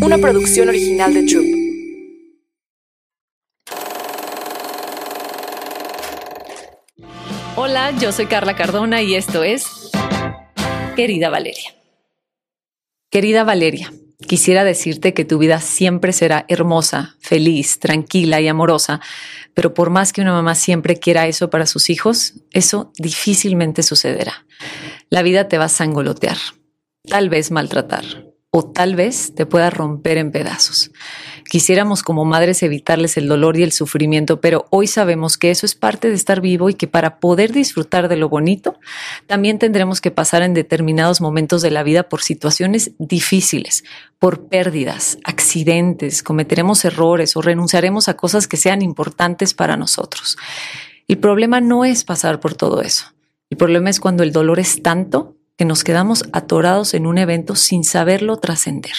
una 0.00 0.18
producción 0.18 0.68
original 0.68 1.14
de 1.14 1.22
Troop. 1.22 1.46
Hola, 7.56 7.92
yo 7.98 8.12
soy 8.12 8.26
Carla 8.26 8.56
Cardona 8.56 9.02
y 9.02 9.14
esto 9.14 9.44
es 9.44 9.90
Querida 10.96 11.30
Valeria. 11.30 11.74
Querida 13.10 13.44
Valeria, 13.44 13.92
quisiera 14.26 14.64
decirte 14.64 15.14
que 15.14 15.24
tu 15.24 15.38
vida 15.38 15.60
siempre 15.60 16.12
será 16.12 16.44
hermosa, 16.48 17.16
feliz, 17.20 17.78
tranquila 17.78 18.40
y 18.40 18.48
amorosa, 18.48 19.00
pero 19.54 19.72
por 19.72 19.90
más 19.90 20.12
que 20.12 20.20
una 20.20 20.32
mamá 20.32 20.54
siempre 20.54 20.96
quiera 20.96 21.28
eso 21.28 21.48
para 21.48 21.66
sus 21.66 21.90
hijos, 21.90 22.34
eso 22.52 22.92
difícilmente 22.98 23.82
sucederá. 23.82 24.46
La 25.10 25.22
vida 25.22 25.48
te 25.48 25.58
va 25.58 25.66
a 25.66 25.68
sangolotear, 25.68 26.36
tal 27.08 27.28
vez 27.30 27.50
maltratar, 27.50 28.04
o 28.58 28.62
tal 28.62 28.96
vez 28.96 29.34
te 29.34 29.44
pueda 29.44 29.68
romper 29.68 30.16
en 30.16 30.32
pedazos. 30.32 30.90
Quisiéramos 31.46 32.02
como 32.02 32.24
madres 32.24 32.62
evitarles 32.62 33.18
el 33.18 33.28
dolor 33.28 33.58
y 33.58 33.62
el 33.62 33.70
sufrimiento, 33.70 34.40
pero 34.40 34.64
hoy 34.70 34.86
sabemos 34.86 35.36
que 35.36 35.50
eso 35.50 35.66
es 35.66 35.74
parte 35.74 36.08
de 36.08 36.14
estar 36.14 36.40
vivo 36.40 36.70
y 36.70 36.74
que 36.74 36.86
para 36.88 37.20
poder 37.20 37.52
disfrutar 37.52 38.08
de 38.08 38.16
lo 38.16 38.30
bonito, 38.30 38.78
también 39.26 39.58
tendremos 39.58 40.00
que 40.00 40.10
pasar 40.10 40.40
en 40.40 40.54
determinados 40.54 41.20
momentos 41.20 41.60
de 41.60 41.70
la 41.70 41.82
vida 41.82 42.04
por 42.04 42.22
situaciones 42.22 42.92
difíciles, 42.98 43.84
por 44.18 44.48
pérdidas, 44.48 45.18
accidentes, 45.24 46.22
cometeremos 46.22 46.82
errores 46.86 47.36
o 47.36 47.42
renunciaremos 47.42 48.08
a 48.08 48.14
cosas 48.14 48.48
que 48.48 48.56
sean 48.56 48.80
importantes 48.80 49.52
para 49.52 49.76
nosotros. 49.76 50.38
El 51.08 51.18
problema 51.18 51.60
no 51.60 51.84
es 51.84 52.04
pasar 52.04 52.40
por 52.40 52.54
todo 52.54 52.80
eso. 52.80 53.12
El 53.50 53.58
problema 53.58 53.90
es 53.90 54.00
cuando 54.00 54.22
el 54.22 54.32
dolor 54.32 54.58
es 54.58 54.82
tanto 54.82 55.35
que 55.56 55.64
nos 55.64 55.84
quedamos 55.84 56.24
atorados 56.32 56.94
en 56.94 57.06
un 57.06 57.18
evento 57.18 57.56
sin 57.56 57.84
saberlo 57.84 58.36
trascender. 58.36 58.92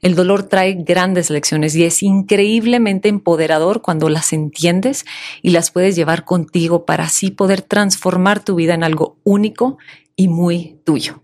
El 0.00 0.14
dolor 0.14 0.44
trae 0.44 0.74
grandes 0.74 1.30
lecciones 1.30 1.74
y 1.74 1.84
es 1.84 2.02
increíblemente 2.02 3.08
empoderador 3.08 3.82
cuando 3.82 4.08
las 4.08 4.32
entiendes 4.32 5.04
y 5.42 5.50
las 5.50 5.70
puedes 5.70 5.96
llevar 5.96 6.24
contigo 6.24 6.84
para 6.84 7.04
así 7.04 7.30
poder 7.30 7.62
transformar 7.62 8.44
tu 8.44 8.54
vida 8.54 8.74
en 8.74 8.84
algo 8.84 9.16
único 9.24 9.78
y 10.14 10.28
muy 10.28 10.78
tuyo. 10.84 11.22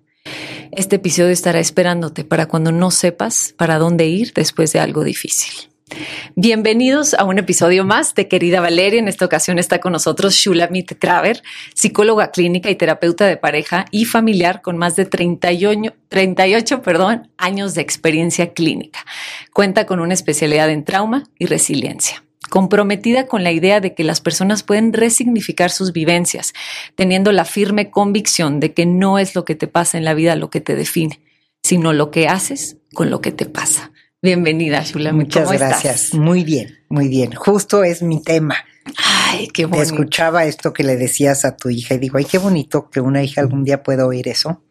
Este 0.73 0.97
episodio 0.97 1.31
estará 1.31 1.61
esperándote 1.61 2.25
para 2.25 2.47
cuando 2.47 2.73
no 2.73 2.91
sepas 2.91 3.55
para 3.57 3.79
dónde 3.79 4.07
ir 4.07 4.33
después 4.35 4.73
de 4.73 4.81
algo 4.81 5.05
difícil. 5.05 5.74
Bienvenidos 6.35 7.15
a 7.15 7.25
un 7.25 7.39
episodio 7.39 7.85
más 7.85 8.15
de 8.15 8.27
Querida 8.27 8.61
Valeria. 8.61 8.99
En 8.99 9.07
esta 9.07 9.27
ocasión 9.27 9.59
está 9.59 9.81
con 9.81 9.93
nosotros 9.93 10.35
Shulamit 10.35 10.99
Kraver, 10.99 11.43
psicóloga 11.75 12.31
clínica 12.31 12.71
y 12.71 12.75
terapeuta 12.75 13.27
de 13.27 13.37
pareja 13.37 13.85
y 13.91 14.07
familiar 14.07 14.63
con 14.63 14.79
más 14.79 14.97
de 14.97 15.05
38, 15.05 15.95
38 16.09 16.83
perdón, 16.83 17.31
años 17.37 17.75
de 17.75 17.83
experiencia 17.83 18.55
clínica. 18.55 19.05
Cuenta 19.53 19.85
con 19.85 20.01
una 20.01 20.15
especialidad 20.15 20.71
en 20.71 20.85
trauma 20.85 21.25
y 21.39 21.47
resiliencia 21.47 22.25
comprometida 22.51 23.27
con 23.27 23.43
la 23.43 23.51
idea 23.51 23.81
de 23.81 23.95
que 23.95 24.05
las 24.05 24.21
personas 24.21 24.63
pueden 24.63 24.93
resignificar 24.93 25.71
sus 25.71 25.93
vivencias, 25.93 26.53
teniendo 26.95 27.33
la 27.33 27.45
firme 27.45 27.91
convicción 27.91 28.61
de 28.61 28.73
que 28.73 28.87
no 28.87 29.19
es 29.19 29.35
lo 29.35 29.45
que 29.45 29.57
te 29.57 29.67
pasa 29.67 29.99
en 29.99 30.05
la 30.05 30.15
vida 30.15 30.37
lo 30.37 30.51
que 30.51 30.61
te 30.61 30.77
define, 30.77 31.21
sino 31.65 31.93
lo 31.93 32.13
que 32.13 32.29
haces 32.29 32.77
con 32.93 33.11
lo 33.11 33.21
que 33.21 33.33
te 33.33 33.47
pasa. 33.47 33.91
Bienvenida, 34.25 34.83
Shula. 34.83 35.13
Muchas 35.13 35.53
gracias. 35.53 36.15
Muy 36.15 36.45
bien, 36.45 36.79
muy 36.89 37.09
bien. 37.09 37.35
Justo 37.35 37.85
es 37.85 38.01
mi 38.01 38.23
tema. 38.23 38.57
Ay, 38.97 39.49
qué 39.49 39.67
bonito. 39.67 39.83
Escuchaba 39.83 40.47
esto 40.47 40.73
que 40.73 40.83
le 40.83 40.97
decías 40.97 41.45
a 41.45 41.59
tu 41.59 41.69
hija 41.69 41.93
y 41.93 41.99
digo, 41.99 42.17
ay, 42.17 42.25
qué 42.25 42.39
bonito 42.39 42.89
que 42.89 43.03
una 43.03 43.23
hija 43.23 43.43
algún 43.43 43.65
día 43.65 43.83
pueda 43.83 44.07
oír 44.07 44.27
eso. 44.29 44.63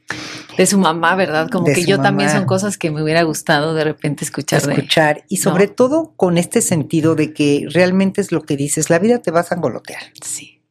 De 0.57 0.65
su 0.65 0.79
mamá, 0.79 1.15
¿verdad? 1.15 1.49
Como 1.51 1.65
que 1.65 1.85
yo 1.85 2.01
también 2.01 2.31
son 2.31 2.45
cosas 2.45 2.79
que 2.79 2.89
me 2.89 3.03
hubiera 3.03 3.21
gustado 3.21 3.75
de 3.75 3.83
repente 3.83 4.25
escuchar. 4.25 4.67
Escuchar 4.67 5.23
y 5.29 5.37
sobre 5.37 5.67
todo 5.67 6.13
con 6.15 6.39
este 6.39 6.59
sentido 6.61 7.13
de 7.13 7.31
que 7.31 7.67
realmente 7.69 8.21
es 8.21 8.31
lo 8.31 8.41
que 8.41 8.57
dices, 8.57 8.89
la 8.89 8.97
vida 8.97 9.19
te 9.19 9.29
va 9.29 9.41
a 9.41 9.43
sangolotear. 9.43 10.01
Sí. 10.19 10.63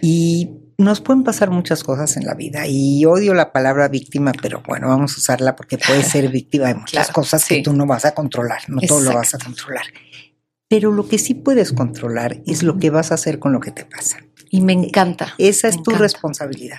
Y 0.00 0.48
nos 0.78 1.00
pueden 1.00 1.24
pasar 1.24 1.50
muchas 1.50 1.82
cosas 1.82 2.16
en 2.16 2.24
la 2.24 2.34
vida 2.34 2.66
y 2.68 3.04
odio 3.04 3.34
la 3.34 3.52
palabra 3.52 3.88
víctima, 3.88 4.32
pero 4.40 4.62
bueno, 4.66 4.86
vamos 4.86 5.14
a 5.14 5.18
usarla 5.18 5.56
porque 5.56 5.76
puede 5.76 6.04
ser 6.04 6.28
víctima 6.32 6.68
de 6.68 6.76
muchas 6.76 7.10
cosas 7.10 7.44
que 7.44 7.62
tú 7.62 7.72
no 7.72 7.84
vas 7.84 8.04
a 8.04 8.14
controlar, 8.14 8.62
no 8.68 8.80
todo 8.80 9.00
lo 9.00 9.12
vas 9.12 9.34
a 9.34 9.38
controlar. 9.38 9.84
Pero 10.68 10.92
lo 10.92 11.08
que 11.08 11.18
sí 11.18 11.34
puedes 11.34 11.72
controlar 11.72 12.40
es 12.46 12.62
lo 12.62 12.78
que 12.78 12.90
vas 12.90 13.10
a 13.10 13.14
hacer 13.14 13.38
con 13.38 13.52
lo 13.52 13.60
que 13.60 13.72
te 13.72 13.84
pasa. 13.84 14.18
Y 14.50 14.60
me 14.60 14.72
encanta. 14.72 15.34
Esa 15.38 15.68
es 15.68 15.82
tu 15.82 15.90
responsabilidad. 15.90 16.78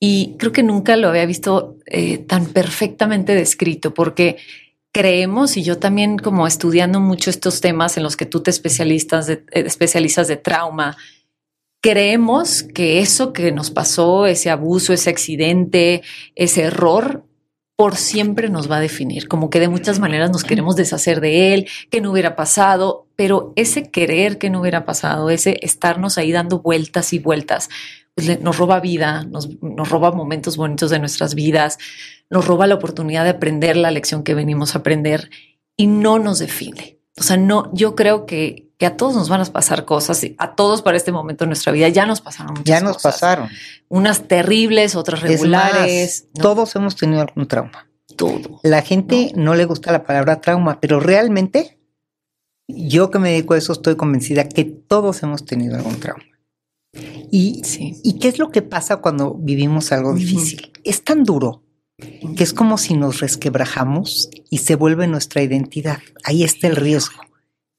Y 0.00 0.36
creo 0.38 0.52
que 0.52 0.62
nunca 0.62 0.96
lo 0.96 1.08
había 1.08 1.26
visto 1.26 1.76
eh, 1.86 2.18
tan 2.18 2.46
perfectamente 2.46 3.34
descrito 3.34 3.92
porque 3.92 4.36
creemos, 4.92 5.56
y 5.56 5.64
yo 5.64 5.78
también 5.78 6.18
como 6.18 6.46
estudiando 6.46 7.00
mucho 7.00 7.28
estos 7.28 7.60
temas 7.60 7.96
en 7.96 8.04
los 8.04 8.16
que 8.16 8.26
tú 8.26 8.42
te 8.42 8.50
especialistas 8.50 9.26
de, 9.26 9.44
eh, 9.50 9.64
especializas 9.66 10.28
de 10.28 10.36
trauma, 10.36 10.96
creemos 11.84 12.62
que 12.62 13.00
eso 13.00 13.34
que 13.34 13.52
nos 13.52 13.70
pasó, 13.70 14.24
ese 14.24 14.48
abuso, 14.48 14.94
ese 14.94 15.10
accidente, 15.10 16.02
ese 16.34 16.62
error, 16.62 17.26
por 17.76 17.96
siempre 17.96 18.48
nos 18.48 18.70
va 18.70 18.78
a 18.78 18.80
definir, 18.80 19.28
como 19.28 19.50
que 19.50 19.60
de 19.60 19.68
muchas 19.68 19.98
maneras 19.98 20.30
nos 20.30 20.44
queremos 20.44 20.76
deshacer 20.76 21.20
de 21.20 21.52
él, 21.52 21.68
que 21.90 22.00
no 22.00 22.10
hubiera 22.10 22.36
pasado, 22.36 23.06
pero 23.16 23.52
ese 23.54 23.90
querer 23.90 24.38
que 24.38 24.48
no 24.48 24.62
hubiera 24.62 24.86
pasado, 24.86 25.28
ese 25.28 25.58
estarnos 25.60 26.16
ahí 26.16 26.32
dando 26.32 26.60
vueltas 26.60 27.12
y 27.12 27.18
vueltas, 27.18 27.68
pues 28.14 28.40
nos 28.40 28.56
roba 28.56 28.80
vida, 28.80 29.24
nos, 29.24 29.50
nos 29.60 29.90
roba 29.90 30.10
momentos 30.10 30.56
bonitos 30.56 30.88
de 30.88 31.00
nuestras 31.00 31.34
vidas, 31.34 31.76
nos 32.30 32.46
roba 32.46 32.66
la 32.66 32.76
oportunidad 32.76 33.24
de 33.24 33.30
aprender 33.30 33.76
la 33.76 33.90
lección 33.90 34.24
que 34.24 34.32
venimos 34.32 34.74
a 34.74 34.78
aprender 34.78 35.28
y 35.76 35.86
no 35.86 36.18
nos 36.18 36.38
define. 36.38 36.98
O 37.18 37.22
sea, 37.22 37.36
no, 37.36 37.70
yo 37.74 37.94
creo 37.94 38.24
que, 38.24 38.63
que 38.78 38.86
a 38.86 38.96
todos 38.96 39.14
nos 39.14 39.28
van 39.28 39.40
a 39.40 39.44
pasar 39.44 39.84
cosas, 39.84 40.26
a 40.38 40.54
todos 40.54 40.82
para 40.82 40.96
este 40.96 41.12
momento 41.12 41.44
de 41.44 41.48
nuestra 41.48 41.72
vida 41.72 41.88
ya 41.88 42.06
nos 42.06 42.20
pasaron 42.20 42.54
muchas 42.54 42.64
Ya 42.64 42.80
nos 42.80 43.02
pasaron. 43.02 43.48
Unas 43.88 44.26
terribles, 44.26 44.96
otras 44.96 45.20
regulares. 45.22 46.26
Todos 46.34 46.74
hemos 46.76 46.96
tenido 46.96 47.20
algún 47.20 47.46
trauma. 47.46 47.88
Todo. 48.16 48.60
La 48.62 48.82
gente 48.82 49.32
no. 49.34 49.54
le 49.54 49.64
gusta 49.64 49.92
la 49.92 50.04
palabra 50.04 50.40
trauma, 50.40 50.80
pero 50.80 51.00
realmente 51.00 51.78
yo 52.68 53.10
que 53.10 53.18
me 53.18 53.30
dedico 53.30 53.54
a 53.54 53.58
eso 53.58 53.72
estoy 53.72 53.96
convencida 53.96 54.48
que 54.48 54.64
todos 54.64 55.22
hemos 55.22 55.44
tenido 55.44 55.76
algún 55.76 56.00
trauma. 56.00 56.24
Y, 57.30 57.62
¿y 58.04 58.18
qué 58.18 58.28
es 58.28 58.38
lo 58.38 58.50
que 58.50 58.62
pasa 58.62 58.98
cuando 58.98 59.34
vivimos 59.34 59.90
algo 59.90 60.14
difícil? 60.14 60.72
Es 60.84 61.02
tan 61.02 61.24
duro 61.24 61.64
que 62.36 62.44
es 62.44 62.52
como 62.52 62.78
si 62.78 62.94
nos 62.94 63.20
resquebrajamos 63.20 64.30
y 64.50 64.58
se 64.58 64.74
vuelve 64.76 65.06
nuestra 65.06 65.42
identidad. 65.42 65.98
Ahí 66.22 66.44
está 66.44 66.66
el 66.68 66.76
riesgo. 66.76 67.23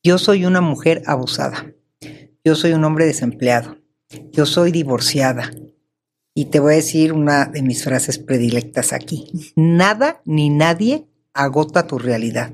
Yo 0.06 0.20
soy 0.20 0.46
una 0.46 0.62
mujer 0.62 1.02
abusada. 1.08 1.74
Yo 2.44 2.54
soy 2.54 2.74
un 2.74 2.84
hombre 2.84 3.08
desempleado. 3.08 3.78
Yo 4.32 4.46
soy 4.46 4.72
divorciada. 4.72 5.50
Y 6.36 6.46
te 6.52 6.60
voy 6.60 6.74
a 6.74 6.76
decir 6.76 7.12
una 7.12 7.46
de 7.46 7.64
mis 7.64 7.84
frases 7.84 8.20
predilectas 8.20 8.94
aquí. 8.94 9.52
Nada 9.56 10.22
ni 10.24 10.52
nadie 10.52 11.08
agota 11.34 11.88
tu 11.88 11.98
realidad. 11.98 12.54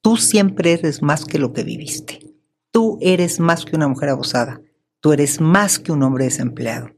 Tú 0.00 0.16
siempre 0.16 0.74
eres 0.74 1.02
más 1.02 1.24
que 1.24 1.40
lo 1.40 1.52
que 1.52 1.64
viviste. 1.64 2.20
Tú 2.70 2.98
eres 3.00 3.40
más 3.40 3.64
que 3.64 3.74
una 3.74 3.88
mujer 3.88 4.10
abusada. 4.10 4.60
Tú 5.00 5.12
eres 5.12 5.40
más 5.40 5.80
que 5.80 5.90
un 5.90 6.04
hombre 6.04 6.26
desempleado. 6.26 6.90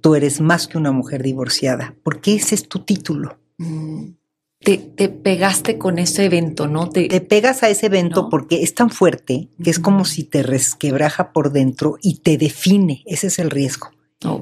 Tú 0.00 0.14
eres 0.14 0.40
más 0.40 0.68
que 0.68 0.78
una 0.78 0.92
mujer 0.92 1.24
divorciada. 1.24 1.96
Porque 2.04 2.36
ese 2.36 2.54
es 2.54 2.68
tu 2.68 2.84
título. 2.84 3.40
Mm 3.56 4.17
te, 4.60 5.08
pegaste 5.08 5.78
con 5.78 5.98
ese 5.98 6.24
evento, 6.24 6.66
¿no? 6.66 6.88
Te, 6.88 7.08
pegas 7.20 7.62
a 7.62 7.68
ese 7.68 7.86
evento 7.86 8.28
porque 8.28 8.62
es 8.62 8.74
tan 8.74 8.90
fuerte 8.90 9.48
que 9.62 9.70
es 9.70 9.78
como 9.78 10.04
si 10.04 10.24
te 10.24 10.42
resquebraja 10.42 11.32
por 11.32 11.52
dentro 11.52 11.96
y 12.02 12.18
te 12.18 12.36
define. 12.36 13.02
Ese 13.06 13.28
es 13.28 13.38
el 13.38 13.50
riesgo. 13.50 13.90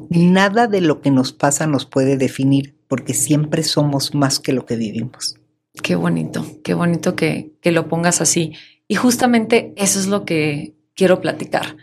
Nada 0.09 0.67
de 0.67 0.81
lo 0.81 1.03
que 1.03 1.11
nos 1.11 1.33
pasa 1.33 1.67
nos 1.67 1.85
puede 1.85 2.17
definir 2.17 2.77
porque 2.89 3.13
siempre 3.13 3.63
somos 3.63 4.15
más 4.15 4.41
que 4.41 4.53
lo 4.53 4.65
que 4.65 4.77
vivimos. 4.77 5.37
Qué 5.83 5.95
bonito, 5.95 6.47
qué 6.65 6.73
bonito 6.73 7.15
que, 7.15 7.53
que 7.61 7.73
lo 7.73 7.89
pongas 7.89 8.23
así. 8.23 8.55
Y 8.89 8.95
justamente 8.95 9.75
eso 9.77 10.01
es 10.01 10.07
lo 10.07 10.25
que 10.25 10.75
quiero 10.95 11.21
platicar. 11.21 11.77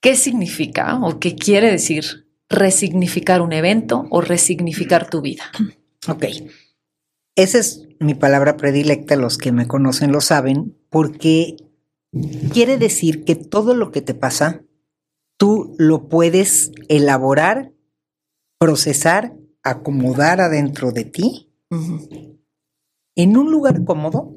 ¿Qué 0.00 0.16
significa 0.16 0.98
o 1.02 1.20
qué 1.20 1.36
quiere 1.36 1.70
decir 1.70 2.26
resignificar 2.48 3.42
un 3.42 3.52
evento 3.52 4.06
o 4.10 4.22
resignificar 4.22 5.10
tu 5.10 5.20
vida? 5.20 5.44
Ok. 6.08 6.24
Esa 7.40 7.56
es 7.56 7.88
mi 8.00 8.12
palabra 8.12 8.58
predilecta, 8.58 9.16
los 9.16 9.38
que 9.38 9.50
me 9.50 9.66
conocen 9.66 10.12
lo 10.12 10.20
saben, 10.20 10.76
porque 10.90 11.56
quiere 12.52 12.76
decir 12.76 13.24
que 13.24 13.34
todo 13.34 13.74
lo 13.74 13.92
que 13.92 14.02
te 14.02 14.12
pasa, 14.12 14.62
tú 15.38 15.74
lo 15.78 16.10
puedes 16.10 16.70
elaborar, 16.88 17.72
procesar, 18.58 19.34
acomodar 19.62 20.42
adentro 20.42 20.92
de 20.92 21.04
ti, 21.04 21.50
en 23.16 23.36
un 23.38 23.50
lugar 23.50 23.84
cómodo, 23.86 24.36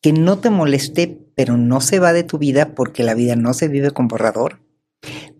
que 0.00 0.14
no 0.14 0.38
te 0.38 0.48
moleste, 0.48 1.20
pero 1.34 1.58
no 1.58 1.82
se 1.82 1.98
va 1.98 2.14
de 2.14 2.24
tu 2.24 2.38
vida 2.38 2.74
porque 2.74 3.02
la 3.02 3.12
vida 3.12 3.36
no 3.36 3.52
se 3.52 3.68
vive 3.68 3.90
con 3.90 4.08
borrador, 4.08 4.62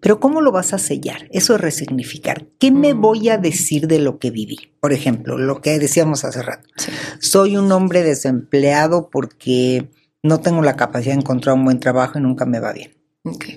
Pero 0.07 0.21
¿cómo 0.21 0.41
lo 0.41 0.53
vas 0.53 0.73
a 0.73 0.79
sellar? 0.79 1.27
Eso 1.33 1.57
es 1.57 1.61
resignificar. 1.61 2.47
¿Qué 2.61 2.71
me 2.71 2.95
Mm. 2.95 3.01
voy 3.01 3.29
a 3.29 3.39
decir 3.39 3.89
de 3.89 3.99
lo 3.99 4.21
que 4.21 4.31
viví? 4.31 4.57
Por 4.79 4.93
ejemplo, 4.93 5.37
lo 5.37 5.61
que 5.61 5.81
decíamos 5.81 6.25
hace 6.25 6.43
rato. 6.43 6.69
Sí. 6.77 6.93
Soy 7.19 7.57
un 7.57 7.73
hombre 7.73 8.05
desempleado 8.05 9.11
porque 9.11 9.91
no 10.23 10.39
tengo 10.39 10.63
la 10.63 10.77
capacidad 10.77 11.13
de 11.15 11.23
encontrar 11.23 11.57
un 11.57 11.65
buen 11.65 11.81
trabajo 11.81 12.21
y 12.21 12.23
nunca 12.23 12.47
me 12.47 12.61
va 12.61 12.73
bien. 12.73 12.93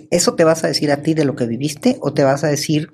¿Eso 0.09 0.33
te 0.33 0.43
vas 0.43 0.63
a 0.63 0.67
decir 0.69 0.91
a 0.91 1.03
ti 1.03 1.13
de 1.13 1.23
lo 1.23 1.35
que 1.35 1.45
viviste 1.45 1.99
o 2.01 2.13
te 2.15 2.23
vas 2.23 2.43
a 2.43 2.47
decir, 2.47 2.89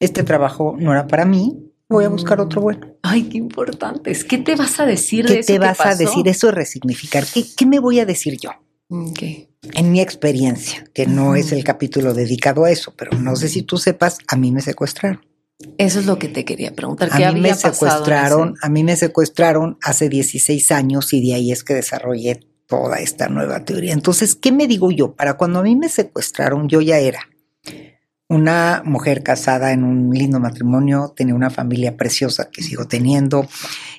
este 0.00 0.22
trabajo 0.22 0.74
no 0.78 0.92
era 0.92 1.06
para 1.06 1.26
mí, 1.26 1.70
voy 1.86 2.06
a 2.06 2.08
buscar 2.08 2.38
Mm. 2.38 2.40
otro 2.40 2.62
bueno? 2.62 2.94
Ay, 3.02 3.24
qué 3.24 3.36
importante. 3.36 4.10
Es, 4.10 4.24
¿Qué 4.24 4.38
te 4.38 4.56
vas 4.56 4.80
a 4.80 4.86
decir 4.86 5.26
de 5.26 5.34
¿Qué 5.34 5.40
eso 5.40 5.46
te 5.48 5.52
que 5.52 5.58
vas 5.58 5.80
a 5.84 5.94
decir? 5.94 6.26
Eso 6.26 6.48
es 6.48 6.54
resignificar. 6.54 7.26
¿Qué, 7.26 7.44
qué 7.54 7.66
me 7.66 7.78
voy 7.78 8.00
a 8.00 8.06
decir 8.06 8.38
yo? 8.40 8.52
En 9.74 9.92
mi 9.92 10.00
experiencia, 10.00 10.84
que 10.94 11.06
no 11.06 11.34
es 11.36 11.52
el 11.52 11.62
capítulo 11.64 12.14
dedicado 12.14 12.64
a 12.64 12.70
eso, 12.70 12.94
pero 12.96 13.16
no 13.18 13.36
sé 13.36 13.48
si 13.48 13.62
tú 13.62 13.76
sepas, 13.76 14.18
a 14.26 14.36
mí 14.36 14.50
me 14.52 14.60
secuestraron. 14.62 15.20
Eso 15.76 16.00
es 16.00 16.06
lo 16.06 16.18
que 16.18 16.28
te 16.28 16.44
quería 16.44 16.72
preguntar. 16.74 17.08
A 17.12 17.16
¿Qué 17.16 17.18
mí 17.18 17.24
había 17.26 17.42
me 17.42 17.54
secuestraron, 17.54 18.54
ese- 18.56 18.66
a 18.66 18.68
mí 18.70 18.82
me 18.84 18.96
secuestraron 18.96 19.78
hace 19.82 20.08
16 20.08 20.70
años 20.72 21.12
y 21.12 21.20
de 21.26 21.34
ahí 21.34 21.52
es 21.52 21.62
que 21.64 21.74
desarrollé 21.74 22.40
toda 22.66 22.98
esta 22.98 23.28
nueva 23.28 23.64
teoría. 23.64 23.92
Entonces, 23.92 24.34
¿qué 24.34 24.52
me 24.52 24.66
digo 24.66 24.90
yo? 24.90 25.14
Para 25.14 25.34
cuando 25.34 25.58
a 25.58 25.62
mí 25.62 25.76
me 25.76 25.88
secuestraron, 25.88 26.68
yo 26.68 26.80
ya 26.80 26.98
era 26.98 27.20
una 28.30 28.82
mujer 28.86 29.22
casada 29.24 29.72
en 29.72 29.82
un 29.82 30.14
lindo 30.14 30.38
matrimonio, 30.38 31.12
tenía 31.16 31.34
una 31.34 31.50
familia 31.50 31.96
preciosa 31.96 32.48
que 32.50 32.62
sigo 32.62 32.86
teniendo, 32.86 33.46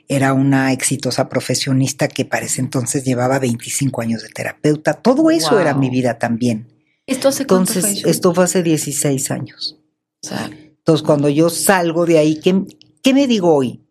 era 0.08 0.34
una 0.34 0.72
exitosa 0.72 1.28
profesionista 1.28 2.08
que 2.08 2.24
para 2.24 2.46
ese 2.46 2.62
entonces 2.62 3.04
llevaba 3.04 3.40
25 3.40 4.02
años 4.02 4.24
de 4.24 4.30
terapeuta. 4.30 4.94
Todo 4.94 5.30
eso 5.32 5.52
Wow. 5.52 5.60
era 5.60 5.74
mi 5.74 5.90
vida 5.90 6.18
también. 6.18 6.68
¿Esto 7.06 7.28
hace 7.28 7.44
Entonces, 7.44 8.02
fue? 8.02 8.10
Esto 8.12 8.34
fue 8.34 8.46
hace 8.46 8.64
16 8.64 9.32
años. 9.32 9.78
O 10.24 10.28
sea, 10.28 10.50
Entonces, 10.52 11.06
cuando 11.06 11.28
yo 11.28 11.50
salgo 11.50 12.06
de 12.06 12.18
ahí, 12.18 12.40
¿qué, 12.40 12.64
qué 13.04 13.14
me 13.14 13.28
digo 13.28 13.54
hoy? 13.54 13.84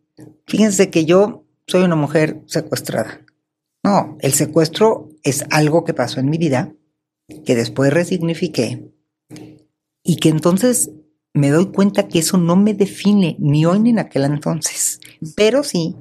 Fíjense 0.47 0.89
que 0.91 1.05
yo 1.05 1.45
soy 1.67 1.83
una 1.83 1.97
mujer 1.97 2.41
secuestrada. 2.47 3.21
No, 3.85 4.17
el 4.21 4.33
secuestro 4.33 5.11
es 5.23 5.45
algo 5.51 5.85
que 5.85 5.93
pasó 5.95 6.19
en 6.19 6.31
mi 6.31 6.39
vida, 6.39 6.73
que 7.45 7.55
después 7.55 7.93
resignifiqué 7.93 8.91
y 10.03 10.17
que 10.17 10.29
entonces 10.29 10.91
me 11.33 11.51
doy 11.51 11.67
cuenta 11.67 12.09
que 12.09 12.19
eso 12.19 12.39
no 12.39 12.57
me 12.57 12.75
define 12.75 13.37
ni 13.39 13.65
hoy 13.67 13.81
ni 13.81 13.91
en 13.91 13.99
aquel 13.99 14.25
entonces. 14.25 15.01
Pero 15.37 15.63
sí, 15.63 15.97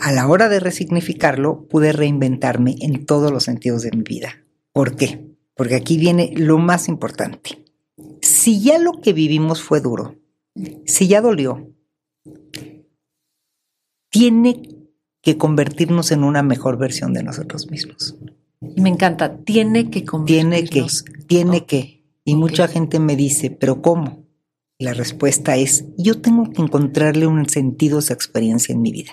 a 0.00 0.12
la 0.12 0.26
hora 0.26 0.48
de 0.48 0.60
resignificarlo, 0.60 1.66
pude 1.68 1.92
reinventarme 1.92 2.76
en 2.80 3.06
todos 3.06 3.30
los 3.32 3.44
sentidos 3.44 3.82
de 3.82 3.92
mi 3.92 4.02
vida. 4.02 4.44
¿Por 4.72 4.96
qué? 4.96 5.26
Porque 5.54 5.74
aquí 5.76 5.98
viene 5.98 6.32
lo 6.36 6.58
más 6.58 6.88
importante. 6.88 7.64
Si 8.22 8.60
ya 8.60 8.78
lo 8.78 9.00
que 9.00 9.12
vivimos 9.12 9.62
fue 9.62 9.80
duro, 9.80 10.16
si 10.86 11.08
ya 11.08 11.20
dolió, 11.20 11.70
tiene 14.10 14.62
que 15.22 15.36
convertirnos 15.36 16.10
en 16.12 16.24
una 16.24 16.42
mejor 16.42 16.78
versión 16.78 17.12
de 17.12 17.22
nosotros 17.22 17.70
mismos. 17.70 18.16
me 18.60 18.88
encanta. 18.88 19.36
Tiene 19.38 19.90
que 19.90 20.00
Tiene 20.24 20.64
que, 20.64 20.80
convertirnos. 20.80 21.04
tiene 21.26 21.66
que. 21.66 21.97
Y 22.28 22.36
mucha 22.36 22.68
gente 22.68 22.98
me 22.98 23.16
dice, 23.16 23.50
¿pero 23.50 23.80
cómo? 23.80 24.26
Y 24.76 24.84
la 24.84 24.92
respuesta 24.92 25.56
es, 25.56 25.86
yo 25.96 26.20
tengo 26.20 26.50
que 26.52 26.60
encontrarle 26.60 27.26
un 27.26 27.48
sentido 27.48 27.96
a 27.96 28.00
esa 28.00 28.12
experiencia 28.12 28.74
en 28.74 28.82
mi 28.82 28.92
vida, 28.92 29.12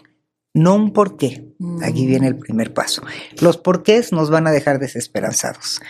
no 0.54 0.76
un 0.76 0.92
porqué. 0.92 1.54
Aquí 1.82 2.04
Mm. 2.04 2.08
viene 2.08 2.28
el 2.28 2.38
primer 2.38 2.74
paso. 2.74 3.04
Los 3.40 3.58
porqués 3.58 4.12
nos 4.12 4.30
van 4.30 4.48
a 4.48 4.52
dejar 4.52 4.80
desesperanzados. 4.80 5.82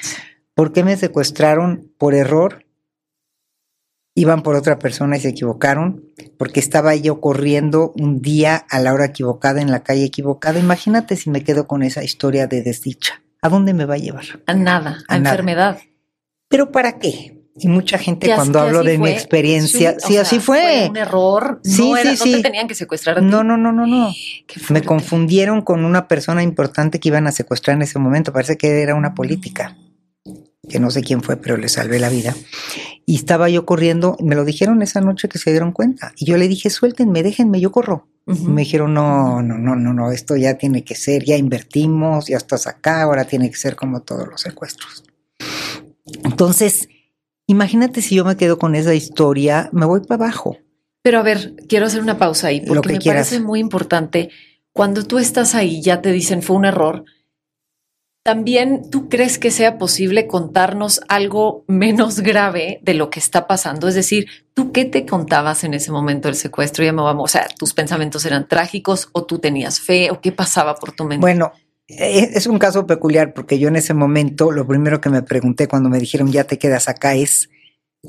¿Por 0.53 0.71
qué 0.71 0.83
me 0.83 0.95
secuestraron 0.97 1.91
por 1.97 2.13
error? 2.13 2.65
Iban 4.13 4.43
por 4.43 4.55
otra 4.55 4.77
persona 4.79 5.17
y 5.17 5.19
se 5.19 5.29
equivocaron, 5.29 6.05
porque 6.37 6.59
estaba 6.59 6.95
yo 6.95 7.19
corriendo 7.19 7.91
un 7.97 8.21
día 8.21 8.55
a 8.69 8.79
la 8.79 8.93
hora 8.93 9.05
equivocada 9.05 9.61
en 9.61 9.71
la 9.71 9.83
calle 9.83 10.05
equivocada. 10.05 10.59
Imagínate 10.59 11.15
si 11.17 11.29
me 11.31 11.43
quedo 11.43 11.65
con 11.67 11.81
esa 11.83 12.03
historia 12.03 12.47
de 12.47 12.61
desdicha. 12.61 13.21
¿A 13.41 13.49
dónde 13.49 13.73
me 13.73 13.85
va 13.85 13.95
a 13.95 13.97
llevar? 13.97 14.25
A 14.45 14.53
nada, 14.53 14.99
a, 15.07 15.15
A 15.15 15.17
nada. 15.19 15.31
enfermedad. 15.31 15.79
¿Pero 16.49 16.71
para 16.71 16.99
qué? 16.99 17.31
Y 17.57 17.69
mucha 17.69 17.97
gente 17.97 18.27
cuando 18.35 18.59
hablo 18.59 18.83
de 18.83 18.97
mi 18.97 19.09
experiencia, 19.09 19.95
sí, 19.97 20.13
sea, 20.13 20.23
así 20.23 20.39
fue. 20.39 20.87
un 20.89 20.97
error. 20.97 21.61
Sí, 21.63 21.89
no, 21.89 21.95
era- 21.97 22.15
sí, 22.17 22.31
no 22.31 22.37
te 22.37 22.43
tenían 22.43 22.67
que 22.67 22.75
secuestrar 22.75 23.17
a 23.17 23.21
ti. 23.21 23.25
No, 23.27 23.45
no, 23.45 23.55
no, 23.55 23.71
no, 23.71 23.87
no. 23.87 24.13
Me 24.69 24.81
confundieron 24.83 25.61
con 25.61 25.85
una 25.85 26.07
persona 26.09 26.43
importante 26.43 26.99
que 26.99 27.07
iban 27.07 27.27
a 27.27 27.31
secuestrar 27.31 27.77
en 27.77 27.83
ese 27.83 27.97
momento. 27.97 28.33
Parece 28.33 28.57
que 28.57 28.81
era 28.81 28.93
una 28.93 29.13
política, 29.15 29.77
que 30.67 30.79
no 30.81 30.91
sé 30.91 31.01
quién 31.01 31.21
fue, 31.23 31.37
pero 31.37 31.55
le 31.55 31.69
salvé 31.69 31.97
la 31.97 32.09
vida. 32.09 32.35
Y 33.05 33.15
estaba 33.15 33.47
yo 33.49 33.65
corriendo, 33.65 34.17
me 34.19 34.35
lo 34.35 34.43
dijeron 34.43 34.81
esa 34.81 34.99
noche 34.99 35.29
que 35.29 35.39
se 35.39 35.51
dieron 35.51 35.71
cuenta. 35.71 36.11
Y 36.17 36.25
yo 36.25 36.35
le 36.37 36.49
dije, 36.49 36.69
suéltenme, 36.69 37.23
déjenme, 37.23 37.61
yo 37.61 37.71
corro. 37.71 38.09
Me 38.25 38.63
dijeron, 38.63 38.93
no, 38.95 39.41
no, 39.43 39.57
no, 39.57 39.75
no, 39.77 39.93
no, 39.93 40.11
esto 40.11 40.35
ya 40.35 40.55
tiene 40.55 40.83
que 40.83 40.95
ser, 40.95 41.23
ya 41.23 41.37
invertimos, 41.37 42.27
ya 42.27 42.35
estás 42.37 42.67
acá, 42.67 43.03
ahora 43.03 43.23
tiene 43.25 43.49
que 43.49 43.55
ser 43.55 43.75
como 43.77 44.01
todos 44.01 44.27
los 44.27 44.41
secuestros. 44.41 45.03
Entonces, 46.23 46.87
imagínate 47.47 48.01
si 48.01 48.15
yo 48.15 48.25
me 48.25 48.37
quedo 48.37 48.57
con 48.57 48.75
esa 48.75 48.93
historia, 48.93 49.69
me 49.71 49.85
voy 49.85 50.01
para 50.01 50.25
abajo. 50.25 50.57
Pero 51.01 51.19
a 51.19 51.23
ver, 51.23 51.55
quiero 51.67 51.85
hacer 51.85 52.01
una 52.01 52.17
pausa 52.17 52.47
ahí 52.47 52.61
porque 52.61 52.75
Lo 52.75 52.81
que 52.81 52.93
me 52.93 52.99
quieras. 52.99 53.27
parece 53.27 53.43
muy 53.43 53.59
importante. 53.59 54.29
Cuando 54.73 55.03
tú 55.03 55.19
estás 55.19 55.55
ahí, 55.55 55.81
ya 55.81 56.01
te 56.01 56.11
dicen 56.11 56.41
fue 56.41 56.55
un 56.55 56.65
error. 56.65 57.05
También 58.23 58.89
tú 58.89 59.07
crees 59.07 59.37
que 59.37 59.51
sea 59.51 59.77
posible 59.77 60.25
contarnos 60.25 61.01
algo 61.07 61.63
menos 61.67 62.21
grave 62.21 62.79
de 62.81 62.95
lo 62.95 63.11
que 63.11 63.19
está 63.19 63.45
pasando. 63.45 63.87
Es 63.87 63.93
decir, 63.93 64.25
¿tú 64.55 64.71
qué 64.71 64.83
te 64.83 65.05
contabas 65.05 65.63
en 65.63 65.75
ese 65.75 65.91
momento 65.91 66.27
del 66.27 66.35
secuestro? 66.35 66.83
Ya 66.83 66.91
me 66.91 67.03
vamos, 67.03 67.25
o 67.25 67.31
sea, 67.31 67.47
tus 67.55 67.75
pensamientos 67.75 68.25
eran 68.25 68.47
trágicos 68.47 69.09
o 69.11 69.25
tú 69.25 69.37
tenías 69.37 69.79
fe 69.79 70.09
o 70.09 70.21
qué 70.21 70.31
pasaba 70.31 70.73
por 70.73 70.91
tu 70.91 71.03
mente. 71.03 71.21
Bueno, 71.21 71.51
es 71.87 72.47
un 72.47 72.57
caso 72.57 72.87
peculiar 72.87 73.33
porque 73.33 73.59
yo 73.59 73.67
en 73.67 73.75
ese 73.75 73.93
momento 73.93 74.51
lo 74.51 74.67
primero 74.67 75.01
que 75.01 75.09
me 75.09 75.21
pregunté 75.21 75.67
cuando 75.67 75.89
me 75.89 75.99
dijeron 75.99 76.31
ya 76.31 76.45
te 76.45 76.57
quedas 76.57 76.89
acá 76.89 77.15
es, 77.15 77.49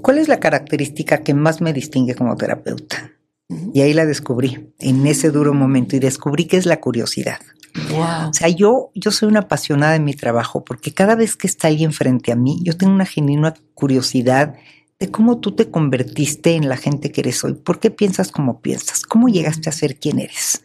¿cuál 0.00 0.19
es 0.19 0.28
la 0.28 0.40
característica 0.40 1.19
que 1.19 1.34
más 1.34 1.61
me 1.61 1.73
distingue 1.73 2.14
como 2.14 2.37
terapeuta? 2.37 3.12
Y 3.73 3.82
ahí 3.82 3.93
la 3.93 4.06
descubrí 4.06 4.75
en 4.78 5.06
ese 5.06 5.31
duro 5.31 5.55
momento 5.55 5.94
y 5.94 6.00
descubrí 6.00 6.46
que 6.46 6.56
es 6.56 6.67
la 6.67 6.81
curiosidad. 6.81 7.38
Wow. 7.90 8.31
O 8.31 8.32
sea, 8.32 8.49
yo, 8.49 8.90
yo 8.94 9.11
soy 9.11 9.28
una 9.28 9.40
apasionada 9.40 9.93
de 9.93 10.00
mi 10.00 10.14
trabajo 10.14 10.64
porque 10.64 10.93
cada 10.93 11.14
vez 11.14 11.37
que 11.37 11.46
está 11.46 11.69
alguien 11.69 11.93
frente 11.93 12.32
a 12.32 12.37
mí, 12.37 12.58
yo 12.62 12.76
tengo 12.76 12.93
una 12.93 13.06
genuina 13.06 13.55
curiosidad 13.75 14.55
de 14.99 15.11
cómo 15.11 15.38
tú 15.38 15.52
te 15.52 15.70
convertiste 15.70 16.55
en 16.55 16.69
la 16.69 16.76
gente 16.76 17.12
que 17.12 17.20
eres 17.20 17.44
hoy. 17.44 17.52
¿Por 17.52 17.78
qué 17.78 17.90
piensas 17.90 18.32
como 18.32 18.61
piensas? 18.61 19.02
¿Cómo 19.02 19.28
llegaste 19.28 19.69
a 19.69 19.73
ser 19.73 19.99
quien 19.99 20.19
eres? 20.19 20.62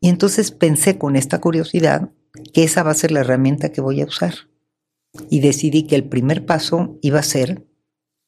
Y 0.00 0.08
entonces 0.08 0.50
pensé 0.50 0.98
con 0.98 1.16
esta 1.16 1.40
curiosidad 1.40 2.10
que 2.52 2.64
esa 2.64 2.82
va 2.82 2.90
a 2.90 2.94
ser 2.94 3.12
la 3.12 3.20
herramienta 3.20 3.70
que 3.70 3.80
voy 3.80 4.00
a 4.00 4.06
usar. 4.06 4.34
Y 5.30 5.40
decidí 5.40 5.84
que 5.84 5.96
el 5.96 6.08
primer 6.08 6.44
paso 6.46 6.98
iba 7.02 7.18
a 7.18 7.24
ser 7.24 7.66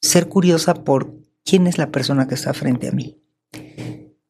ser 0.02 0.28
curiosa 0.28 0.74
por 0.74 1.14
quién 1.44 1.66
es 1.66 1.78
la 1.78 1.90
persona 1.90 2.26
que 2.26 2.34
está 2.34 2.54
frente 2.54 2.88
a 2.88 2.92
mí. 2.92 3.18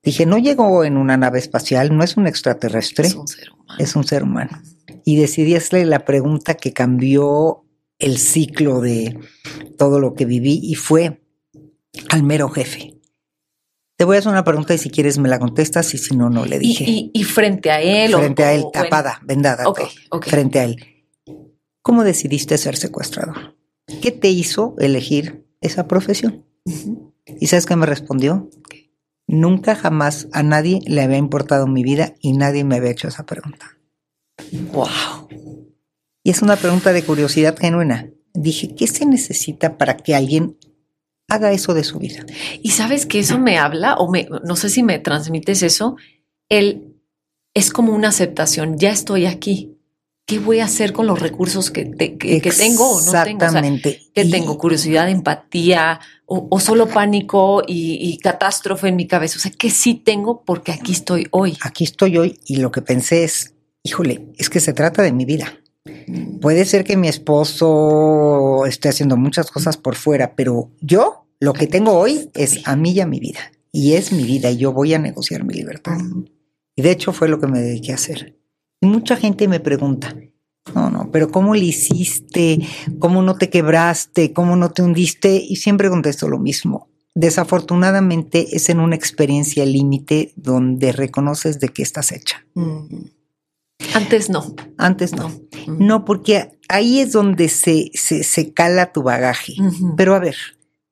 Dije, 0.03 0.27
no 0.27 0.39
llegó 0.39 0.85
en 0.85 0.97
una 0.97 1.17
nave 1.17 1.39
espacial, 1.39 1.95
no 1.95 2.03
es 2.03 2.17
un 2.17 2.27
extraterrestre 2.27 3.07
Es 3.07 3.15
un 3.15 3.29
ser 3.29 3.51
humano. 3.53 3.79
es 3.79 3.97
un 3.97 4.05
ser 4.05 4.23
humano. 4.23 4.63
Y 5.05 5.17
decidí 5.17 5.55
hacerle 5.55 5.85
la 5.85 6.05
pregunta 6.05 6.55
que 6.55 6.73
cambió 6.73 7.65
el 7.99 8.19
ciclo 8.19 8.81
de 8.81 9.19
todo 9.77 10.01
lo 10.01 10.15
que 10.15 10.25
viví 10.25 10.59
y 10.63 10.75
fue 10.75 11.23
al 12.09 12.23
mero 12.23 12.49
jefe. 12.49 13.00
Te 14.01 14.07
voy 14.07 14.17
a 14.17 14.21
hacer 14.21 14.33
una 14.33 14.45
pregunta 14.45 14.73
y 14.73 14.79
si 14.79 14.89
quieres 14.89 15.19
me 15.19 15.29
la 15.29 15.39
contestas 15.39 15.93
y 15.93 15.99
si 15.99 16.17
no, 16.17 16.31
no 16.31 16.47
le 16.47 16.59
dije. 16.59 16.85
y- 16.89 17.11
y 17.13 17.23
frente 17.25 17.71
a 17.71 17.83
él. 17.83 18.15
o- 18.15 18.19
frente 18.19 18.43
a 18.45 18.55
él, 18.55 18.63
o- 18.65 18.71
tapada, 18.71 19.21
vendada. 19.27 19.69
Ok, 19.69 19.77
todo. 19.79 19.89
ok. 20.13 20.25
Frente 20.27 20.59
a 20.59 20.65
él. 20.65 20.77
¿Cómo 21.83 22.03
decidiste 22.03 22.57
ser 22.57 22.77
secuestrador? 22.79 23.59
¿Qué 24.01 24.11
te 24.11 24.31
hizo 24.31 24.75
elegir 24.79 25.45
esa 25.61 25.87
profesión? 25.87 26.47
¿Y 27.27 27.47
sabes 27.49 27.67
qué 27.67 27.77
me 27.77 27.85
respondió? 27.85 28.49
Nunca 29.27 29.75
jamás 29.75 30.29
a 30.33 30.43
nadie 30.43 30.79
le 30.87 31.03
había 31.03 31.19
importado 31.19 31.67
mi 31.67 31.83
vida 31.83 32.15
y 32.23 32.33
nadie 32.33 32.65
me 32.65 32.77
había 32.77 32.93
hecho 32.93 33.07
esa 33.07 33.27
pregunta. 33.27 33.77
Wow. 34.73 35.29
Y 36.25 36.31
es 36.31 36.41
una 36.41 36.57
pregunta 36.57 36.95
de 36.95 37.03
curiosidad 37.03 37.55
genuina. 37.59 38.09
Dije, 38.33 38.75
¿qué 38.75 38.87
se 38.87 39.05
necesita 39.05 39.77
para 39.77 39.99
que 39.99 40.15
alguien 40.15 40.57
haga 41.31 41.53
eso 41.53 41.73
de 41.75 41.85
su 41.85 41.99
vida? 41.99 42.25
Y 42.63 42.71
sabes 42.71 43.07
que 43.07 43.21
eso 43.21 43.39
me 43.39 43.59
habla, 43.59 43.95
o 43.95 44.11
me, 44.11 44.29
no 44.45 44.57
sé 44.57 44.69
si 44.69 44.83
me 44.83 44.99
transmites 44.99 45.63
eso, 45.63 45.97
el 46.49 46.87
es 47.55 47.71
como 47.73 47.93
una 47.95 48.09
aceptación. 48.09 48.79
Ya 48.79 48.91
estoy 48.91 49.27
aquí. 49.27 49.77
¿Qué 50.27 50.39
voy 50.39 50.61
a 50.61 50.67
hacer 50.67 50.93
con 50.93 51.09
los 51.09 51.19
recursos 51.19 51.73
que, 51.73 51.85
te- 51.85 52.17
que, 52.17 52.41
que 52.41 52.51
tengo 52.53 52.89
o 52.89 53.01
no 53.01 53.11
tengo? 53.11 53.11
O 53.11 53.11
sea, 53.11 53.23
Exactamente. 53.23 54.01
que 54.15 54.23
Y- 54.23 54.31
tengo 54.31 54.57
curiosidad, 54.59 55.09
empatía 55.11 55.99
o, 56.27 56.47
o 56.49 56.61
solo 56.61 56.87
pánico 56.89 57.65
y, 57.67 57.99
y 58.01 58.19
catástrofe 58.19 58.87
en 58.89 58.95
mi 58.97 59.09
cabeza. 59.09 59.39
O 59.39 59.41
sea, 59.41 59.51
que 59.51 59.71
sí 59.71 59.95
tengo 59.95 60.45
porque 60.45 60.71
aquí 60.71 60.93
estoy 60.93 61.27
hoy. 61.33 61.57
Aquí 61.63 61.83
estoy 61.83 62.17
hoy 62.19 62.39
y 62.47 62.57
lo 62.59 62.71
que 62.71 62.83
pensé 62.83 63.25
es, 63.25 63.55
híjole, 63.83 64.29
es 64.39 64.49
que 64.49 64.61
se 64.61 64.73
trata 64.73 65.03
de 65.03 65.13
mi 65.13 65.25
vida. 65.25 65.53
Puede 66.41 66.65
ser 66.65 66.85
que 66.85 66.97
mi 66.97 67.09
esposo 67.09 68.65
esté 68.67 68.89
haciendo 68.89 69.17
muchas 69.17 69.51
cosas 69.51 69.77
por 69.77 69.95
fuera, 69.95 70.35
pero 70.35 70.71
yo 70.81 71.27
lo 71.39 71.53
que 71.53 71.67
tengo 71.67 71.93
hoy 71.93 72.31
es 72.35 72.67
a 72.67 72.77
mí 72.77 72.93
y 72.93 73.01
a 73.01 73.07
mi 73.07 73.21
vida. 73.21 73.41
Y 73.73 73.93
es 73.93 74.13
mi 74.13 74.25
vida 74.25 74.51
y 74.51 74.59
yo 74.59 74.73
voy 74.73 74.95
a 74.95 74.99
negociar 74.99 75.45
mi 75.45 75.55
libertad. 75.55 75.99
Y 76.77 76.83
de 76.83 76.91
hecho 76.91 77.13
fue 77.13 77.29
lo 77.29 77.41
que 77.41 77.47
me 77.47 77.61
dediqué 77.61 77.93
a 77.93 77.97
hacer. 77.97 78.37
Y 78.81 78.87
mucha 78.87 79.17
gente 79.17 79.47
me 79.49 79.61
pregunta, 79.61 80.17
no, 80.75 80.91
no, 80.91 81.11
pero 81.11 81.31
¿cómo 81.31 81.55
le 81.55 81.65
hiciste? 81.65 82.61
¿Cómo 82.99 83.23
no 83.23 83.37
te 83.37 83.51
quebraste? 83.51 84.33
¿Cómo 84.33 84.57
no 84.57 84.71
te 84.71 84.83
hundiste? 84.83 85.35
Y 85.37 85.57
siempre 85.57 85.89
contesto 85.91 86.29
lo 86.29 86.39
mismo. 86.39 86.89
Desafortunadamente 87.15 88.57
es 88.57 88.69
en 88.69 88.81
una 88.81 88.97
experiencia 88.97 89.67
límite 89.67 90.33
donde 90.37 90.93
reconoces 90.93 91.59
de 91.59 91.69
qué 91.69 91.83
estás 91.83 92.13
hecha. 92.13 92.45
Antes 93.95 94.31
no. 94.31 94.55
Antes 94.79 95.13
no. 95.13 95.33
No, 95.67 96.05
porque 96.05 96.59
ahí 96.69 97.01
es 97.01 97.13
donde 97.13 97.49
se, 97.49 97.91
se, 97.95 98.53
cala 98.53 98.93
tu 98.93 99.03
bagaje. 99.03 99.55
Pero 99.97 100.15
a 100.15 100.19
ver, 100.19 100.37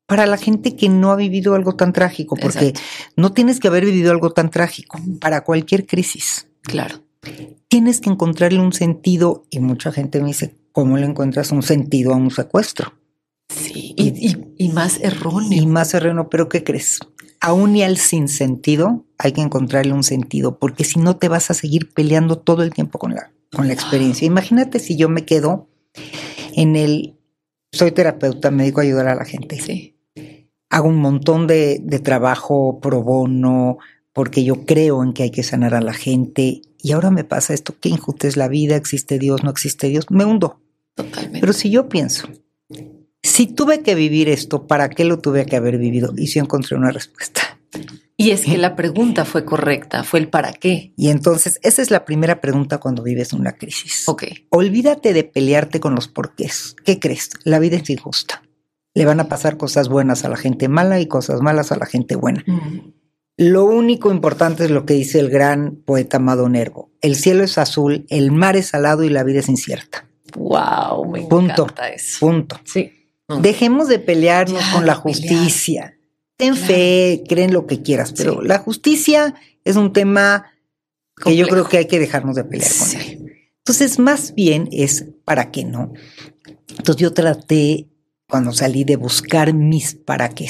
para 0.06 0.26
la 0.26 0.36
gente 0.36 0.76
que 0.76 0.88
no 0.88 1.10
ha 1.10 1.16
vivido 1.16 1.54
algo 1.54 1.74
tan 1.74 1.92
trágico, 1.92 2.36
porque 2.36 2.72
no 3.16 3.32
tienes 3.32 3.60
que 3.60 3.68
haber 3.68 3.84
vivido 3.84 4.10
algo 4.10 4.30
tan 4.30 4.50
trágico 4.50 5.00
para 5.20 5.42
cualquier 5.42 5.86
crisis. 5.86 6.48
Claro. 6.62 7.02
Tienes 7.68 8.00
que 8.00 8.10
encontrarle 8.10 8.60
un 8.60 8.72
sentido, 8.72 9.44
y 9.50 9.60
mucha 9.60 9.92
gente 9.92 10.20
me 10.20 10.28
dice, 10.28 10.56
¿cómo 10.72 10.96
le 10.96 11.06
encuentras 11.06 11.52
un 11.52 11.62
sentido 11.62 12.12
a 12.12 12.16
un 12.16 12.30
secuestro? 12.30 12.94
Sí, 13.48 13.94
y, 13.96 14.36
y 14.56 14.68
más 14.68 15.00
erróneo. 15.00 15.62
Y 15.62 15.66
más 15.66 15.94
erróneo, 15.94 16.28
pero 16.28 16.48
¿qué 16.48 16.64
crees? 16.64 17.00
Aún 17.40 17.76
y 17.76 17.82
al 17.82 17.96
sinsentido 17.96 19.04
hay 19.16 19.32
que 19.32 19.40
encontrarle 19.40 19.92
un 19.92 20.02
sentido, 20.02 20.58
porque 20.58 20.84
si 20.84 20.98
no 20.98 21.16
te 21.16 21.28
vas 21.28 21.50
a 21.50 21.54
seguir 21.54 21.92
peleando 21.92 22.36
todo 22.38 22.62
el 22.62 22.72
tiempo 22.72 22.98
con 22.98 23.14
la, 23.14 23.30
con 23.54 23.68
la 23.68 23.72
experiencia. 23.72 24.26
Imagínate 24.26 24.78
si 24.80 24.96
yo 24.96 25.08
me 25.08 25.24
quedo 25.24 25.68
en 26.54 26.76
el, 26.76 27.16
soy 27.72 27.92
terapeuta, 27.92 28.50
me 28.50 28.64
dedico 28.64 28.80
a 28.80 28.84
ayudar 28.84 29.08
a 29.08 29.14
la 29.14 29.24
gente. 29.24 29.60
Sí. 29.60 29.96
Hago 30.70 30.88
un 30.88 30.96
montón 30.96 31.46
de, 31.46 31.80
de 31.82 31.98
trabajo 32.00 32.80
pro 32.80 33.02
bono, 33.02 33.78
porque 34.12 34.42
yo 34.44 34.66
creo 34.66 35.02
en 35.02 35.12
que 35.12 35.22
hay 35.22 35.30
que 35.30 35.44
sanar 35.44 35.74
a 35.74 35.80
la 35.80 35.94
gente. 35.94 36.62
Y 36.82 36.92
ahora 36.92 37.10
me 37.10 37.24
pasa 37.24 37.54
esto, 37.54 37.76
qué 37.80 37.88
injusta 37.88 38.26
es 38.26 38.36
la 38.36 38.48
vida, 38.48 38.76
existe 38.76 39.18
Dios, 39.18 39.44
no 39.44 39.50
existe 39.50 39.88
Dios, 39.88 40.10
me 40.10 40.24
hundo. 40.24 40.60
Totalmente. 40.94 41.40
Pero 41.40 41.52
si 41.52 41.70
yo 41.70 41.88
pienso, 41.88 42.28
si 43.28 43.46
tuve 43.46 43.82
que 43.82 43.94
vivir 43.94 44.28
esto, 44.28 44.66
¿para 44.66 44.88
qué 44.88 45.04
lo 45.04 45.18
tuve 45.18 45.46
que 45.46 45.56
haber 45.56 45.78
vivido? 45.78 46.12
Y 46.16 46.26
si 46.28 46.38
encontré 46.38 46.76
una 46.76 46.90
respuesta. 46.90 47.58
Y 48.16 48.32
es 48.32 48.46
que 48.46 48.58
la 48.58 48.74
pregunta 48.74 49.24
fue 49.24 49.44
correcta, 49.44 50.02
fue 50.02 50.18
el 50.18 50.28
para 50.28 50.52
qué. 50.52 50.92
Y 50.96 51.10
entonces, 51.10 51.60
esa 51.62 51.82
es 51.82 51.92
la 51.92 52.04
primera 52.04 52.40
pregunta 52.40 52.78
cuando 52.78 53.04
vives 53.04 53.32
una 53.32 53.52
crisis. 53.52 54.08
Ok. 54.08 54.24
Olvídate 54.50 55.12
de 55.12 55.22
pelearte 55.22 55.78
con 55.78 55.94
los 55.94 56.08
porqués. 56.08 56.74
¿Qué 56.84 56.98
crees? 56.98 57.30
La 57.44 57.60
vida 57.60 57.76
es 57.76 57.88
injusta. 57.88 58.42
Le 58.94 59.04
van 59.04 59.20
a 59.20 59.28
pasar 59.28 59.56
cosas 59.56 59.88
buenas 59.88 60.24
a 60.24 60.28
la 60.28 60.36
gente 60.36 60.68
mala 60.68 60.98
y 60.98 61.06
cosas 61.06 61.42
malas 61.42 61.70
a 61.70 61.76
la 61.76 61.86
gente 61.86 62.16
buena. 62.16 62.44
Lo 63.36 63.64
único 63.66 64.10
importante 64.10 64.64
es 64.64 64.70
lo 64.72 64.84
que 64.84 64.94
dice 64.94 65.20
el 65.20 65.30
gran 65.30 65.76
poeta 65.76 66.16
Amado 66.16 66.48
Nervo. 66.48 66.90
El 67.00 67.14
cielo 67.14 67.44
es 67.44 67.56
azul, 67.56 68.04
el 68.08 68.32
mar 68.32 68.56
es 68.56 68.68
salado 68.68 69.04
y 69.04 69.10
la 69.10 69.22
vida 69.22 69.38
es 69.38 69.48
incierta. 69.48 70.08
Wow, 70.36 71.08
me 71.08 71.20
punto, 71.20 71.62
encanta 71.62 71.88
eso. 71.90 72.26
Punto. 72.26 72.58
Sí. 72.64 72.97
Dejemos 73.28 73.88
de 73.88 73.98
pelearnos 73.98 74.62
con 74.72 74.86
la 74.86 74.94
justicia. 74.94 75.98
Ten 76.36 76.56
fe, 76.56 77.24
creen 77.28 77.52
lo 77.52 77.66
que 77.66 77.82
quieras, 77.82 78.14
pero 78.16 78.42
la 78.42 78.58
justicia 78.58 79.34
es 79.64 79.76
un 79.76 79.92
tema 79.92 80.46
que 81.22 81.36
yo 81.36 81.46
creo 81.48 81.68
que 81.68 81.78
hay 81.78 81.86
que 81.86 81.98
dejarnos 81.98 82.36
de 82.36 82.44
pelear 82.44 82.70
con 82.78 83.00
él. 83.00 83.50
Entonces, 83.58 83.98
más 83.98 84.34
bien 84.34 84.68
es 84.72 85.04
para 85.24 85.50
qué 85.50 85.64
no. 85.64 85.92
Entonces, 86.68 86.96
yo 86.96 87.12
traté 87.12 87.88
cuando 88.28 88.52
salí 88.52 88.84
de 88.84 88.96
buscar 88.96 89.52
mis 89.52 89.94
para 89.94 90.30
qué. 90.30 90.48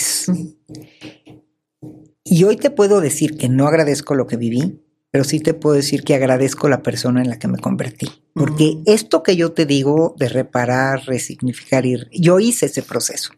Y 2.23 2.45
hoy 2.45 2.57
te 2.57 2.71
puedo 2.71 3.01
decir 3.01 3.37
que 3.37 3.49
no 3.49 3.67
agradezco 3.67 4.15
lo 4.15 4.27
que 4.27 4.37
viví, 4.37 4.81
pero 5.11 5.25
sí 5.25 5.41
te 5.41 5.55
puedo 5.55 5.77
decir 5.77 6.03
que 6.03 6.15
agradezco 6.15 6.69
la 6.69 6.83
persona 6.83 7.23
en 7.23 7.31
la 7.31 7.39
que 7.39 7.49
me 7.49 7.59
convertí. 7.59 8.09
Porque 8.35 8.79
esto 8.87 9.23
que 9.23 9.37
yo 9.37 9.53
te 9.53 9.67
digo 9.67 10.15
de 10.19 10.29
reparar, 10.29 11.05
resignificar, 11.07 11.85
yo 12.13 12.41
hice 12.41 12.67
ese 12.67 12.83
proceso. 12.83 13.33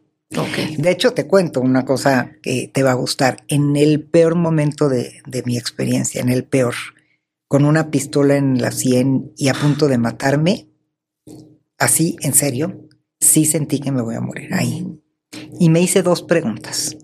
De 0.79 0.91
hecho, 0.91 1.13
te 1.13 1.27
cuento 1.27 1.61
una 1.61 1.85
cosa 1.85 2.37
que 2.43 2.71
te 2.73 2.85
va 2.85 2.93
a 2.93 2.95
gustar. 2.95 3.45
En 3.49 3.77
el 3.77 4.03
peor 4.03 4.37
momento 4.37 4.89
de, 4.89 5.23
mi 5.45 5.59
experiencia, 5.59 6.21
en 6.21 6.29
el 6.29 6.45
peor, 6.45 6.75
con 7.49 7.65
una 7.65 7.91
pistola 7.91 8.37
en 8.37 8.61
la 8.61 8.71
sien 8.71 9.33
y 9.37 9.49
a 9.49 9.55
punto 9.55 9.89
de 9.89 9.99
matarme, 9.99 10.69
así, 11.79 12.17
en 12.21 12.35
serio, 12.35 12.89
sí 13.19 13.45
sentí 13.45 13.81
que 13.81 13.91
me 13.91 14.03
voy 14.03 14.15
a 14.15 14.21
morir 14.21 14.55
ahí. 14.55 14.87
Y 15.59 15.69
me 15.69 15.81
hice 15.81 16.03
dos 16.03 16.23
preguntas. 16.23 16.97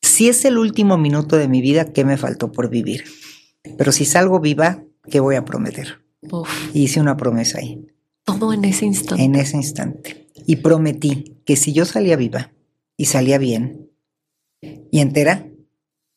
Si 0.00 0.28
es 0.28 0.44
el 0.44 0.58
último 0.58 0.98
minuto 0.98 1.36
de 1.36 1.48
mi 1.48 1.60
vida, 1.60 1.92
¿qué 1.92 2.04
me 2.04 2.16
faltó 2.16 2.52
por 2.52 2.68
vivir? 2.68 3.04
Pero 3.76 3.92
si 3.92 4.04
salgo 4.04 4.40
viva, 4.40 4.84
¿qué 5.10 5.20
voy 5.20 5.36
a 5.36 5.44
prometer? 5.44 6.02
hice 6.72 7.00
una 7.00 7.16
promesa 7.16 7.58
ahí. 7.58 7.86
Todo 8.24 8.52
en 8.52 8.64
ese 8.64 8.86
instante. 8.86 9.24
En 9.24 9.34
ese 9.34 9.56
instante. 9.56 10.28
Y 10.46 10.56
prometí 10.56 11.40
que 11.44 11.56
si 11.56 11.72
yo 11.72 11.84
salía 11.84 12.16
viva 12.16 12.52
y 12.96 13.06
salía 13.06 13.38
bien 13.38 13.90
y 14.60 15.00
entera, 15.00 15.48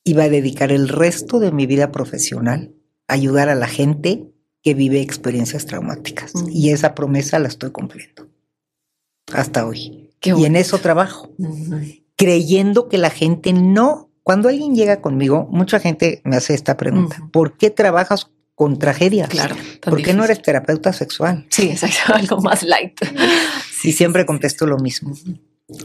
iba 0.03 0.23
a 0.23 0.29
dedicar 0.29 0.71
el 0.71 0.87
resto 0.87 1.39
de 1.39 1.51
mi 1.51 1.65
vida 1.65 1.91
profesional 1.91 2.75
a 3.07 3.13
ayudar 3.13 3.49
a 3.49 3.55
la 3.55 3.67
gente 3.67 4.31
que 4.61 4.73
vive 4.73 5.01
experiencias 5.01 5.65
traumáticas. 5.65 6.33
Y 6.51 6.69
esa 6.69 6.95
promesa 6.95 7.39
la 7.39 7.47
estoy 7.47 7.71
cumpliendo. 7.71 8.29
Hasta 9.31 9.65
hoy. 9.65 10.11
y 10.21 10.45
en 10.45 10.55
eso 10.55 10.79
trabajo. 10.79 11.31
Creyendo 12.15 12.87
que 12.87 12.97
la 12.97 13.09
gente 13.09 13.53
no. 13.53 14.04
Cuando 14.25 14.49
alguien 14.49 14.75
llega 14.75 14.99
conmigo, 14.99 15.47
mucha 15.51 15.79
gente 15.79 16.21
me 16.25 16.35
hace 16.35 16.53
esta 16.53 16.75
pregunta: 16.75 17.17
¿por 17.31 17.55
qué 17.55 17.69
trabajas 17.69 18.27
con 18.55 18.79
tragedias. 18.79 19.29
Claro. 19.29 19.55
¿Por 19.81 20.01
qué 20.01 20.13
no 20.13 20.23
eres 20.23 20.41
terapeuta 20.41 20.93
sexual? 20.93 21.45
Sí, 21.49 21.69
exacto, 21.69 22.13
algo 22.15 22.41
más 22.41 22.63
light. 22.63 22.99
y 23.83 23.91
siempre 23.91 24.25
contesto 24.25 24.65
lo 24.65 24.77
mismo. 24.77 25.13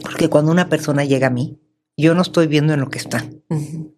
Porque 0.02 0.28
cuando 0.28 0.52
una 0.52 0.68
persona 0.68 1.04
llega 1.04 1.26
a 1.26 1.30
mí, 1.30 1.58
yo 1.96 2.14
no 2.14 2.22
estoy 2.22 2.46
viendo 2.46 2.72
en 2.72 2.80
lo 2.80 2.88
que 2.88 2.98
está. 2.98 3.28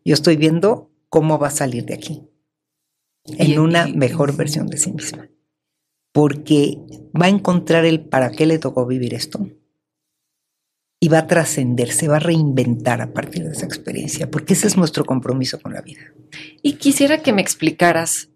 Yo 0.04 0.14
estoy 0.14 0.36
viendo 0.36 0.90
cómo 1.08 1.38
va 1.38 1.48
a 1.48 1.52
salir 1.52 1.84
de 1.84 1.94
aquí. 1.94 2.28
En 3.24 3.60
una 3.60 3.86
mejor 3.86 4.34
versión 4.34 4.66
de 4.66 4.78
sí 4.78 4.92
misma. 4.92 5.28
Porque 6.12 6.78
va 7.20 7.26
a 7.26 7.30
encontrar 7.30 7.84
el 7.84 8.00
para 8.00 8.30
qué 8.30 8.46
le 8.46 8.58
tocó 8.58 8.86
vivir 8.86 9.14
esto. 9.14 9.46
Y 11.02 11.08
va 11.08 11.18
a 11.18 11.26
trascender, 11.26 11.90
se 11.90 12.06
va 12.06 12.16
a 12.16 12.20
reinventar 12.20 13.00
a 13.00 13.12
partir 13.12 13.42
de 13.42 13.52
esa 13.52 13.66
experiencia, 13.66 14.30
porque 14.30 14.52
ese 14.52 14.68
es 14.68 14.76
nuestro 14.76 15.04
compromiso 15.04 15.60
con 15.60 15.72
la 15.72 15.80
vida. 15.80 16.14
Y 16.62 16.74
quisiera 16.74 17.18
que 17.18 17.32
me 17.32 17.42
explicaras 17.42 18.28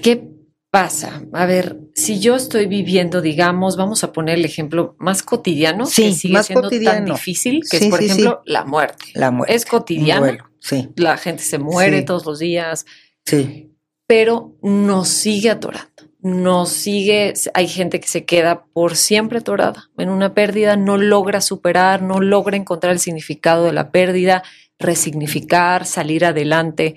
¿Qué 0.00 0.28
pasa? 0.70 1.22
A 1.32 1.46
ver, 1.46 1.78
si 1.94 2.18
yo 2.18 2.36
estoy 2.36 2.66
viviendo, 2.66 3.20
digamos, 3.20 3.76
vamos 3.76 4.04
a 4.04 4.12
poner 4.12 4.38
el 4.38 4.44
ejemplo 4.44 4.96
más 4.98 5.22
cotidiano, 5.22 5.84
que 5.84 6.12
sigue 6.14 6.34
más 6.34 6.46
siendo 6.46 6.70
tan 6.70 7.04
difícil, 7.04 7.62
que 7.68 7.76
es, 7.76 7.86
por 7.88 8.02
ejemplo, 8.02 8.42
la 8.46 8.64
muerte. 8.64 9.06
La 9.14 9.30
muerte. 9.30 9.54
Es 9.54 9.66
cotidiano. 9.66 10.50
Sí. 10.60 10.88
La 10.96 11.16
gente 11.16 11.42
se 11.42 11.58
muere 11.58 12.02
todos 12.02 12.24
los 12.24 12.38
días. 12.38 12.86
Sí. 13.24 13.70
Pero 14.06 14.56
nos 14.62 15.08
sigue 15.08 15.50
atorando. 15.50 15.90
Nos 16.22 16.68
sigue, 16.70 17.34
hay 17.52 17.66
gente 17.66 17.98
que 17.98 18.06
se 18.06 18.24
queda 18.24 18.64
por 18.72 18.94
siempre 18.94 19.38
atorada 19.38 19.90
en 19.98 20.08
una 20.08 20.34
pérdida, 20.34 20.76
no 20.76 20.96
logra 20.96 21.40
superar, 21.40 22.00
no 22.00 22.20
logra 22.20 22.56
encontrar 22.56 22.92
el 22.92 23.00
significado 23.00 23.64
de 23.64 23.72
la 23.72 23.90
pérdida, 23.90 24.44
resignificar, 24.78 25.84
salir 25.84 26.24
adelante. 26.24 26.94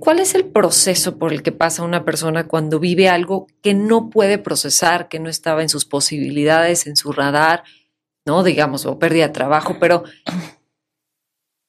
¿Cuál 0.00 0.20
es 0.20 0.34
el 0.34 0.46
proceso 0.46 1.18
por 1.18 1.32
el 1.32 1.42
que 1.42 1.52
pasa 1.52 1.82
una 1.82 2.04
persona 2.04 2.46
cuando 2.46 2.78
vive 2.78 3.08
algo 3.08 3.48
que 3.62 3.74
no 3.74 4.08
puede 4.08 4.38
procesar, 4.38 5.08
que 5.08 5.18
no 5.18 5.28
estaba 5.28 5.60
en 5.60 5.68
sus 5.68 5.84
posibilidades, 5.84 6.86
en 6.86 6.96
su 6.96 7.12
radar, 7.12 7.64
no 8.24 8.44
digamos, 8.44 8.86
o 8.86 8.98
pérdida 8.98 9.26
de 9.26 9.34
trabajo, 9.34 9.76
pero 9.78 10.04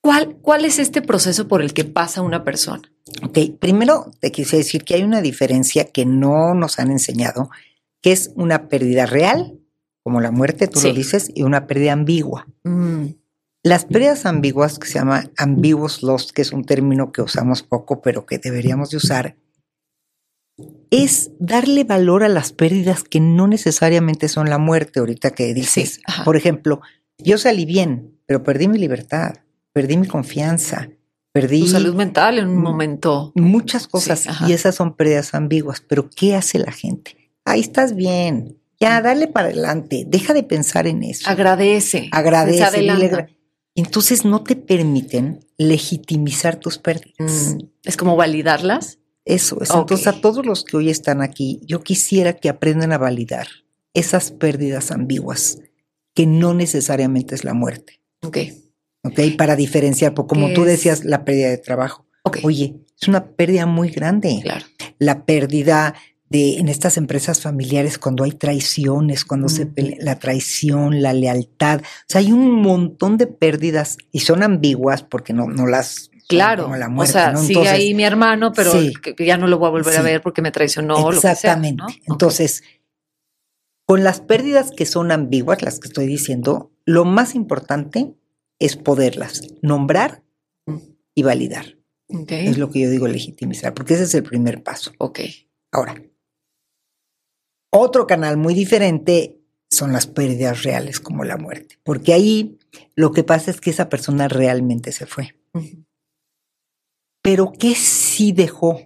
¿cuál, 0.03 0.35
cuál 0.41 0.65
es 0.65 0.77
este 0.77 1.01
proceso 1.01 1.47
por 1.47 1.61
el 1.61 1.73
que 1.73 1.85
pasa 1.85 2.21
una 2.21 2.43
persona? 2.43 2.81
Ok, 3.23 3.39
primero 3.59 4.11
te 4.19 4.31
quise 4.31 4.57
decir 4.57 4.83
que 4.83 4.95
hay 4.95 5.03
una 5.03 5.21
diferencia 5.21 5.85
que 5.85 6.05
no 6.05 6.53
nos 6.53 6.79
han 6.79 6.91
enseñado, 6.91 7.49
que 8.01 8.11
es 8.11 8.31
una 8.35 8.67
pérdida 8.67 9.05
real, 9.05 9.59
como 10.03 10.19
la 10.19 10.31
muerte, 10.31 10.67
tú 10.67 10.81
lo 10.81 10.93
dices, 10.93 11.31
y 11.33 11.43
una 11.43 11.65
pérdida 11.65 11.93
ambigua. 11.93 12.47
Mm. 12.63 13.05
Las 13.63 13.85
pérdidas 13.85 14.25
ambiguas, 14.25 14.77
que 14.77 14.87
se 14.87 14.95
llama 14.95 15.31
ambiguous 15.37 16.03
loss, 16.03 16.33
que 16.33 16.41
es 16.41 16.51
un 16.51 16.65
término 16.65 17.13
que 17.13 17.21
usamos 17.21 17.63
poco, 17.63 18.01
pero 18.01 18.25
que 18.25 18.37
deberíamos 18.37 18.89
de 18.89 18.97
usar, 18.97 19.37
es 20.91 21.31
darle 21.39 21.85
valor 21.85 22.23
a 22.23 22.29
las 22.29 22.51
pérdidas 22.51 23.03
que 23.03 23.21
no 23.21 23.47
necesariamente 23.47 24.27
son 24.27 24.49
la 24.49 24.57
muerte, 24.57 24.99
ahorita 24.99 25.31
que 25.31 25.53
dices. 25.53 26.01
Por 26.25 26.35
ejemplo, 26.35 26.81
yo 27.17 27.37
salí 27.37 27.63
bien, 27.63 28.19
pero 28.25 28.43
perdí 28.43 28.67
mi 28.67 28.77
libertad, 28.77 29.35
perdí 29.73 29.97
mi 29.97 30.07
confianza, 30.07 30.89
perdí... 31.31 31.61
Tu 31.61 31.67
salud 31.67 31.95
mental 31.95 32.39
en 32.39 32.47
un 32.47 32.61
momento. 32.61 33.33
Muchas 33.35 33.87
cosas, 33.87 34.27
y 34.47 34.53
esas 34.53 34.75
son 34.75 34.95
pérdidas 34.95 35.33
ambiguas, 35.33 35.81
pero 35.81 36.09
¿qué 36.09 36.35
hace 36.35 36.59
la 36.59 36.71
gente? 36.71 37.23
ahí 37.45 37.61
estás 37.61 37.95
bien, 37.95 38.57
ya 38.79 39.01
dale 39.01 39.27
para 39.27 39.47
adelante, 39.47 40.05
deja 40.07 40.33
de 40.33 40.43
pensar 40.43 40.87
en 40.87 41.03
eso. 41.03 41.29
Agradece. 41.29 42.09
Agradece. 42.11 43.27
Entonces 43.75 44.23
no 44.23 44.43
te 44.43 44.55
permiten 44.55 45.39
legitimizar 45.57 46.57
tus 46.59 46.77
pérdidas. 46.77 47.55
Mm, 47.55 47.65
es 47.83 47.97
como 47.97 48.15
validarlas. 48.15 48.99
Eso 49.25 49.61
es. 49.61 49.69
Entonces 49.71 50.07
a 50.07 50.21
todos 50.21 50.45
los 50.45 50.63
que 50.63 50.77
hoy 50.77 50.89
están 50.89 51.21
aquí, 51.21 51.61
yo 51.65 51.81
quisiera 51.81 52.33
que 52.33 52.49
aprendan 52.49 52.91
a 52.91 52.97
validar 52.97 53.47
esas 53.93 54.31
pérdidas 54.31 54.91
ambiguas, 54.91 55.59
que 56.13 56.27
no 56.27 56.53
necesariamente 56.53 57.33
es 57.33 57.43
la 57.43 57.53
muerte. 57.53 58.01
Ok. 58.21 58.37
Ok, 59.03 59.19
para 59.37 59.55
diferenciar, 59.55 60.13
porque 60.13 60.29
como 60.29 60.53
tú 60.53 60.63
decías, 60.63 61.03
la 61.03 61.25
pérdida 61.25 61.49
de 61.49 61.57
trabajo. 61.57 62.05
Oye, 62.43 62.75
es 62.99 63.07
una 63.07 63.25
pérdida 63.25 63.65
muy 63.65 63.89
grande. 63.89 64.39
Claro. 64.41 64.65
La 64.97 65.25
pérdida 65.25 65.93
de 66.29 66.57
en 66.57 66.69
estas 66.69 66.97
empresas 66.97 67.41
familiares 67.41 67.99
cuando 67.99 68.23
hay 68.23 68.31
traiciones, 68.31 69.25
cuando 69.25 69.49
se 69.49 69.65
pelea, 69.65 69.97
la 69.99 70.19
traición, 70.19 71.01
la 71.01 71.13
lealtad. 71.13 71.81
O 71.81 72.05
sea, 72.07 72.21
hay 72.21 72.31
un 72.31 72.61
montón 72.61 73.17
de 73.17 73.27
pérdidas 73.27 73.97
y 74.11 74.21
son 74.21 74.41
ambiguas 74.41 75.03
porque 75.03 75.33
no, 75.33 75.47
no 75.47 75.67
las 75.67 76.09
Claro, 76.27 76.71
o 76.97 77.05
sea, 77.05 77.35
sigue 77.35 77.67
ahí 77.67 77.93
mi 77.93 78.05
hermano, 78.05 78.53
pero 78.53 78.71
ya 79.19 79.37
no 79.37 79.47
lo 79.47 79.59
voy 79.59 79.67
a 79.67 79.71
volver 79.71 79.97
a 79.97 80.01
ver 80.01 80.21
porque 80.21 80.41
me 80.41 80.51
traicionó. 80.51 81.11
Exactamente. 81.11 81.83
Entonces, 82.07 82.63
con 83.85 84.03
las 84.03 84.21
pérdidas 84.21 84.71
que 84.71 84.85
son 84.85 85.11
ambiguas, 85.11 85.61
las 85.61 85.79
que 85.79 85.89
estoy 85.89 86.07
diciendo, 86.07 86.71
lo 86.85 87.05
más 87.05 87.35
importante 87.35 88.15
es 88.63 88.77
poderlas 88.77 89.41
nombrar 89.61 90.23
y 91.13 91.23
validar. 91.23 91.77
Es 92.07 92.57
lo 92.57 92.69
que 92.69 92.79
yo 92.79 92.89
digo 92.89 93.07
legitimizar, 93.07 93.73
porque 93.73 93.95
ese 93.95 94.03
es 94.03 94.13
el 94.13 94.23
primer 94.23 94.63
paso. 94.63 94.93
Ok. 94.99 95.19
Ahora, 95.71 96.01
otro 97.71 98.07
canal 98.07 98.37
muy 98.37 98.53
diferente 98.53 99.41
son 99.69 99.91
las 99.91 100.07
pérdidas 100.07 100.63
reales 100.63 100.99
como 100.99 101.25
la 101.25 101.37
muerte, 101.37 101.79
porque 101.83 102.13
ahí 102.13 102.57
lo 102.95 103.11
que 103.11 103.23
pasa 103.23 103.51
es 103.51 103.59
que 103.59 103.71
esa 103.71 103.89
persona 103.89 104.27
realmente 104.29 104.91
se 104.91 105.07
fue. 105.07 105.35
Pero 107.21 107.51
¿qué 107.51 107.75
sí 107.75 108.31
dejó 108.31 108.79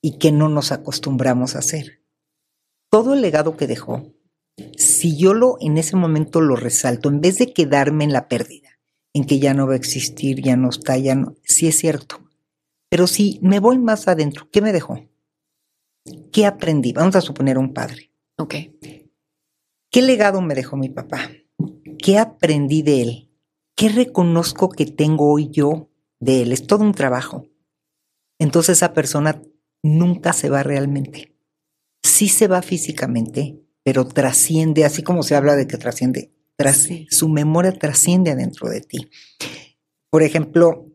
y 0.00 0.18
que 0.18 0.32
no 0.32 0.48
nos 0.48 0.72
acostumbramos 0.72 1.56
a 1.56 1.58
hacer? 1.58 2.02
Todo 2.90 3.14
el 3.14 3.20
legado 3.20 3.56
que 3.56 3.66
dejó, 3.66 4.14
si 4.76 5.18
yo 5.18 5.34
lo 5.34 5.56
en 5.60 5.76
ese 5.76 5.96
momento 5.96 6.40
lo 6.40 6.56
resalto, 6.56 7.08
en 7.08 7.20
vez 7.20 7.38
de 7.38 7.52
quedarme 7.52 8.04
en 8.04 8.12
la 8.12 8.28
pérdida, 8.28 8.79
en 9.12 9.24
que 9.24 9.38
ya 9.38 9.54
no 9.54 9.66
va 9.66 9.74
a 9.74 9.76
existir, 9.76 10.40
ya 10.40 10.56
no 10.56 10.68
está, 10.68 10.96
ya 10.96 11.14
no, 11.14 11.34
sí 11.42 11.66
es 11.68 11.78
cierto. 11.78 12.20
Pero 12.88 13.06
si 13.06 13.38
me 13.42 13.60
voy 13.60 13.78
más 13.78 14.08
adentro, 14.08 14.48
¿qué 14.50 14.60
me 14.60 14.72
dejó? 14.72 15.00
¿Qué 16.32 16.46
aprendí? 16.46 16.92
Vamos 16.92 17.16
a 17.16 17.20
suponer 17.20 17.58
un 17.58 17.72
padre. 17.72 18.12
Ok. 18.36 18.54
¿Qué 19.90 20.02
legado 20.02 20.40
me 20.40 20.54
dejó 20.54 20.76
mi 20.76 20.88
papá? 20.88 21.30
¿Qué 21.98 22.18
aprendí 22.18 22.82
de 22.82 23.02
él? 23.02 23.30
¿Qué 23.76 23.88
reconozco 23.88 24.68
que 24.68 24.86
tengo 24.86 25.32
hoy 25.32 25.50
yo 25.50 25.90
de 26.18 26.42
él? 26.42 26.52
Es 26.52 26.66
todo 26.66 26.84
un 26.84 26.94
trabajo. 26.94 27.46
Entonces 28.38 28.78
esa 28.78 28.92
persona 28.92 29.42
nunca 29.82 30.32
se 30.32 30.48
va 30.48 30.62
realmente. 30.62 31.36
Sí 32.02 32.28
se 32.28 32.48
va 32.48 32.62
físicamente, 32.62 33.60
pero 33.82 34.06
trasciende, 34.06 34.84
así 34.84 35.02
como 35.02 35.22
se 35.22 35.34
habla 35.34 35.56
de 35.56 35.66
que 35.66 35.76
trasciende, 35.76 36.32
su 37.10 37.28
memoria 37.28 37.72
trasciende 37.72 38.30
adentro 38.30 38.68
de 38.68 38.80
ti. 38.80 39.08
Por 40.10 40.22
ejemplo, 40.22 40.86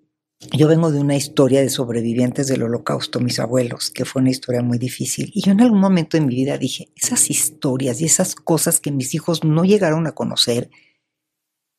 yo 0.51 0.67
vengo 0.67 0.91
de 0.91 0.99
una 0.99 1.15
historia 1.15 1.61
de 1.61 1.69
sobrevivientes 1.69 2.47
del 2.47 2.63
holocausto, 2.63 3.19
mis 3.19 3.39
abuelos, 3.39 3.89
que 3.89 4.05
fue 4.05 4.21
una 4.21 4.31
historia 4.31 4.61
muy 4.61 4.77
difícil. 4.77 5.31
Y 5.33 5.41
yo 5.41 5.51
en 5.51 5.61
algún 5.61 5.79
momento 5.79 6.17
en 6.17 6.27
mi 6.27 6.35
vida 6.35 6.57
dije, 6.57 6.91
esas 6.95 7.29
historias 7.29 8.01
y 8.01 8.05
esas 8.05 8.35
cosas 8.35 8.79
que 8.79 8.91
mis 8.91 9.15
hijos 9.15 9.43
no 9.43 9.63
llegaron 9.63 10.07
a 10.07 10.11
conocer, 10.11 10.69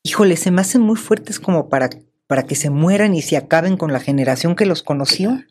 híjole, 0.03 0.35
se 0.37 0.51
me 0.51 0.61
hacen 0.61 0.81
muy 0.81 0.97
fuertes 0.97 1.39
como 1.39 1.69
para, 1.69 1.89
para 2.27 2.43
que 2.43 2.55
se 2.55 2.69
mueran 2.69 3.13
y 3.13 3.21
se 3.21 3.37
acaben 3.37 3.77
con 3.77 3.93
la 3.93 3.99
generación 3.99 4.55
que 4.55 4.65
los 4.65 4.83
conoció. 4.83 5.43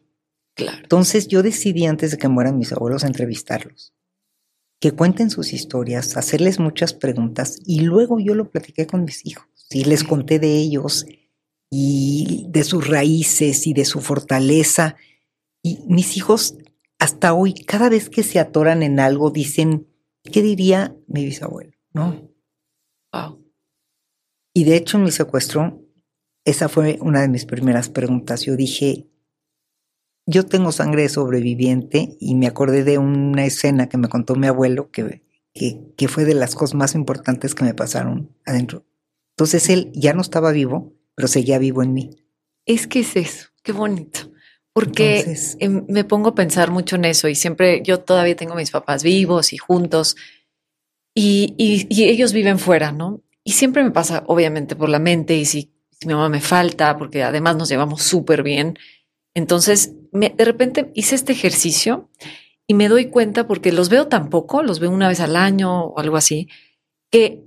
Claro. 0.54 0.78
Entonces 0.82 1.28
yo 1.28 1.42
decidí 1.42 1.86
antes 1.86 2.10
de 2.10 2.18
que 2.18 2.28
mueran 2.28 2.58
mis 2.58 2.72
abuelos 2.72 3.04
entrevistarlos 3.04 3.95
que 4.80 4.92
cuenten 4.92 5.30
sus 5.30 5.52
historias, 5.52 6.16
hacerles 6.16 6.58
muchas 6.58 6.92
preguntas 6.92 7.58
y 7.64 7.80
luego 7.80 8.18
yo 8.20 8.34
lo 8.34 8.50
platiqué 8.50 8.86
con 8.86 9.04
mis 9.04 9.24
hijos 9.24 9.46
y 9.70 9.84
les 9.84 10.04
conté 10.04 10.38
de 10.38 10.56
ellos 10.56 11.06
y 11.70 12.46
de 12.50 12.62
sus 12.64 12.86
raíces 12.86 13.66
y 13.66 13.72
de 13.72 13.84
su 13.84 14.00
fortaleza. 14.00 14.96
Y 15.62 15.80
mis 15.88 16.16
hijos 16.16 16.56
hasta 16.98 17.34
hoy, 17.34 17.54
cada 17.54 17.88
vez 17.88 18.08
que 18.08 18.22
se 18.22 18.38
atoran 18.38 18.82
en 18.82 19.00
algo, 19.00 19.30
dicen, 19.30 19.88
¿qué 20.22 20.42
diría 20.42 20.94
mi 21.06 21.24
bisabuelo? 21.24 21.72
¿No? 21.92 22.30
Wow. 23.12 23.42
Y 24.54 24.64
de 24.64 24.76
hecho 24.76 24.98
en 24.98 25.04
mi 25.04 25.10
secuestro, 25.10 25.82
esa 26.44 26.68
fue 26.68 26.98
una 27.00 27.22
de 27.22 27.28
mis 27.28 27.44
primeras 27.44 27.88
preguntas. 27.88 28.42
Yo 28.42 28.56
dije, 28.56 29.08
yo 30.26 30.44
tengo 30.44 30.72
sangre 30.72 31.02
de 31.02 31.08
sobreviviente 31.08 32.16
y 32.20 32.34
me 32.34 32.48
acordé 32.48 32.82
de 32.82 32.98
una 32.98 33.44
escena 33.44 33.88
que 33.88 33.96
me 33.96 34.08
contó 34.08 34.34
mi 34.34 34.48
abuelo 34.48 34.90
que, 34.90 35.22
que, 35.54 36.08
fue 36.08 36.24
de 36.24 36.34
las 36.34 36.56
cosas 36.56 36.74
más 36.74 36.94
importantes 36.94 37.54
que 37.54 37.64
me 37.64 37.74
pasaron 37.74 38.34
adentro. 38.44 38.84
Entonces 39.36 39.68
él 39.70 39.92
ya 39.94 40.12
no 40.12 40.20
estaba 40.20 40.50
vivo, 40.50 40.92
pero 41.14 41.28
seguía 41.28 41.58
vivo 41.58 41.82
en 41.82 41.94
mí. 41.94 42.10
Es 42.66 42.88
que 42.88 43.00
es 43.00 43.14
eso, 43.14 43.48
qué 43.62 43.70
bonito. 43.70 44.32
Porque 44.72 45.36
em, 45.60 45.86
me 45.88 46.04
pongo 46.04 46.30
a 46.30 46.34
pensar 46.34 46.70
mucho 46.70 46.96
en 46.96 47.06
eso 47.06 47.28
y 47.28 47.34
siempre 47.34 47.80
yo 47.82 48.00
todavía 48.00 48.36
tengo 48.36 48.56
mis 48.56 48.70
papás 48.70 49.02
vivos 49.02 49.52
y 49.52 49.58
juntos 49.58 50.16
y, 51.14 51.54
y, 51.56 52.04
ellos 52.04 52.34
viven 52.34 52.58
fuera, 52.58 52.92
¿no? 52.92 53.22
Y 53.42 53.52
siempre 53.52 53.82
me 53.82 53.90
pasa, 53.90 54.24
obviamente, 54.26 54.76
por 54.76 54.90
la 54.90 54.98
mente 54.98 55.34
y 55.34 55.46
si, 55.46 55.72
si 55.92 56.06
mi 56.06 56.12
mamá 56.12 56.28
me 56.28 56.42
falta, 56.42 56.98
porque 56.98 57.22
además 57.22 57.56
nos 57.56 57.70
llevamos 57.70 58.02
súper 58.02 58.42
bien 58.42 58.76
entonces, 59.36 59.92
de 60.12 60.44
repente 60.46 60.90
hice 60.94 61.14
este 61.14 61.32
ejercicio 61.32 62.08
y 62.66 62.72
me 62.72 62.88
doy 62.88 63.10
cuenta, 63.10 63.46
porque 63.46 63.70
los 63.70 63.90
veo 63.90 64.08
tan 64.08 64.30
poco, 64.30 64.62
los 64.62 64.80
veo 64.80 64.90
una 64.90 65.08
vez 65.08 65.20
al 65.20 65.36
año 65.36 65.88
o 65.88 65.98
algo 65.98 66.16
así, 66.16 66.48
que 67.10 67.44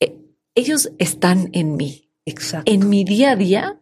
eh, 0.00 0.16
ellos 0.56 0.90
están 0.98 1.48
en 1.52 1.76
mí. 1.76 2.10
Exacto. 2.26 2.70
En 2.70 2.88
mi 2.88 3.04
día 3.04 3.30
a 3.30 3.36
día, 3.36 3.80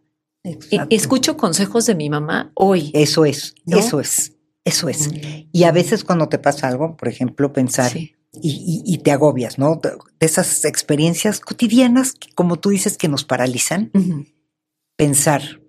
escucho 0.91 1.35
consejos 1.35 1.87
de 1.87 1.95
mi 1.95 2.11
mamá 2.11 2.51
hoy. 2.53 2.91
Eso 2.93 3.25
es, 3.25 3.55
eso 3.65 3.99
es, 3.99 4.33
eso 4.63 4.87
es. 4.87 5.09
Y 5.51 5.63
a 5.63 5.71
veces 5.71 6.03
cuando 6.03 6.29
te 6.29 6.37
pasa 6.37 6.67
algo, 6.67 6.95
por 6.95 7.07
ejemplo, 7.07 7.53
pensar 7.53 7.91
y, 8.31 8.99
te 8.99 9.11
agobias, 9.11 9.57
¿no? 9.57 9.81
De 9.81 9.97
esas 10.27 10.63
experiencias 10.63 11.39
cotidianas, 11.39 12.13
como 12.35 12.57
tú 12.57 12.69
dices, 12.69 12.99
que 12.99 13.07
nos 13.07 13.23
paralizan, 13.23 13.91
pensar, 14.95 15.59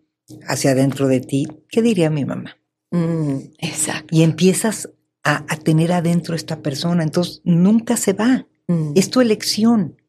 hacia 0.46 0.72
adentro 0.72 1.08
de 1.08 1.20
ti, 1.20 1.48
¿qué 1.68 1.82
diría 1.82 2.10
mi 2.10 2.24
mamá? 2.24 2.56
Mm, 2.90 3.38
exacto. 3.58 4.06
Y 4.10 4.22
empiezas 4.22 4.90
a, 5.24 5.44
tener 5.58 5.92
adentro 5.92 6.34
esta 6.34 6.62
persona, 6.62 7.02
entonces 7.02 7.42
nunca 7.44 7.96
se 7.96 8.14
va. 8.14 8.46
Mm. 8.66 8.92
Es 8.94 9.10
tu 9.10 9.20
elección. 9.20 10.00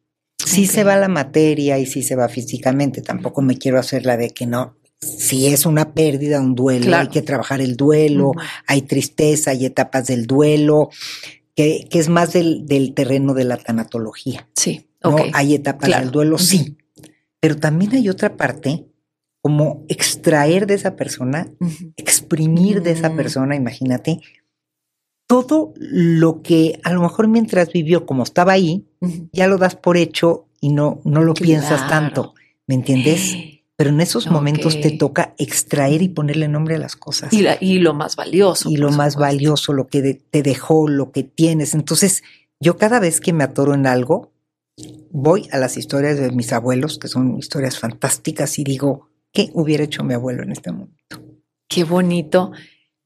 Sí 0.42 0.66
se 0.66 0.84
va 0.84 0.96
la 0.96 1.08
materia 1.08 1.78
y 1.78 1.84
sí 1.84 2.02
se 2.02 2.16
va 2.16 2.28
físicamente, 2.28 3.02
tampoco 3.02 3.42
me 3.42 3.58
quiero 3.58 3.78
hacer 3.78 4.06
la 4.06 4.16
de 4.16 4.30
que 4.30 4.46
no. 4.46 4.76
Si 5.00 5.46
es 5.46 5.66
una 5.66 5.92
pérdida, 5.92 6.40
un 6.40 6.54
duelo, 6.54 6.96
hay 6.96 7.08
que 7.08 7.22
trabajar 7.22 7.60
el 7.60 7.76
duelo, 7.76 8.32
hay 8.66 8.82
tristeza, 8.82 9.50
hay 9.50 9.66
etapas 9.66 10.06
del 10.06 10.26
duelo, 10.26 10.88
que, 11.54 11.88
es 11.90 12.08
más 12.08 12.32
del, 12.32 12.64
terreno 12.94 13.34
de 13.34 13.44
la 13.44 13.58
tanatología. 13.58 14.48
Sí, 14.54 14.88
¿no? 15.04 15.16
Hay 15.34 15.54
etapas 15.54 15.90
del 15.90 16.10
duelo, 16.10 16.38
sí. 16.38 16.78
Pero 17.38 17.56
también 17.56 17.94
hay 17.94 18.08
otra 18.08 18.36
parte 18.36 18.89
como 19.42 19.84
extraer 19.88 20.66
de 20.66 20.74
esa 20.74 20.96
persona, 20.96 21.48
exprimir 21.96 22.82
de 22.82 22.92
esa 22.92 23.10
mm. 23.10 23.16
persona, 23.16 23.56
imagínate, 23.56 24.20
todo 25.26 25.72
lo 25.76 26.42
que 26.42 26.80
a 26.82 26.92
lo 26.92 27.02
mejor 27.02 27.28
mientras 27.28 27.72
vivió 27.72 28.04
como 28.04 28.22
estaba 28.22 28.52
ahí, 28.52 28.86
ya 29.32 29.46
lo 29.46 29.58
das 29.58 29.76
por 29.76 29.96
hecho 29.96 30.46
y 30.60 30.70
no, 30.70 31.00
no 31.04 31.22
lo 31.22 31.34
piensas 31.34 31.88
tanto, 31.88 32.34
¿me 32.66 32.74
entiendes? 32.74 33.36
Pero 33.76 33.90
en 33.90 34.00
esos 34.02 34.30
momentos 34.30 34.78
te 34.78 34.90
toca 34.90 35.34
extraer 35.38 36.02
y 36.02 36.08
ponerle 36.08 36.48
nombre 36.48 36.74
a 36.74 36.78
las 36.78 36.96
cosas. 36.96 37.32
Y, 37.32 37.46
y 37.62 37.78
lo 37.78 37.94
más 37.94 38.14
valioso. 38.14 38.68
Y 38.68 38.76
lo 38.76 38.90
más 38.90 39.16
valioso, 39.16 39.72
lo 39.72 39.86
que 39.86 40.20
te 40.30 40.42
dejó, 40.42 40.86
lo 40.86 41.12
que 41.12 41.22
tienes. 41.22 41.72
Entonces, 41.72 42.22
yo 42.60 42.76
cada 42.76 43.00
vez 43.00 43.22
que 43.22 43.32
me 43.32 43.42
atoro 43.42 43.72
en 43.72 43.86
algo, 43.86 44.32
voy 45.10 45.48
a 45.50 45.58
las 45.58 45.78
historias 45.78 46.18
de 46.18 46.30
mis 46.30 46.52
abuelos, 46.52 46.98
que 46.98 47.08
son 47.08 47.38
historias 47.38 47.78
fantásticas, 47.78 48.58
y 48.58 48.64
digo, 48.64 49.09
¿Qué 49.32 49.50
hubiera 49.52 49.84
hecho 49.84 50.02
mi 50.02 50.14
abuelo 50.14 50.42
en 50.42 50.52
este 50.52 50.72
momento? 50.72 51.22
Qué 51.68 51.84
bonito, 51.84 52.52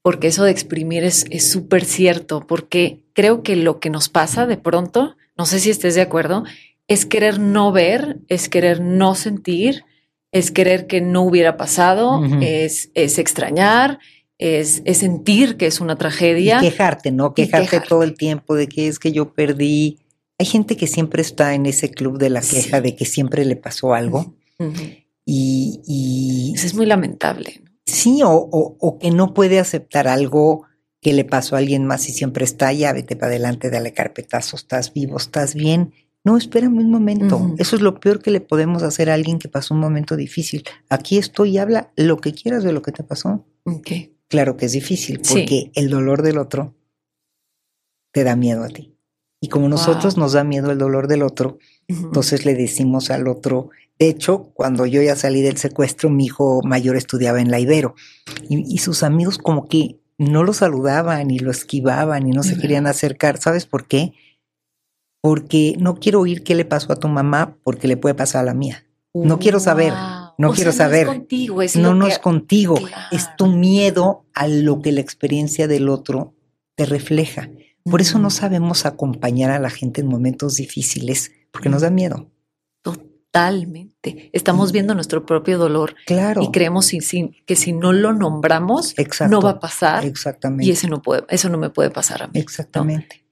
porque 0.01 0.27
eso 0.27 0.43
de 0.43 0.51
exprimir 0.51 1.03
es 1.03 1.25
súper 1.51 1.85
cierto, 1.85 2.45
porque 2.47 3.03
creo 3.13 3.43
que 3.43 3.55
lo 3.55 3.79
que 3.79 3.89
nos 3.89 4.09
pasa 4.09 4.45
de 4.47 4.57
pronto, 4.57 5.15
no 5.37 5.45
sé 5.45 5.59
si 5.59 5.69
estés 5.69 5.95
de 5.95 6.01
acuerdo, 6.01 6.43
es 6.87 7.05
querer 7.05 7.39
no 7.39 7.71
ver, 7.71 8.19
es 8.27 8.49
querer 8.49 8.81
no 8.81 9.15
sentir, 9.15 9.83
es 10.31 10.51
querer 10.51 10.87
que 10.87 11.01
no 11.01 11.21
hubiera 11.21 11.57
pasado, 11.57 12.21
es, 12.41 12.91
es 12.93 13.19
extrañar 13.19 13.99
es, 14.37 14.83
sentir 14.93 15.57
que 15.57 15.67
es 15.67 15.79
una 15.79 15.97
tragedia. 15.97 16.57
Y 16.59 16.69
quejarte, 16.69 17.11
¿no? 17.11 17.33
Quejarte, 17.33 17.79
todo 17.81 18.03
el 18.03 18.15
tiempo 18.15 18.55
de 18.55 18.67
que 18.67 18.87
es 18.87 18.99
que 18.99 19.11
yo 19.11 19.33
perdí. 19.33 19.99
Hay 20.37 20.45
gente 20.45 20.75
que 20.75 20.87
siempre 20.87 21.21
está 21.21 21.53
en 21.53 21.65
ese 21.65 21.89
club 21.89 22.17
de 22.17 22.29
la 22.29 22.41
queja 22.41 22.81
de 22.81 22.95
que 22.95 23.05
siempre 23.05 23.45
le 23.45 23.55
pasó 23.55 23.93
algo. 23.93 24.35
Y, 25.25 26.53
Eso 26.55 26.67
es 26.67 26.75
muy 26.75 26.85
lamentable. 26.85 27.61
Sí, 27.85 28.21
o, 28.23 28.31
o, 28.31 28.99
que 28.99 29.11
no 29.11 29.33
puede 29.33 29.59
aceptar 29.59 30.07
algo 30.07 30.63
que 31.01 31.13
le 31.13 31.23
pasó 31.23 31.55
a 31.55 31.59
alguien 31.59 31.85
más 31.85 32.09
y 32.09 32.13
siempre 32.13 32.45
está, 32.45 32.73
ya 32.73 32.93
vete 32.93 33.15
para 33.15 33.31
adelante, 33.31 33.69
dale 33.69 33.93
carpetazo, 33.93 34.55
estás 34.55 34.93
vivo, 34.93 35.17
estás 35.17 35.53
bien. 35.53 35.93
No, 36.23 36.37
espérame 36.37 36.79
un 36.79 36.89
momento. 36.89 37.53
Eso 37.59 37.75
es 37.75 37.83
lo 37.83 37.99
peor 37.99 38.19
que 38.19 38.31
le 38.31 38.41
podemos 38.41 38.81
hacer 38.81 39.11
a 39.11 39.13
alguien 39.13 39.37
que 39.37 39.47
pasó 39.47 39.75
un 39.75 39.79
momento 39.79 40.15
difícil. 40.15 40.63
Aquí 40.89 41.19
estoy 41.19 41.51
y 41.51 41.57
habla 41.59 41.91
lo 41.95 42.17
que 42.17 42.33
quieras 42.33 42.63
de 42.63 42.73
lo 42.73 42.81
que 42.81 42.91
te 42.91 43.03
pasó. 43.03 43.45
Okay. 43.63 44.15
Claro 44.27 44.57
que 44.57 44.65
es 44.65 44.71
difícil 44.71 45.21
porque 45.29 45.71
el 45.75 45.91
dolor 45.91 46.23
del 46.23 46.39
otro 46.39 46.73
te 48.11 48.23
da 48.23 48.35
miedo 48.35 48.63
a 48.63 48.69
ti. 48.69 48.97
Y 49.39 49.49
como 49.49 49.69
nosotros 49.69 50.17
nos 50.17 50.33
da 50.33 50.43
miedo 50.43 50.71
el 50.71 50.79
dolor 50.79 51.07
del 51.07 51.21
otro, 51.21 51.59
entonces 51.87 52.45
le 52.45 52.55
decimos 52.55 53.11
al 53.11 53.27
otro, 53.27 53.69
de 53.97 54.09
hecho, 54.09 54.51
cuando 54.53 54.85
yo 54.85 55.01
ya 55.01 55.15
salí 55.15 55.41
del 55.41 55.57
secuestro, 55.57 56.09
mi 56.09 56.25
hijo 56.25 56.61
mayor 56.63 56.97
estudiaba 56.97 57.39
en 57.39 57.49
la 57.49 57.59
Ibero 57.59 57.95
y, 58.49 58.77
sus 58.79 59.03
amigos 59.03 59.37
como 59.37 59.67
que 59.67 59.99
no 60.17 60.43
lo 60.43 60.53
saludaban 60.53 61.31
y 61.31 61.39
lo 61.39 61.51
esquivaban 61.51 62.27
y 62.27 62.31
no 62.31 62.43
se 62.43 62.57
querían 62.57 62.87
acercar. 62.87 63.37
¿Sabes 63.37 63.65
por 63.65 63.87
qué? 63.87 64.13
Porque 65.21 65.75
no 65.79 65.95
quiero 65.95 66.21
oír 66.21 66.43
qué 66.43 66.55
le 66.55 66.65
pasó 66.65 66.91
a 66.91 66.97
tu 66.97 67.07
mamá 67.07 67.57
porque 67.63 67.87
le 67.87 67.97
puede 67.97 68.15
pasar 68.15 68.41
a 68.41 68.45
la 68.45 68.53
mía. 68.53 68.85
No 69.13 69.39
quiero 69.39 69.61
saber. 69.61 69.93
No 70.37 70.51
quiero 70.51 70.73
saber. 70.73 71.07
No, 71.07 71.13
es 71.13 71.17
contigo, 71.19 71.61
es 71.61 71.75
no, 71.77 71.95
no 71.95 72.07
es 72.07 72.19
contigo. 72.19 72.75
Es 73.11 73.33
tu 73.37 73.47
miedo 73.47 74.25
a 74.33 74.47
lo 74.47 74.81
que 74.81 74.91
la 74.91 74.99
experiencia 74.99 75.69
del 75.69 75.87
otro 75.87 76.33
te 76.75 76.85
refleja. 76.85 77.49
Por 77.89 78.01
eso 78.01 78.17
no 78.17 78.29
sabemos 78.31 78.85
acompañar 78.85 79.51
a 79.51 79.59
la 79.59 79.69
gente 79.69 80.01
en 80.01 80.07
momentos 80.07 80.55
difíciles, 80.55 81.31
porque 81.51 81.69
nos 81.69 81.83
da 81.83 81.91
miedo. 81.91 82.31
Totalmente. 82.81 84.29
Estamos 84.33 84.71
viendo 84.71 84.95
nuestro 84.95 85.25
propio 85.25 85.57
dolor. 85.57 85.95
Claro. 86.07 86.41
Y 86.41 86.51
creemos 86.51 86.89
que 86.89 87.55
si 87.55 87.73
no 87.73 87.93
lo 87.93 88.13
nombramos, 88.13 88.95
no 89.29 89.41
va 89.41 89.51
a 89.51 89.59
pasar. 89.59 90.03
Exactamente. 90.03 90.65
Y 90.65 90.71
ese 90.71 90.87
no 90.87 91.01
puede, 91.01 91.25
eso 91.29 91.47
no 91.49 91.57
me 91.57 91.69
puede 91.69 91.91
pasar 91.91 92.23
a 92.23 92.27
mí. 92.27 92.39
Exactamente. 92.39 93.23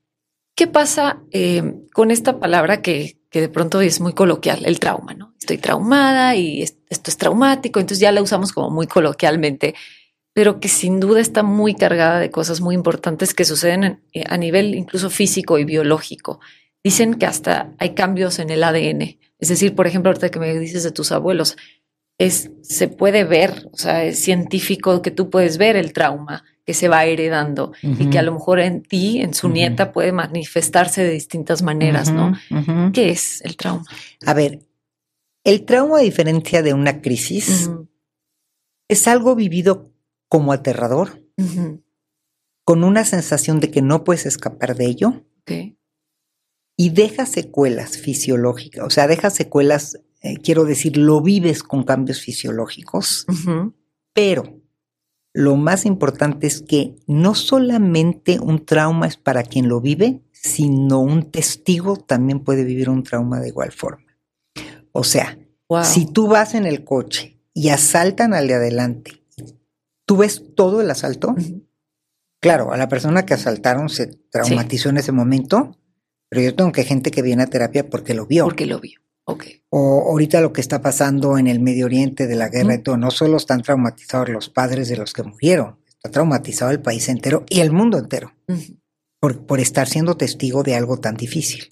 ¿Qué 0.55 0.67
pasa 0.67 1.23
eh, 1.31 1.87
con 1.91 2.11
esta 2.11 2.39
palabra 2.39 2.83
que, 2.83 3.17
que 3.31 3.41
de 3.41 3.49
pronto 3.49 3.81
es 3.81 3.99
muy 3.99 4.13
coloquial, 4.13 4.65
el 4.65 4.79
trauma, 4.79 5.15
¿no? 5.15 5.33
Estoy 5.39 5.57
traumada 5.57 6.35
y 6.35 6.61
esto 6.61 7.09
es 7.09 7.17
traumático, 7.17 7.79
entonces 7.79 7.99
ya 7.99 8.11
la 8.11 8.21
usamos 8.21 8.53
como 8.53 8.69
muy 8.69 8.85
coloquialmente, 8.85 9.73
pero 10.33 10.59
que 10.59 10.67
sin 10.67 10.99
duda 10.99 11.21
está 11.21 11.43
muy 11.43 11.75
cargada 11.75 12.19
de 12.19 12.31
cosas 12.31 12.59
muy 12.59 12.75
importantes 12.75 13.33
que 13.33 13.45
suceden 13.45 14.01
eh, 14.13 14.23
a 14.27 14.37
nivel 14.37 14.75
incluso 14.75 15.09
físico 15.09 15.59
y 15.59 15.63
biológico. 15.63 16.39
Dicen 16.83 17.15
que 17.15 17.27
hasta 17.27 17.71
hay 17.77 17.93
cambios 17.93 18.39
en 18.39 18.49
el 18.49 18.63
ADN. 18.63 19.17
Es 19.39 19.49
decir, 19.49 19.75
por 19.75 19.87
ejemplo, 19.87 20.09
ahorita 20.09 20.29
que 20.29 20.39
me 20.39 20.57
dices 20.57 20.83
de 20.83 20.91
tus 20.91 21.11
abuelos, 21.11 21.55
es, 22.17 22.51
se 22.61 22.87
puede 22.87 23.23
ver, 23.23 23.67
o 23.71 23.77
sea, 23.77 24.03
es 24.03 24.19
científico 24.23 25.01
que 25.01 25.11
tú 25.11 25.29
puedes 25.29 25.57
ver 25.57 25.75
el 25.75 25.93
trauma 25.93 26.43
que 26.65 26.73
se 26.73 26.87
va 26.87 27.03
heredando 27.05 27.73
y 27.81 28.09
que 28.09 28.19
a 28.19 28.21
lo 28.21 28.31
mejor 28.31 28.61
en 28.61 28.83
ti, 28.83 29.19
en 29.19 29.33
su 29.33 29.49
nieta, 29.49 29.91
puede 29.91 30.13
manifestarse 30.13 31.03
de 31.03 31.11
distintas 31.11 31.61
maneras, 31.61 32.11
¿no? 32.11 32.33
¿Qué 32.93 33.09
es 33.09 33.41
el 33.41 33.57
trauma? 33.57 33.83
A 34.25 34.33
ver, 34.33 34.59
el 35.43 35.65
trauma, 35.65 35.97
a 35.97 36.03
diferencia 36.03 36.61
de 36.61 36.73
una 36.73 37.01
crisis, 37.01 37.69
es 38.87 39.07
algo 39.09 39.35
vivido 39.35 39.92
como 40.33 40.51
aterrador, 40.51 41.23
con 42.65 42.83
una 42.83 43.05
sensación 43.05 43.59
de 43.59 43.69
que 43.69 43.83
no 43.83 44.03
puedes 44.03 44.25
escapar 44.25 44.75
de 44.75 44.87
ello. 44.87 45.27
Y 46.75 46.89
deja 46.89 47.27
secuelas 47.27 47.99
fisiológicas, 47.99 48.83
o 48.83 48.89
sea, 48.89 49.05
deja 49.05 49.29
secuelas, 49.29 49.99
eh, 50.23 50.37
quiero 50.37 50.65
decir, 50.65 50.97
lo 50.97 51.21
vives 51.21 51.61
con 51.61 51.83
cambios 51.83 52.19
fisiológicos, 52.19 53.27
pero 54.11 54.59
lo 55.33 55.55
más 55.55 55.85
importante 55.85 56.47
es 56.47 56.63
que 56.63 56.95
no 57.05 57.35
solamente 57.35 58.39
un 58.39 58.65
trauma 58.65 59.05
es 59.05 59.17
para 59.17 59.43
quien 59.43 59.69
lo 59.69 59.81
vive, 59.81 60.23
sino 60.31 60.99
un 60.99 61.29
testigo 61.29 61.95
también 61.95 62.39
puede 62.39 62.63
vivir 62.63 62.89
un 62.89 63.03
trauma 63.03 63.39
de 63.39 63.49
igual 63.49 63.71
forma. 63.71 64.17
O 64.93 65.03
sea, 65.03 65.37
si 65.83 66.07
tú 66.07 66.25
vas 66.25 66.55
en 66.55 66.65
el 66.65 66.83
coche 66.83 67.39
y 67.53 67.69
asaltan 67.69 68.33
al 68.33 68.47
de 68.47 68.55
adelante, 68.55 69.22
tú 70.05 70.17
ves 70.17 70.43
todo 70.55 70.81
el 70.81 70.89
asalto. 70.89 71.35
Claro, 72.39 72.73
a 72.73 72.77
la 72.77 72.89
persona 72.89 73.25
que 73.25 73.33
asaltaron 73.33 73.89
se 73.89 74.07
traumatizó 74.07 74.89
en 74.89 74.97
ese 74.97 75.11
momento, 75.11 75.77
pero 76.29 76.41
yo 76.41 76.55
tengo 76.55 76.71
que 76.71 76.83
gente 76.83 77.11
que 77.11 77.21
viene 77.21 77.43
a 77.43 77.47
terapia 77.47 77.89
porque 77.89 78.13
lo 78.13 78.25
vio. 78.25 78.45
Porque 78.45 78.65
lo 78.65 78.79
vio. 78.79 78.99
O 79.69 80.09
ahorita 80.09 80.41
lo 80.41 80.51
que 80.51 80.61
está 80.61 80.81
pasando 80.81 81.37
en 81.37 81.47
el 81.47 81.59
Medio 81.59 81.85
Oriente 81.85 82.27
de 82.27 82.35
la 82.35 82.49
guerra 82.49 82.75
y 82.75 82.79
todo, 82.79 82.97
no 82.97 83.09
solo 83.09 83.37
están 83.37 83.61
traumatizados 83.61 84.29
los 84.29 84.49
padres 84.49 84.89
de 84.89 84.97
los 84.97 85.13
que 85.13 85.23
murieron, 85.23 85.79
está 85.87 86.11
traumatizado 86.11 86.71
el 86.71 86.81
país 86.81 87.07
entero 87.07 87.45
y 87.49 87.61
el 87.61 87.71
mundo 87.71 87.97
entero 87.97 88.33
por, 89.19 89.45
por, 89.45 89.61
estar 89.61 89.87
siendo 89.87 90.17
testigo 90.17 90.63
de 90.63 90.75
algo 90.75 90.97
tan 90.97 91.15
difícil. 91.15 91.69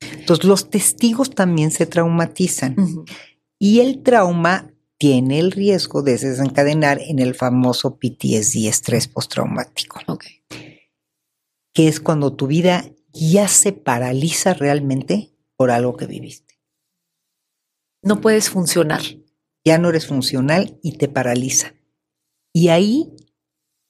Entonces 0.00 0.44
los 0.44 0.70
testigos 0.70 1.30
también 1.30 1.72
se 1.72 1.86
traumatizan 1.86 2.76
y 3.58 3.80
el 3.80 4.02
trauma 4.02 4.73
tiene 4.98 5.38
el 5.38 5.50
riesgo 5.52 6.02
de 6.02 6.12
desencadenar 6.12 7.00
en 7.00 7.18
el 7.18 7.34
famoso 7.34 7.98
PTSD, 7.98 8.68
estrés 8.68 9.08
postraumático, 9.08 10.00
que 11.72 11.88
es 11.88 12.00
cuando 12.00 12.34
tu 12.34 12.46
vida 12.46 12.84
ya 13.12 13.48
se 13.48 13.72
paraliza 13.72 14.54
realmente 14.54 15.34
por 15.56 15.70
algo 15.70 15.96
que 15.96 16.06
viviste 16.06 16.54
no 18.04 18.20
puedes 18.20 18.50
funcionar. 18.50 19.00
Ya 19.64 19.78
no 19.78 19.88
eres 19.88 20.06
funcional 20.06 20.78
y 20.82 20.98
te 20.98 21.08
paraliza. 21.08 21.74
Y 22.52 22.68
ahí 22.68 23.16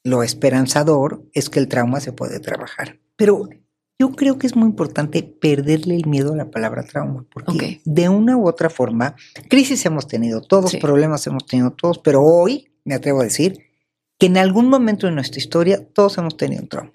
lo 0.03 0.23
esperanzador 0.23 1.29
es 1.33 1.49
que 1.49 1.59
el 1.59 1.67
trauma 1.67 1.99
se 1.99 2.13
puede 2.13 2.39
trabajar. 2.39 3.01
Pero 3.17 3.49
yo 3.97 4.11
creo 4.11 4.37
que 4.37 4.47
es 4.47 4.55
muy 4.55 4.67
importante 4.67 5.23
perderle 5.23 5.95
el 5.95 6.05
miedo 6.05 6.33
a 6.33 6.35
la 6.35 6.51
palabra 6.51 6.83
trauma, 6.83 7.25
porque 7.31 7.81
de 7.85 8.09
una 8.09 8.37
u 8.37 8.47
otra 8.47 8.69
forma, 8.69 9.15
crisis 9.49 9.85
hemos 9.85 10.07
tenido 10.07 10.41
todos, 10.41 10.75
problemas 10.75 11.25
hemos 11.27 11.45
tenido 11.45 11.71
todos, 11.71 11.99
pero 11.99 12.21
hoy 12.21 12.69
me 12.83 12.95
atrevo 12.95 13.21
a 13.21 13.23
decir 13.23 13.69
que 14.19 14.27
en 14.27 14.37
algún 14.37 14.67
momento 14.69 15.07
de 15.07 15.13
nuestra 15.13 15.39
historia 15.39 15.85
todos 15.93 16.17
hemos 16.17 16.35
tenido 16.37 16.63
un 16.63 16.69
trauma. 16.69 16.91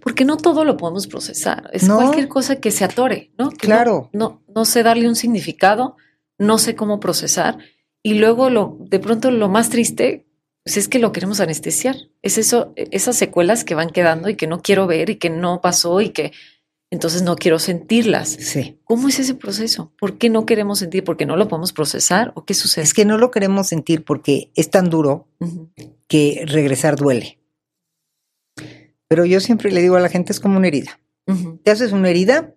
Porque 0.00 0.24
no 0.24 0.38
todo 0.38 0.64
lo 0.64 0.78
podemos 0.78 1.06
procesar, 1.06 1.68
es 1.72 1.86
cualquier 1.86 2.28
cosa 2.28 2.56
que 2.56 2.70
se 2.70 2.84
atore, 2.84 3.30
¿no? 3.38 3.50
claro. 3.50 4.08
no, 4.14 4.42
no 4.54 4.64
sé 4.64 4.82
darle 4.82 5.06
un 5.06 5.16
significado, 5.16 5.96
no 6.38 6.56
sé 6.56 6.74
cómo 6.74 6.98
procesar. 6.98 7.58
Y 8.02 8.14
luego 8.14 8.48
lo, 8.48 8.78
de 8.80 9.00
pronto 9.00 9.30
lo 9.30 9.48
más 9.48 9.68
triste, 9.68 10.25
pues 10.66 10.78
es 10.78 10.88
que 10.88 10.98
lo 10.98 11.12
queremos 11.12 11.38
anestesiar. 11.38 11.94
Es 12.22 12.38
eso, 12.38 12.72
esas 12.74 13.14
secuelas 13.14 13.62
que 13.62 13.76
van 13.76 13.90
quedando 13.90 14.28
y 14.28 14.34
que 14.34 14.48
no 14.48 14.62
quiero 14.62 14.88
ver 14.88 15.10
y 15.10 15.14
que 15.14 15.30
no 15.30 15.60
pasó 15.60 16.00
y 16.00 16.08
que 16.10 16.32
entonces 16.90 17.22
no 17.22 17.36
quiero 17.36 17.60
sentirlas. 17.60 18.30
Sí. 18.30 18.76
¿Cómo 18.82 19.06
es 19.06 19.20
ese 19.20 19.36
proceso? 19.36 19.92
¿Por 19.96 20.18
qué 20.18 20.28
no 20.28 20.44
queremos 20.44 20.80
sentir? 20.80 21.04
¿Porque 21.04 21.24
no 21.24 21.36
lo 21.36 21.46
podemos 21.46 21.72
procesar? 21.72 22.32
¿O 22.34 22.44
qué 22.44 22.52
sucede? 22.52 22.82
Es 22.82 22.94
que 22.94 23.04
no 23.04 23.16
lo 23.16 23.30
queremos 23.30 23.68
sentir 23.68 24.04
porque 24.04 24.50
es 24.56 24.68
tan 24.68 24.90
duro 24.90 25.28
que 26.08 26.42
regresar 26.48 26.96
duele. 26.96 27.38
Pero 29.06 29.24
yo 29.24 29.38
siempre 29.38 29.70
le 29.70 29.82
digo 29.82 29.94
a 29.94 30.00
la 30.00 30.08
gente, 30.08 30.32
es 30.32 30.40
como 30.40 30.56
una 30.56 30.66
herida. 30.66 30.98
Te 31.62 31.70
haces 31.70 31.92
una 31.92 32.10
herida 32.10 32.56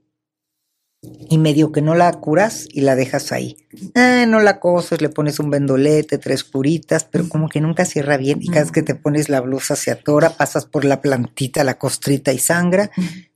y 1.01 1.37
medio 1.37 1.71
que 1.71 1.81
no 1.81 1.95
la 1.95 2.11
curas 2.13 2.67
y 2.69 2.81
la 2.81 2.95
dejas 2.95 3.31
ahí. 3.31 3.57
Ah, 3.95 4.25
no 4.27 4.39
la 4.39 4.59
coses, 4.59 5.01
le 5.01 5.09
pones 5.09 5.39
un 5.39 5.49
vendolete, 5.49 6.17
tres 6.17 6.43
curitas, 6.43 7.05
pero 7.05 7.29
como 7.29 7.47
que 7.47 7.61
nunca 7.61 7.85
cierra 7.85 8.17
bien 8.17 8.39
y 8.41 8.47
cada 8.47 8.61
vez 8.61 8.71
que 8.71 8.83
te 8.83 8.95
pones 8.95 9.29
la 9.29 9.41
blusa 9.41 9.75
se 9.75 9.91
atora, 9.91 10.31
pasas 10.31 10.65
por 10.65 10.83
la 10.83 11.01
plantita, 11.01 11.63
la 11.63 11.77
costrita 11.77 12.33
y 12.33 12.39
sangra. 12.39 12.91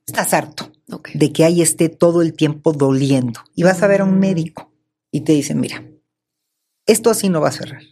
Estás 0.05 0.33
harto 0.33 0.71
de 1.13 1.31
que 1.31 1.45
ahí 1.45 1.61
esté 1.61 1.87
todo 1.89 2.21
el 2.21 2.33
tiempo 2.33 2.73
doliendo 2.73 3.39
y 3.55 3.63
vas 3.63 3.81
a 3.81 3.87
ver 3.87 4.01
a 4.01 4.05
un 4.05 4.19
médico 4.19 4.71
y 5.11 5.21
te 5.21 5.31
dice, 5.31 5.55
mira, 5.55 5.83
esto 6.85 7.09
así 7.09 7.29
no 7.29 7.39
va 7.39 7.49
a 7.49 7.53
cerrar. 7.53 7.83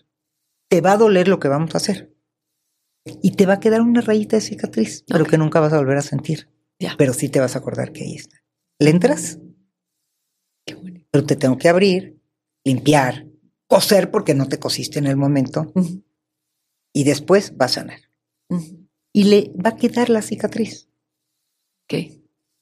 Te 0.68 0.82
va 0.82 0.94
a 0.94 0.98
doler 0.98 1.28
lo 1.28 1.40
que 1.40 1.48
vamos 1.48 1.74
a 1.74 1.78
hacer 1.78 2.14
y 3.06 3.32
te 3.32 3.46
va 3.46 3.54
a 3.54 3.60
quedar 3.60 3.82
una 3.82 4.02
rayita 4.02 4.36
de 4.36 4.42
cicatriz, 4.42 5.06
pero 5.08 5.26
que 5.26 5.38
nunca 5.38 5.60
vas 5.60 5.74
a 5.74 5.78
volver 5.78 5.98
a 5.98 6.02
sentir. 6.02 6.50
Pero 6.98 7.14
sí 7.14 7.30
te 7.30 7.40
vas 7.40 7.56
a 7.56 7.60
acordar 7.60 7.94
que 7.94 8.04
ahí 8.04 8.16
está. 8.16 8.38
¿Le 8.80 8.90
entras? 8.90 9.38
Pero 11.12 11.26
te 11.26 11.36
tengo 11.36 11.58
que 11.58 11.70
abrir, 11.70 12.20
limpiar, 12.64 13.26
coser 13.68 14.12
porque 14.12 14.34
no 14.34 14.48
te 14.48 14.60
cosiste 14.60 15.00
en 15.00 15.08
el 15.08 15.18
momento 15.18 15.72
y 16.94 17.04
después 17.04 17.54
va 17.60 17.66
a 17.66 17.70
sanar. 17.70 18.00
Y 19.14 19.26
le 19.26 19.52
va 19.54 19.72
a 19.72 19.76
quedar 19.78 20.10
la 20.10 20.22
cicatriz. 20.22 20.88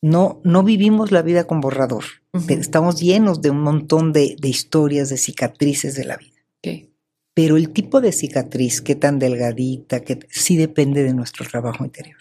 No, 0.02 0.42
no 0.44 0.64
vivimos 0.64 1.12
la 1.12 1.22
vida 1.22 1.46
con 1.46 1.62
borrador. 1.62 2.06
Estamos 2.48 3.00
llenos 3.00 3.42
de 3.42 3.50
un 3.50 3.62
montón 3.62 4.14
de, 4.14 4.36
historias, 4.42 5.10
de 5.10 5.18
cicatrices 5.18 5.96
de 5.96 6.06
la 6.06 6.18
vida. 6.18 6.40
pero 7.34 7.58
el 7.58 7.72
tipo 7.72 8.02
de 8.02 8.12
cicatriz, 8.12 8.82
qué 8.82 8.96
tan 8.96 9.18
delgadita, 9.18 10.02
que 10.02 10.20
sí 10.30 10.58
depende 10.58 11.04
de 11.04 11.14
nuestro 11.14 11.46
trabajo 11.46 11.86
interior. 11.86 12.18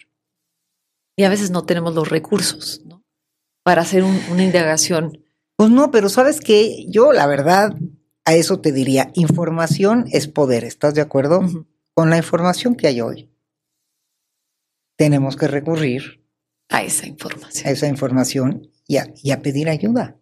Y 1.17 1.25
a 1.25 1.29
veces 1.29 1.51
no 1.51 1.65
tenemos 1.65 1.95
los 1.95 2.09
recursos, 2.09 2.83
¿no? 2.85 3.03
Para 3.65 3.83
hacer 3.83 4.05
una 4.05 4.45
indagación. 4.45 5.25
Pues 5.59 5.71
no, 5.71 5.91
pero 5.91 6.09
sabes 6.09 6.41
que 6.41 6.87
yo 6.89 7.13
la 7.13 7.27
verdad 7.27 7.75
a 8.25 8.37
eso 8.37 8.61
te 8.61 8.71
diría, 8.71 9.11
información 9.15 10.05
es 10.13 10.29
poder, 10.29 10.63
¿estás 10.63 10.95
de 10.95 11.01
acuerdo? 11.01 11.41
Con 11.95 12.11
la 12.11 12.17
información 12.17 12.77
que 12.77 12.87
hay 12.87 13.01
hoy, 13.01 13.29
tenemos 14.97 15.35
que 15.35 15.49
recurrir 15.49 16.25
a 16.69 16.85
esa 16.85 17.09
información. 17.09 17.67
A 17.67 17.71
esa 17.73 17.89
información 17.89 18.71
y 18.87 18.99
a, 18.99 19.43
pedir 19.43 19.69
ayuda. 19.69 20.17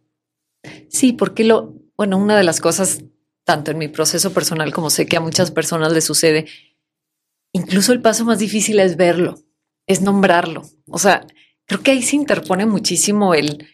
Sí, 0.89 1.13
porque 1.13 1.45
lo, 1.45 1.75
bueno, 1.99 2.17
una 2.17 2.39
de 2.39 2.45
las 2.45 2.61
cosas, 2.61 3.05
tanto 3.45 3.73
en 3.73 3.79
mi 3.79 3.89
proceso 3.89 4.33
personal 4.33 4.73
como 4.73 4.89
sé 4.89 5.05
que 5.05 5.19
a 5.19 5.21
muchas 5.21 5.51
personas 5.51 5.93
les 5.93 6.05
sucede, 6.05 6.47
incluso 7.53 7.93
el 7.93 8.01
paso 8.01 8.25
más 8.25 8.39
difícil 8.39 8.81
es 8.81 8.97
verlo, 8.97 9.39
es 9.87 10.01
nombrarlo. 10.01 10.63
O 10.87 10.99
sea, 10.99 11.27
creo 11.67 11.83
que 11.83 11.91
ahí 11.91 12.03
se 12.03 12.17
interpone 12.17 12.65
muchísimo 12.65 13.35
el, 13.35 13.67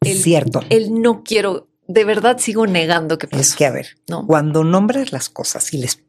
el 0.00 0.18
cierto. 0.18 0.60
El 0.70 1.00
no 1.00 1.22
quiero 1.22 1.68
de 1.90 2.04
verdad 2.04 2.38
sigo 2.38 2.66
negando 2.66 3.18
que 3.18 3.26
pasó. 3.26 3.40
Es 3.40 3.56
que, 3.56 3.66
a 3.66 3.72
ver, 3.72 3.98
cuando 4.26 4.62
nombras 4.62 5.12
las 5.12 5.28
cosas 5.28 5.74
y 5.74 5.78
les 5.78 6.04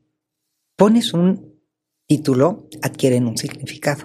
pones 0.76 1.14
un 1.14 1.60
título, 2.08 2.68
adquieren 2.84 3.26
un 3.26 3.38
significado. 3.38 4.02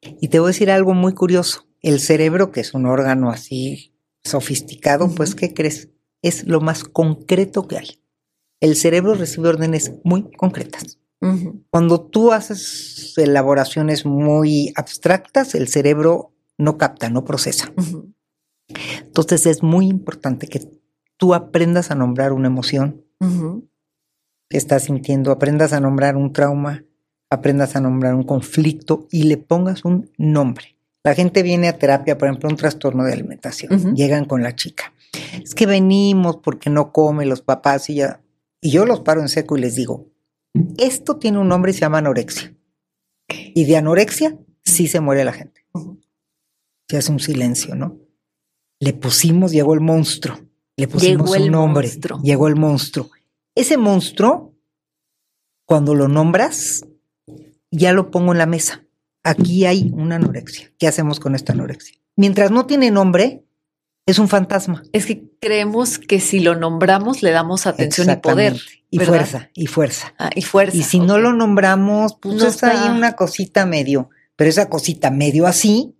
Y 0.00 0.28
te 0.28 0.38
voy 0.38 0.48
a 0.48 0.52
decir 0.52 0.70
algo 0.70 0.94
muy 0.94 1.12
curioso. 1.12 1.66
El 1.82 2.00
cerebro, 2.00 2.52
que 2.52 2.60
es 2.60 2.72
un 2.72 2.86
órgano 2.86 3.30
así 3.30 3.94
sofisticado, 4.22 5.14
pues, 5.14 5.34
¿qué 5.34 5.52
crees? 5.52 5.90
Es 6.22 6.46
lo 6.46 6.62
más 6.62 6.84
concreto 6.84 7.68
que 7.68 7.76
hay. 7.76 8.02
El 8.60 8.76
cerebro 8.76 9.14
recibe 9.14 9.50
órdenes 9.50 9.92
muy 10.04 10.30
concretas. 10.32 10.98
Cuando 11.70 12.02
tú 12.02 12.32
haces 12.32 13.14
elaboraciones 13.16 14.04
muy 14.04 14.72
abstractas, 14.76 15.54
el 15.54 15.68
cerebro 15.68 16.34
no 16.58 16.76
capta, 16.76 17.08
no 17.08 17.24
procesa. 17.24 17.72
Entonces 18.68 19.46
es 19.46 19.62
muy 19.62 19.86
importante 19.86 20.46
que 20.46 20.60
tú 21.16 21.34
aprendas 21.34 21.90
a 21.90 21.94
nombrar 21.94 22.32
una 22.32 22.48
emoción 22.48 23.04
que 24.48 24.58
estás 24.58 24.84
sintiendo, 24.84 25.32
aprendas 25.32 25.72
a 25.72 25.80
nombrar 25.80 26.16
un 26.16 26.32
trauma, 26.32 26.84
aprendas 27.30 27.76
a 27.76 27.80
nombrar 27.80 28.14
un 28.14 28.24
conflicto 28.24 29.06
y 29.10 29.24
le 29.24 29.36
pongas 29.36 29.84
un 29.84 30.10
nombre. 30.18 30.76
La 31.02 31.14
gente 31.14 31.42
viene 31.42 31.68
a 31.68 31.78
terapia, 31.78 32.16
por 32.16 32.28
ejemplo, 32.28 32.48
un 32.48 32.56
trastorno 32.56 33.04
de 33.04 33.12
alimentación. 33.12 33.94
Llegan 33.94 34.24
con 34.24 34.42
la 34.42 34.54
chica. 34.56 34.92
Es 35.42 35.54
que 35.54 35.66
venimos 35.66 36.38
porque 36.38 36.70
no 36.70 36.92
come 36.92 37.26
los 37.26 37.42
papás 37.42 37.90
y 37.90 37.96
ya. 37.96 38.20
Y 38.60 38.70
yo 38.70 38.86
los 38.86 39.00
paro 39.00 39.20
en 39.20 39.28
seco 39.28 39.56
y 39.56 39.60
les 39.60 39.74
digo, 39.74 40.06
esto 40.78 41.16
tiene 41.16 41.38
un 41.38 41.48
nombre 41.48 41.72
y 41.72 41.74
se 41.74 41.80
llama 41.80 41.98
anorexia. 41.98 42.54
Y 43.28 43.64
de 43.64 43.76
anorexia 43.76 44.38
sí 44.64 44.88
se 44.88 45.00
muere 45.00 45.24
la 45.24 45.32
gente. 45.32 45.66
Se 46.88 46.96
hace 46.96 47.12
un 47.12 47.20
silencio, 47.20 47.74
¿no? 47.74 47.98
Le 48.84 48.92
pusimos, 48.92 49.50
llegó 49.50 49.72
el 49.72 49.80
monstruo. 49.80 50.38
Le 50.76 50.88
pusimos 50.88 51.30
un 51.30 51.50
nombre. 51.50 51.90
Llegó 52.22 52.48
el 52.48 52.56
monstruo. 52.56 53.10
Ese 53.54 53.78
monstruo, 53.78 54.52
cuando 55.64 55.94
lo 55.94 56.06
nombras, 56.06 56.84
ya 57.70 57.94
lo 57.94 58.10
pongo 58.10 58.32
en 58.32 58.38
la 58.38 58.46
mesa. 58.46 58.84
Aquí 59.22 59.64
hay 59.64 59.90
una 59.94 60.16
anorexia. 60.16 60.70
¿Qué 60.78 60.86
hacemos 60.86 61.18
con 61.18 61.34
esta 61.34 61.54
anorexia? 61.54 61.98
Mientras 62.14 62.50
no 62.50 62.66
tiene 62.66 62.90
nombre, 62.90 63.46
es 64.04 64.18
un 64.18 64.28
fantasma. 64.28 64.82
Es 64.92 65.06
que 65.06 65.30
creemos 65.40 65.98
que 65.98 66.20
si 66.20 66.40
lo 66.40 66.54
nombramos 66.54 67.22
le 67.22 67.30
damos 67.30 67.66
atención 67.66 68.10
y 68.10 68.16
poder. 68.16 68.60
Y 68.90 68.98
fuerza, 68.98 69.48
y 69.54 69.66
fuerza. 69.66 70.14
Ah, 70.18 70.28
y 70.34 70.42
fuerza. 70.42 70.76
Y 70.76 70.82
si 70.82 71.00
no 71.00 71.16
lo 71.16 71.32
nombramos, 71.32 72.16
pues 72.20 72.34
no 72.34 72.46
está 72.46 72.72
ahí 72.72 72.94
una 72.94 73.16
cosita 73.16 73.64
medio. 73.64 74.10
Pero 74.36 74.50
esa 74.50 74.68
cosita 74.68 75.10
medio 75.10 75.46
así, 75.46 75.94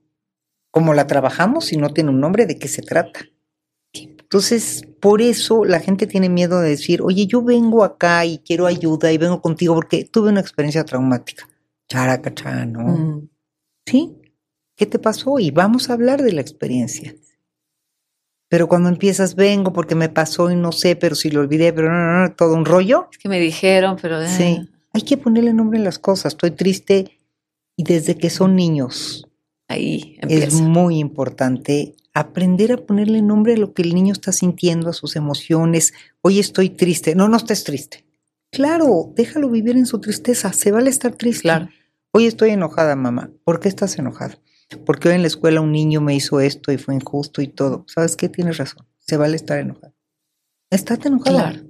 como 0.75 0.93
la 0.93 1.07
trabajamos, 1.07 1.67
si 1.67 1.77
no 1.77 1.91
tiene 1.91 2.11
un 2.11 2.19
nombre, 2.19 2.47
¿de 2.47 2.59
qué 2.59 2.67
se 2.67 2.83
trata? 2.83 3.21
Entonces, 3.93 4.83
por 5.01 5.23
eso 5.23 5.65
la 5.65 5.79
gente 5.79 6.09
tiene 6.09 6.29
miedo 6.29 6.61
de 6.61 6.71
decir, 6.71 7.01
oye, 7.01 7.29
yo 7.29 7.43
vengo 7.43 7.85
acá 7.85 8.27
y 8.27 8.39
quiero 8.39 8.67
ayuda 8.67 9.13
y 9.13 9.19
vengo 9.19 9.41
contigo 9.41 9.77
porque 9.77 10.05
tuve 10.05 10.31
una 10.31 10.41
experiencia 10.41 10.85
traumática. 10.85 11.49
Characachá, 11.89 12.67
¿no? 12.67 12.81
Mm. 12.81 13.29
¿Sí? 13.87 14.17
¿Qué 14.75 14.87
te 14.87 14.99
pasó? 14.99 15.39
Y 15.39 15.53
vamos 15.53 15.89
a 15.89 15.93
hablar 15.93 16.25
de 16.25 16.33
la 16.33 16.41
experiencia. 16.41 17.15
Pero 18.49 18.67
cuando 18.67 18.89
empiezas, 18.89 19.37
vengo 19.37 19.73
porque 19.73 19.95
me 19.95 20.09
pasó 20.09 20.51
y 20.51 20.57
no 20.57 20.73
sé, 20.73 20.97
pero 20.97 21.15
si 21.15 21.31
lo 21.31 21.39
olvidé, 21.39 21.73
pero 21.73 21.93
no, 21.93 22.05
no, 22.05 22.23
no, 22.25 22.35
todo 22.35 22.53
un 22.53 22.65
rollo. 22.65 23.07
Es 23.13 23.19
que 23.19 23.29
me 23.29 23.39
dijeron, 23.39 23.97
pero... 24.03 24.21
Eh. 24.21 24.29
Sí, 24.29 24.69
hay 24.93 25.03
que 25.03 25.19
ponerle 25.19 25.53
nombre 25.53 25.79
a 25.79 25.85
las 25.85 26.01
cosas. 26.01 26.33
Estoy 26.33 26.51
triste 26.51 27.17
y 27.77 27.85
desde 27.85 28.19
que 28.19 28.29
son 28.29 28.57
niños. 28.57 29.29
Ahí 29.69 30.17
empieza. 30.21 30.47
Es 30.47 30.61
muy 30.61 30.99
importante 30.99 31.95
aprender 32.13 32.73
a 32.73 32.77
ponerle 32.77 33.23
nombre 33.23 33.55
a 33.55 33.57
lo 33.57 33.75
que 33.75 33.83
el 33.83 33.95
niño 33.95 34.13
está 34.13 34.33
sintiendo, 34.33 34.91
a 34.91 34.93
sus 34.93 35.17
emociones. 35.17 35.93
Hoy 36.23 36.39
estoy 36.39 36.71
triste. 36.71 37.15
No, 37.15 37.29
no 37.29 37.37
estés 37.37 37.65
triste. 37.65 38.05
Claro, 38.51 39.13
déjalo 39.17 39.51
vivir 39.51 39.77
en 39.77 39.87
su 39.87 40.01
tristeza. 40.01 40.53
Se 40.53 40.71
vale 40.71 40.91
estar 40.91 41.15
triste. 41.17 41.43
Claro. 41.43 41.69
Hoy 42.13 42.27
estoy 42.27 42.51
enojada, 42.51 42.95
mamá. 42.95 43.31
¿Por 43.43 43.59
qué 43.59 43.69
estás 43.69 43.99
enojada? 43.99 44.39
Porque 44.87 45.09
hoy 45.09 45.17
en 45.17 45.23
la 45.23 45.27
escuela 45.27 45.61
un 45.61 45.73
niño 45.73 46.01
me 46.01 46.15
hizo 46.15 46.41
esto 46.41 46.71
y 46.71 46.79
fue 46.79 46.95
injusto 46.95 47.43
y 47.43 47.49
todo. 47.49 47.85
¿Sabes 47.89 48.17
qué? 48.17 48.29
Tienes 48.29 48.59
razón. 48.59 48.87
Se 49.01 49.17
vale 49.17 49.35
estar 49.37 49.59
enojada. 49.59 49.93
Estate 50.71 51.09
enojada. 51.09 51.51
Claro. 51.51 51.67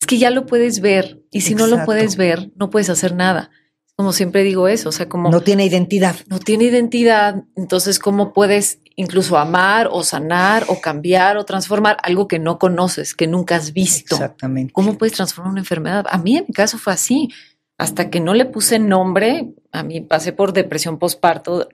Es 0.00 0.06
que 0.06 0.18
ya 0.18 0.30
lo 0.30 0.46
puedes 0.46 0.80
ver. 0.80 1.22
Y 1.30 1.42
si 1.42 1.54
no 1.54 1.66
lo 1.66 1.84
puedes 1.84 2.16
ver, 2.16 2.52
no 2.56 2.70
puedes 2.70 2.88
hacer 2.88 3.14
nada 3.14 3.50
como 3.96 4.12
siempre 4.12 4.44
digo 4.44 4.68
eso, 4.68 4.90
o 4.90 4.92
sea, 4.92 5.08
como... 5.08 5.30
No 5.30 5.40
tiene 5.40 5.64
identidad. 5.64 6.16
No 6.28 6.38
tiene 6.38 6.64
identidad, 6.64 7.44
entonces, 7.56 7.98
¿cómo 7.98 8.34
puedes 8.34 8.78
incluso 8.94 9.38
amar 9.38 9.88
o 9.90 10.04
sanar 10.04 10.66
o 10.68 10.82
cambiar 10.82 11.38
o 11.38 11.46
transformar 11.46 11.96
algo 12.02 12.28
que 12.28 12.38
no 12.38 12.58
conoces, 12.58 13.14
que 13.14 13.26
nunca 13.26 13.56
has 13.56 13.72
visto? 13.72 14.16
Exactamente. 14.16 14.74
¿Cómo 14.74 14.98
puedes 14.98 15.14
transformar 15.14 15.52
una 15.52 15.60
enfermedad? 15.60 16.04
A 16.10 16.18
mí 16.18 16.36
en 16.36 16.44
mi 16.46 16.52
caso 16.52 16.76
fue 16.76 16.92
así. 16.92 17.30
Hasta 17.78 18.08
que 18.10 18.20
no 18.20 18.34
le 18.34 18.44
puse 18.44 18.78
nombre, 18.78 19.54
a 19.72 19.82
mí 19.82 20.02
pasé 20.02 20.32
por 20.32 20.52
depresión 20.52 20.98
postparto 20.98 21.68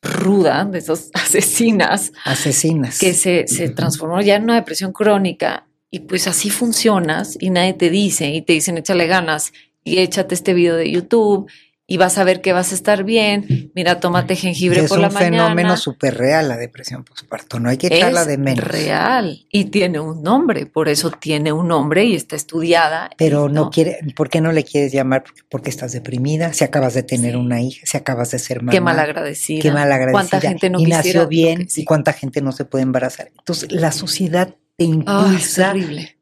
ruda, 0.00 0.64
de 0.64 0.78
esas 0.78 1.10
asesinas. 1.14 2.12
Asesinas. 2.24 3.00
Que 3.00 3.14
se, 3.14 3.48
se 3.48 3.68
transformó 3.70 4.20
ya 4.20 4.36
en 4.36 4.44
una 4.44 4.54
depresión 4.54 4.92
crónica. 4.92 5.66
Y 5.90 6.00
pues 6.00 6.26
así 6.26 6.50
funcionas 6.50 7.36
y 7.38 7.50
nadie 7.50 7.74
te 7.74 7.88
dice 7.88 8.28
y 8.28 8.42
te 8.42 8.52
dicen 8.52 8.78
échale 8.78 9.06
ganas 9.06 9.52
y 9.84 9.98
échate 9.98 10.34
este 10.34 10.54
video 10.54 10.76
de 10.76 10.90
YouTube 10.90 11.48
y 11.86 11.98
vas 11.98 12.16
a 12.16 12.24
ver 12.24 12.40
que 12.40 12.54
vas 12.54 12.72
a 12.72 12.74
estar 12.74 13.04
bien. 13.04 13.70
Mira, 13.74 14.00
tómate 14.00 14.36
jengibre 14.36 14.84
por 14.84 14.98
la 14.98 15.10
mañana. 15.10 15.36
Es 15.36 15.42
un 15.42 15.48
fenómeno 15.48 15.76
súper 15.76 16.16
real 16.16 16.48
la 16.48 16.56
depresión 16.56 17.04
postparto, 17.04 17.60
no 17.60 17.68
hay 17.68 17.76
que 17.76 17.88
echarla 17.88 18.24
de 18.24 18.38
menos. 18.38 18.64
real 18.64 19.46
y 19.50 19.66
tiene 19.66 20.00
un 20.00 20.22
nombre, 20.22 20.64
por 20.64 20.88
eso 20.88 21.10
tiene 21.10 21.52
un 21.52 21.68
nombre 21.68 22.04
y 22.04 22.14
está 22.14 22.36
estudiada. 22.36 23.10
Pero 23.18 23.50
no, 23.50 23.70
quiere, 23.70 23.98
¿por 24.16 24.30
qué 24.30 24.40
no 24.40 24.52
le 24.52 24.64
quieres 24.64 24.92
llamar? 24.92 25.24
Porque, 25.50 25.68
estás 25.68 25.92
deprimida, 25.92 26.52
si 26.52 26.64
acabas 26.64 26.94
de 26.94 27.02
tener 27.02 27.36
una 27.36 27.60
hija, 27.60 27.84
si 27.84 27.96
acabas 27.96 28.30
de 28.30 28.38
ser 28.38 28.58
mamá. 28.58 28.72
Qué 28.72 28.80
malagradecida. 28.80 29.62
Qué 29.62 29.70
malagradecida. 29.70 30.12
Cuánta 30.12 30.40
gente 30.40 30.70
no 30.70 30.80
y 30.80 30.86
nació 30.86 31.26
bien 31.26 31.66
y 31.74 31.84
cuánta 31.84 32.12
gente 32.12 32.40
no 32.40 32.52
se 32.52 32.64
puede 32.64 32.82
embarazar. 32.82 33.30
Entonces, 33.36 33.72
la 33.72 33.92
sociedad 33.92 34.54
te 34.76 34.84
impulsa 34.84 35.74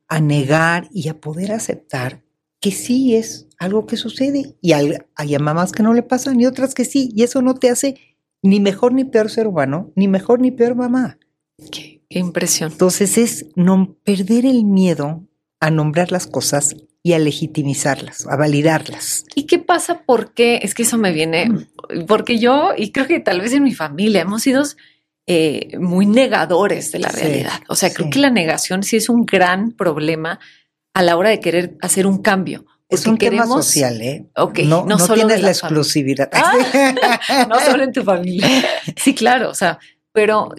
a 0.09 0.21
negar 0.21 0.89
y 0.93 1.09
a 1.09 1.21
poder 1.21 1.53
aceptar 1.53 2.23
que 2.63 2.71
sí 2.71 3.17
es 3.17 3.49
algo 3.63 3.87
que 3.87 3.97
sucede 3.97 4.57
y 4.61 4.73
hay, 4.73 4.95
hay, 5.15 5.39
mamás 5.39 5.73
que 5.73 5.83
no 5.83 5.95
le 5.95 6.03
pasan 6.03 6.41
y 6.41 6.47
otras 6.47 6.75
que 6.75 6.85
sí, 6.85 7.11
y 7.15 7.23
eso 7.23 7.43
no 7.43 7.55
te 7.55 7.71
hace 7.71 7.97
ni 8.43 8.61
mejor 8.61 8.93
ni 8.93 9.05
peor 9.05 9.31
ser 9.31 9.47
humano, 9.47 9.93
ni 9.95 10.09
mejor 10.09 10.41
ni 10.41 10.51
peor 10.51 10.75
mamá. 10.75 11.19
Qué, 11.71 12.03
impresión. 12.09 12.73
Entonces 12.73 13.17
es 13.17 13.47
no 13.57 13.97
perder 14.05 14.45
el 14.45 14.65
miedo 14.65 15.27
a 15.61 15.71
nombrar 15.71 16.13
las 16.13 16.27
cosas 16.27 16.75
y 17.05 17.15
a 17.15 17.19
legitimizarlas, 17.19 18.27
a 18.27 18.37
validarlas. 18.37 19.25
¿Y 19.35 19.45
qué 19.45 19.59
pasa? 19.59 20.03
Porque 20.05 20.61
es 20.63 20.75
que 20.75 20.83
eso 20.83 20.99
me 20.99 21.13
viene, 21.13 21.49
porque 22.07 22.39
yo, 22.39 22.73
y 22.77 22.93
creo 22.93 23.07
que 23.07 23.21
tal 23.21 23.41
vez 23.41 23.53
en 23.53 23.63
mi 23.63 23.73
familia 23.73 24.23
hemos 24.23 24.43
sido 24.43 24.63
eh, 25.27 25.79
muy 25.79 26.07
negadores 26.07 26.93
de 26.93 26.99
la 26.99 27.09
realidad. 27.09 27.61
O 27.69 27.77
sea, 27.77 27.93
creo 27.93 28.11
que 28.11 28.19
la 28.19 28.31
negación 28.31 28.83
sí 28.83 28.97
es 28.97 29.09
un 29.09 29.25
gran 29.25 29.73
problema 29.73 30.41
a 30.95 31.03
la 31.03 31.17
hora 31.17 31.31
de 31.31 31.41
querer 31.41 31.77
hacer 31.81 32.07
un 32.07 32.19
cambio. 32.23 32.67
Es 32.93 33.07
un 33.07 33.19
tema 33.19 33.47
social, 33.47 34.01
¿eh? 34.03 34.27
no, 34.65 34.85
no, 34.85 34.97
tienes 35.09 35.43
la, 35.43 35.51
exclusividad. 35.51 36.31
Ah, 36.33 37.47
no 37.49 37.61
solo 37.61 37.85
en 37.85 37.93
tu 37.93 38.03
familia. 38.03 38.47
Sí, 38.97 39.15
claro, 39.15 39.51
o 39.51 39.55
sea, 39.55 39.79
pero 40.13 40.51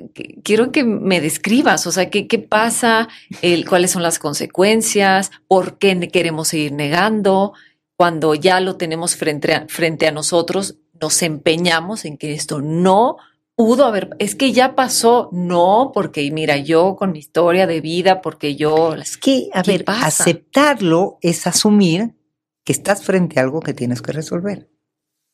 quiero 0.44 0.72
que 0.72 0.84
me 0.84 1.22
describas, 1.22 1.86
o 1.86 1.92
sea, 1.92 2.10
qué, 2.10 2.28
qué 2.28 2.40
pasa, 2.40 3.08
el, 3.42 3.68
cuáles 3.68 3.92
son 3.92 4.02
las 4.02 4.20
consecuencias, 4.20 5.32
por 5.48 5.78
qué 5.78 6.10
queremos 6.12 6.48
seguir 6.50 6.72
negando, 6.72 7.54
cuando 7.96 8.34
ya 8.34 8.60
lo 8.60 8.78
tenemos 8.78 9.16
frente 9.16 9.54
a, 9.54 9.66
frente 9.70 10.08
a 10.08 10.12
nosotros, 10.12 10.76
nos 11.00 11.22
empeñamos 11.22 12.06
en 12.06 12.18
que 12.18 12.34
esto 12.34 12.62
no 12.62 13.18
pudo 13.56 13.86
haber, 13.86 14.10
es 14.18 14.36
que 14.36 14.52
ya 14.52 14.76
pasó, 14.76 15.30
no, 15.32 15.92
porque 15.94 16.30
mira, 16.32 16.58
yo 16.58 16.96
con 16.96 17.12
mi 17.12 17.20
historia 17.20 17.68
de 17.68 17.82
vida, 17.82 18.22
porque 18.22 18.56
yo... 18.56 18.96
Es 18.96 19.18
que, 19.18 19.50
a 19.54 19.62
ver, 19.62 19.84
aceptarlo 19.88 21.20
es 21.22 21.46
asumir 21.46 22.16
que 22.64 22.74
estás 22.74 23.04
frente 23.04 23.40
a 23.40 23.44
algo 23.44 23.60
que 23.60 23.74
tienes 23.74 24.02
que 24.02 24.12
resolver. 24.12 24.70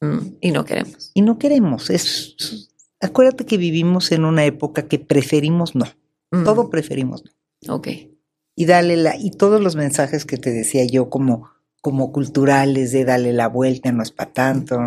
Mm, 0.01 0.37
y 0.41 0.51
no 0.51 0.65
queremos. 0.65 1.11
Y 1.13 1.21
no 1.21 1.37
queremos. 1.37 1.89
Es, 1.89 2.69
acuérdate 2.99 3.45
que 3.45 3.57
vivimos 3.57 4.11
en 4.11 4.25
una 4.25 4.45
época 4.45 4.87
que 4.87 4.99
preferimos 4.99 5.75
no. 5.75 5.85
Mm, 6.31 6.43
Todo 6.43 6.69
preferimos 6.69 7.23
no. 7.23 7.75
Ok. 7.75 7.87
Y 8.55 8.65
dale 8.65 8.97
la, 8.97 9.15
y 9.15 9.31
todos 9.31 9.61
los 9.61 9.75
mensajes 9.75 10.25
que 10.25 10.37
te 10.37 10.51
decía 10.51 10.85
yo 10.85 11.09
como, 11.09 11.49
como 11.81 12.11
culturales 12.11 12.91
de 12.91 13.05
darle 13.05 13.31
la 13.31 13.47
vuelta, 13.47 13.91
no 13.91 14.03
es 14.03 14.11
para 14.11 14.33
tanto, 14.33 14.77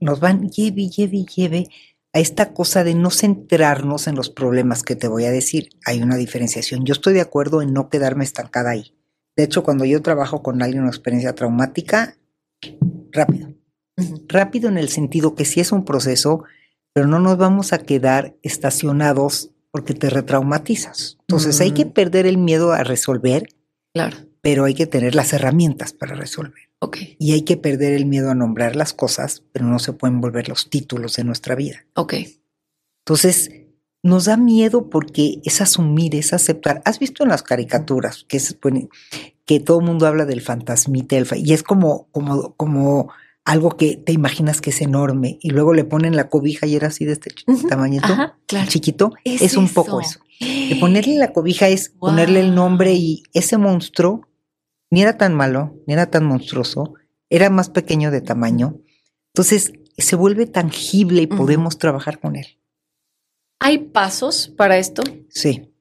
nos 0.00 0.20
van 0.20 0.50
lleve, 0.50 0.88
lleve, 0.88 1.24
lleve 1.24 1.68
a 2.12 2.18
esta 2.18 2.52
cosa 2.54 2.82
de 2.82 2.94
no 2.94 3.10
centrarnos 3.10 4.08
en 4.08 4.16
los 4.16 4.30
problemas 4.30 4.82
que 4.82 4.96
te 4.96 5.06
voy 5.06 5.26
a 5.26 5.30
decir. 5.30 5.70
Hay 5.84 6.02
una 6.02 6.16
diferenciación. 6.16 6.84
Yo 6.84 6.92
estoy 6.92 7.14
de 7.14 7.20
acuerdo 7.20 7.62
en 7.62 7.72
no 7.72 7.88
quedarme 7.88 8.24
estancada 8.24 8.70
ahí. 8.70 8.94
De 9.36 9.44
hecho, 9.44 9.62
cuando 9.62 9.84
yo 9.84 10.00
trabajo 10.02 10.42
con 10.42 10.62
alguien 10.62 10.82
una 10.82 10.90
experiencia 10.90 11.34
traumática, 11.34 12.16
rápido. 13.12 13.52
Rápido 14.28 14.68
en 14.68 14.78
el 14.78 14.88
sentido 14.88 15.34
que 15.34 15.44
sí 15.44 15.60
es 15.60 15.72
un 15.72 15.84
proceso, 15.84 16.44
pero 16.92 17.06
no 17.06 17.18
nos 17.20 17.36
vamos 17.36 17.72
a 17.72 17.78
quedar 17.78 18.34
estacionados 18.42 19.50
porque 19.70 19.94
te 19.94 20.08
retraumatizas. 20.10 21.18
Entonces 21.20 21.60
hay 21.60 21.72
que 21.72 21.84
Mm. 21.86 21.90
perder 21.92 22.26
el 22.26 22.38
miedo 22.38 22.72
a 22.72 22.82
resolver, 22.82 23.48
Claro. 23.94 24.16
pero 24.40 24.64
hay 24.64 24.74
que 24.74 24.86
tener 24.86 25.14
las 25.14 25.32
herramientas 25.34 25.92
para 25.92 26.14
resolver. 26.14 26.70
Ok. 26.78 26.98
Y 27.18 27.32
hay 27.32 27.42
que 27.42 27.56
perder 27.56 27.92
el 27.94 28.06
miedo 28.06 28.30
a 28.30 28.34
nombrar 28.34 28.76
las 28.76 28.92
cosas, 28.94 29.42
pero 29.52 29.66
no 29.66 29.78
se 29.78 29.92
pueden 29.92 30.20
volver 30.20 30.48
los 30.48 30.70
títulos 30.70 31.16
de 31.16 31.24
nuestra 31.24 31.54
vida. 31.54 31.84
Ok. 31.94 32.14
Entonces, 33.04 33.50
nos 34.06 34.24
da 34.26 34.36
miedo 34.36 34.88
porque 34.88 35.40
es 35.44 35.60
asumir, 35.60 36.14
es 36.14 36.32
aceptar. 36.32 36.80
¿Has 36.84 36.98
visto 36.98 37.22
en 37.22 37.28
las 37.30 37.42
caricaturas 37.42 38.24
que 38.28 38.36
es 38.38 38.56
bueno, 38.62 38.88
que 39.44 39.60
todo 39.60 39.80
el 39.80 39.86
mundo 39.86 40.06
habla 40.06 40.24
del 40.24 40.40
fantasmita 40.40 41.16
del 41.16 41.26
fa- 41.26 41.36
y 41.36 41.52
es 41.52 41.62
como 41.62 42.08
como 42.12 42.54
como 42.56 43.10
algo 43.44 43.76
que 43.76 43.96
te 43.96 44.12
imaginas 44.12 44.60
que 44.60 44.70
es 44.70 44.80
enorme 44.80 45.38
y 45.40 45.50
luego 45.50 45.72
le 45.72 45.84
ponen 45.84 46.16
la 46.16 46.28
cobija 46.28 46.66
y 46.66 46.74
era 46.74 46.88
así 46.88 47.04
de 47.04 47.12
este 47.12 47.30
Ujú. 47.46 47.68
tamañito, 47.68 48.06
Ajá, 48.12 48.36
claro. 48.46 48.68
chiquito, 48.68 49.12
Es 49.24 49.40
es, 49.42 49.56
un 49.56 49.66
eso. 49.66 49.74
poco 49.74 50.00
eso. 50.00 50.18
De 50.40 50.76
ponerle 50.80 51.14
la 51.16 51.32
cobija 51.32 51.68
es 51.68 51.90
ponerle 51.90 52.40
el 52.40 52.54
nombre 52.54 52.94
y 52.94 53.22
ese 53.34 53.56
monstruo 53.56 54.26
ni 54.90 55.02
era 55.02 55.16
tan 55.16 55.34
malo, 55.34 55.74
ni 55.86 55.92
era 55.94 56.06
tan 56.10 56.24
monstruoso, 56.26 56.94
era 57.30 57.48
más 57.50 57.70
pequeño 57.70 58.10
de 58.10 58.20
tamaño. 58.20 58.78
Entonces 59.32 59.72
se 59.96 60.16
vuelve 60.16 60.46
tangible 60.46 61.22
y 61.22 61.26
podemos 61.26 61.78
trabajar 61.78 62.18
con 62.20 62.36
él. 62.36 62.46
¿Hay 63.60 63.78
pasos 63.78 64.48
para 64.56 64.78
esto? 64.78 65.02
Sí. 65.28 65.72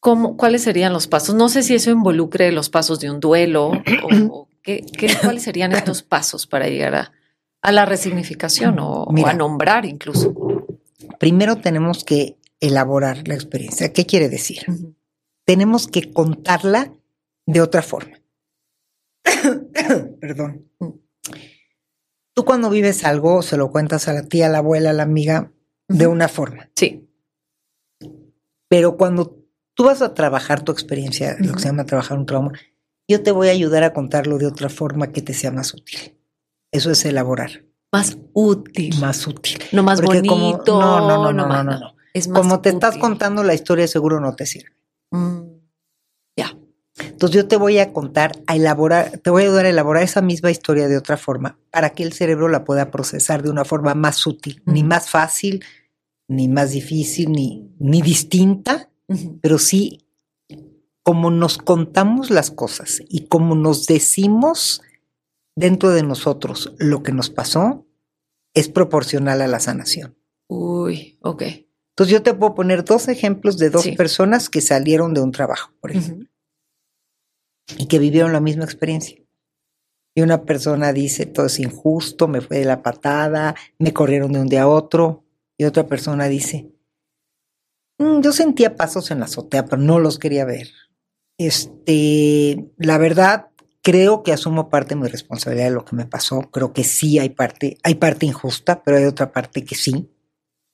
¿Cómo, 0.00 0.36
¿Cuáles 0.36 0.62
serían 0.62 0.92
los 0.92 1.06
pasos? 1.06 1.34
No 1.34 1.48
sé 1.48 1.62
si 1.62 1.74
eso 1.74 1.90
involucre 1.90 2.50
los 2.52 2.70
pasos 2.70 2.98
de 3.00 3.10
un 3.10 3.20
duelo 3.20 3.68
o, 3.68 4.26
o 4.30 4.48
qué, 4.62 4.84
qué- 4.98 5.14
cuáles 5.22 5.42
serían 5.44 5.72
estos 5.72 6.02
pasos 6.02 6.46
para 6.46 6.68
llegar 6.68 6.94
a, 6.94 7.12
a 7.60 7.72
la 7.72 7.84
resignificación 7.84 8.78
o, 8.80 9.04
o 9.04 9.12
Mira. 9.12 9.30
a 9.30 9.34
nombrar 9.34 9.84
incluso. 9.84 10.34
Primero 11.18 11.56
tenemos 11.56 12.04
que 12.04 12.36
elaborar 12.60 13.26
la 13.28 13.34
experiencia. 13.34 13.92
¿Qué 13.92 14.06
quiere 14.06 14.28
decir? 14.28 14.64
Tenemos 15.44 15.86
que 15.88 16.12
contarla 16.12 16.92
de 17.46 17.60
otra 17.60 17.82
forma. 17.82 18.18
Perdón. 20.20 20.68
Tú 22.34 22.44
cuando 22.44 22.70
vives 22.70 23.04
algo 23.04 23.42
se 23.42 23.56
lo 23.56 23.70
cuentas 23.70 24.08
a 24.08 24.12
la 24.14 24.22
tía, 24.24 24.46
a 24.46 24.50
la 24.50 24.58
abuela, 24.58 24.90
a 24.90 24.94
la 24.94 25.02
amiga 25.02 25.52
de 25.92 26.06
una 26.06 26.28
forma. 26.28 26.68
Sí. 26.74 27.08
Pero 28.68 28.96
cuando 28.96 29.36
tú 29.74 29.84
vas 29.84 30.02
a 30.02 30.14
trabajar 30.14 30.62
tu 30.62 30.72
experiencia, 30.72 31.36
lo 31.40 31.52
que 31.54 31.60
se 31.60 31.66
llama 31.68 31.84
trabajar 31.86 32.18
un 32.18 32.26
trauma, 32.26 32.52
yo 33.08 33.22
te 33.22 33.30
voy 33.30 33.48
a 33.48 33.52
ayudar 33.52 33.82
a 33.82 33.92
contarlo 33.92 34.38
de 34.38 34.46
otra 34.46 34.68
forma 34.68 35.12
que 35.12 35.22
te 35.22 35.34
sea 35.34 35.50
más 35.50 35.74
útil. 35.74 36.16
Eso 36.70 36.90
es 36.90 37.04
elaborar, 37.04 37.64
Más 37.92 38.16
útil. 38.32 38.98
más 39.00 39.26
útil. 39.26 39.58
no 39.72 39.82
más 39.82 40.00
Porque 40.00 40.22
como- 40.22 40.52
bonito. 40.52 40.80
no, 40.80 41.00
no, 41.06 41.32
no, 41.32 41.46
no, 41.46 41.62
no, 41.62 41.78
no. 41.78 41.94
Es 42.14 42.28
más 42.28 42.40
Como 42.40 42.60
te 42.60 42.70
estás 42.70 42.96
contando 42.98 43.42
la 43.42 43.54
historia, 43.54 43.86
seguro 43.88 44.20
no 44.20 44.34
te 44.34 44.46
sirve. 44.46 44.70
Mm, 45.10 45.42
Ya. 46.36 46.56
Entonces 46.98 47.34
yo 47.36 47.48
te 47.48 47.56
voy 47.56 47.78
a 47.78 47.92
contar, 47.92 48.32
a 48.46 48.54
elaborar, 48.56 49.18
te 49.18 49.30
voy 49.30 49.42
a 49.42 49.46
ayudar 49.46 49.64
a 49.66 49.70
elaborar 49.70 50.02
esa 50.02 50.20
misma 50.22 50.50
historia 50.50 50.88
de 50.88 50.96
otra 50.98 51.16
forma 51.16 51.58
para 51.70 51.90
que 51.90 52.02
el 52.02 52.12
cerebro 52.12 52.48
la 52.48 52.64
pueda 52.64 52.90
procesar 52.90 53.42
de 53.42 53.50
una 53.50 53.64
forma 53.64 53.94
más 53.94 54.26
útil, 54.26 54.62
ni 54.66 54.82
más 54.82 55.08
fácil, 55.10 55.64
ni 56.32 56.48
más 56.48 56.72
difícil, 56.72 57.30
ni, 57.32 57.70
ni 57.78 58.02
distinta, 58.02 58.90
pero 59.40 59.58
sí 59.58 59.98
como 61.04 61.30
nos 61.30 61.58
contamos 61.58 62.30
las 62.30 62.50
cosas 62.50 63.02
y 63.08 63.26
como 63.26 63.54
nos 63.56 63.86
decimos 63.86 64.82
dentro 65.56 65.90
de 65.90 66.02
nosotros 66.04 66.74
lo 66.78 67.02
que 67.02 67.12
nos 67.12 67.28
pasó, 67.28 67.86
es 68.54 68.68
proporcional 68.68 69.40
a 69.42 69.48
la 69.48 69.58
sanación. 69.60 70.16
Uy, 70.48 71.18
ok. 71.22 71.42
Entonces 71.90 72.12
yo 72.12 72.22
te 72.22 72.34
puedo 72.34 72.54
poner 72.54 72.84
dos 72.84 73.08
ejemplos 73.08 73.58
de 73.58 73.70
dos 73.70 73.82
Sí. 73.82 73.92
personas 73.92 74.48
que 74.48 74.60
salieron 74.60 75.12
de 75.12 75.20
un 75.22 75.32
trabajo, 75.32 75.72
por 75.80 75.90
ejemplo. 75.90 76.28
Y 77.78 77.86
que 77.86 77.98
vivieron 77.98 78.32
la 78.32 78.40
misma 78.40 78.64
experiencia. 78.64 79.18
Y 80.14 80.20
una 80.22 80.44
persona 80.44 80.92
dice, 80.92 81.26
todo 81.26 81.46
es 81.46 81.58
injusto, 81.58 82.28
me 82.28 82.40
fue 82.42 82.58
de 82.58 82.64
la 82.66 82.82
patada, 82.82 83.54
me 83.78 83.92
corrieron 83.92 84.32
de 84.32 84.40
un 84.40 84.48
día 84.48 84.62
a 84.62 84.68
otro. 84.68 85.21
Y 85.62 85.64
otra 85.64 85.86
persona 85.86 86.26
dice, 86.26 86.66
"Mm, 87.98 88.20
yo 88.20 88.32
sentía 88.32 88.74
pasos 88.74 89.12
en 89.12 89.20
la 89.20 89.26
azotea, 89.26 89.64
pero 89.64 89.80
no 89.80 90.00
los 90.00 90.18
quería 90.18 90.44
ver. 90.44 90.68
Este, 91.38 92.66
la 92.78 92.98
verdad, 92.98 93.46
creo 93.80 94.24
que 94.24 94.32
asumo 94.32 94.68
parte 94.68 94.96
de 94.96 95.00
mi 95.00 95.06
responsabilidad 95.06 95.66
de 95.66 95.70
lo 95.74 95.84
que 95.84 95.94
me 95.94 96.04
pasó. 96.06 96.40
Creo 96.50 96.72
que 96.72 96.82
sí 96.82 97.20
hay 97.20 97.28
parte, 97.30 97.78
hay 97.84 97.94
parte 97.94 98.26
injusta, 98.26 98.82
pero 98.82 98.96
hay 98.96 99.04
otra 99.04 99.30
parte 99.30 99.64
que 99.64 99.76
sí. 99.76 100.10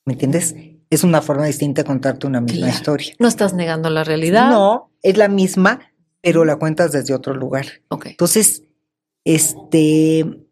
¿Me 0.07 0.15
entiendes? 0.15 0.55
Es 0.89 1.05
una 1.05 1.21
forma 1.21 1.45
distinta 1.45 1.83
de 1.83 1.87
contarte 1.87 2.27
una 2.27 2.41
misma 2.41 2.61
Claro. 2.69 2.75
historia. 2.79 3.15
No 3.19 3.29
estás 3.29 3.53
negando 3.53 3.91
la 3.91 4.05
realidad. 4.05 4.49
No, 4.51 4.91
es 5.03 5.19
la 5.19 5.29
misma, 5.29 5.81
pero 6.23 6.47
la 6.47 6.57
cuentas 6.57 6.93
desde 6.93 7.13
otro 7.13 7.35
lugar. 7.35 7.67
Ok. 7.89 8.07
Entonces, 8.07 8.63
este, 9.25 10.48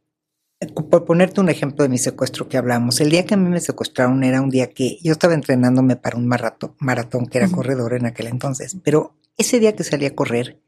por 0.91 1.05
ponerte 1.05 1.41
un 1.41 1.49
ejemplo 1.49 1.83
de 1.83 1.89
mi 1.89 1.99
secuestro 1.99 2.49
que 2.49 2.57
hablamos, 2.57 3.01
el 3.01 3.11
día 3.11 3.27
que 3.27 3.35
a 3.35 3.37
mí 3.37 3.49
me 3.49 3.61
secuestraron 3.61 4.25
era 4.25 4.41
un 4.41 4.49
día 4.49 4.71
que 4.71 4.99
yo 5.03 5.13
estaba 5.13 5.35
entrenándome 5.35 5.97
para 5.97 6.17
un 6.17 6.27
maratón, 6.27 6.75
maratón 6.79 7.27
que 7.27 7.39
era 7.39 7.49
corredor 7.49 7.95
en 7.95 8.07
aquel 8.07 8.29
entonces, 8.29 8.77
pero 8.83 9.15
ese 9.37 9.61
día 9.61 9.77
que 9.77 9.85
salí 9.85 10.07
a 10.07 10.15
correr, 10.15 10.59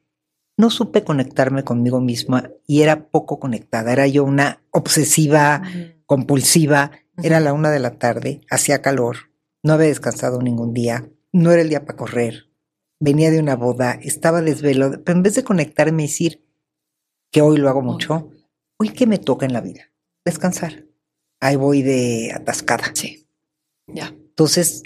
no 0.59 0.71
supe 0.71 1.05
conectarme 1.05 1.63
conmigo 1.63 2.01
misma 2.01 2.51
y 2.67 2.83
era 2.83 3.09
poco 3.09 3.39
conectada. 3.39 3.93
Era 3.93 4.09
yo 4.09 4.25
una 4.25 4.61
obsesiva, 4.73 5.63
compulsiva. 6.05 6.91
Era 7.23 7.39
la 7.41 7.53
una 7.53 7.71
de 7.71 7.79
la 7.79 7.93
tarde, 7.93 8.41
hacía 8.51 8.83
calor, 8.83 9.31
no 9.63 9.73
había 9.73 9.89
descansado 9.89 10.41
ningún 10.41 10.73
día, 10.73 11.09
no 11.33 11.51
era 11.51 11.63
el 11.63 11.69
día 11.69 11.85
para 11.85 11.97
correr. 11.97 12.49
Venía 13.01 13.31
de 13.31 13.41
una 13.41 13.57
boda, 13.57 13.99
estaba 14.03 14.41
desvelado, 14.43 15.03
pero 15.05 15.17
en 15.17 15.23
vez 15.23 15.35
de 15.35 15.45
conectarme 15.45 16.03
y 16.03 16.07
decir 16.07 16.45
que 17.31 17.41
hoy 17.43 17.57
lo 17.57 17.69
hago 17.69 17.83
mucho, 17.83 18.31
hoy 18.79 18.91
que 18.91 19.07
me 19.07 19.19
toca 19.19 19.47
en 19.47 19.53
la 19.53 19.61
vida, 19.61 19.91
descansar. 20.25 20.85
Ahí 21.41 21.57
voy 21.57 21.83
de 21.83 22.33
atascada. 22.35 22.91
Sí. 22.95 23.27
Ya. 23.87 24.09
Entonces, 24.09 24.83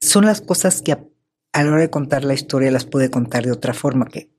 son 0.00 0.24
las 0.26 0.40
cosas 0.40 0.82
que 0.82 0.92
a, 0.92 1.04
a 1.52 1.62
la 1.64 1.72
hora 1.72 1.80
de 1.82 1.90
contar 1.90 2.24
la 2.24 2.34
historia 2.34 2.70
las 2.70 2.86
pude 2.86 3.10
contar 3.10 3.44
de 3.44 3.52
otra 3.52 3.74
forma 3.74 4.06
que, 4.06 4.30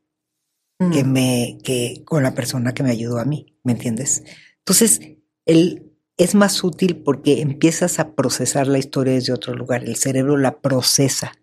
que 0.92 1.04
Mm. 1.04 1.12
me, 1.12 1.58
que 1.64 2.02
con 2.06 2.24
la 2.24 2.34
persona 2.34 2.74
que 2.74 2.84
me 2.84 2.92
ayudó 2.92 3.20
a 3.20 3.26
mí, 3.26 3.58
¿me 3.64 3.74
entiendes? 3.74 4.24
Entonces, 4.60 5.00
el, 5.46 5.92
es 6.18 6.36
más 6.36 6.64
útil 6.64 7.02
porque 7.04 7.42
empiezas 7.42 8.00
a 8.00 8.14
procesar 8.16 8.68
la 8.68 8.80
historia 8.80 9.14
desde 9.14 9.34
otro 9.34 9.54
lugar. 9.54 9.84
El 9.84 9.96
cerebro 9.96 10.38
la 10.38 10.60
procesa 10.62 11.34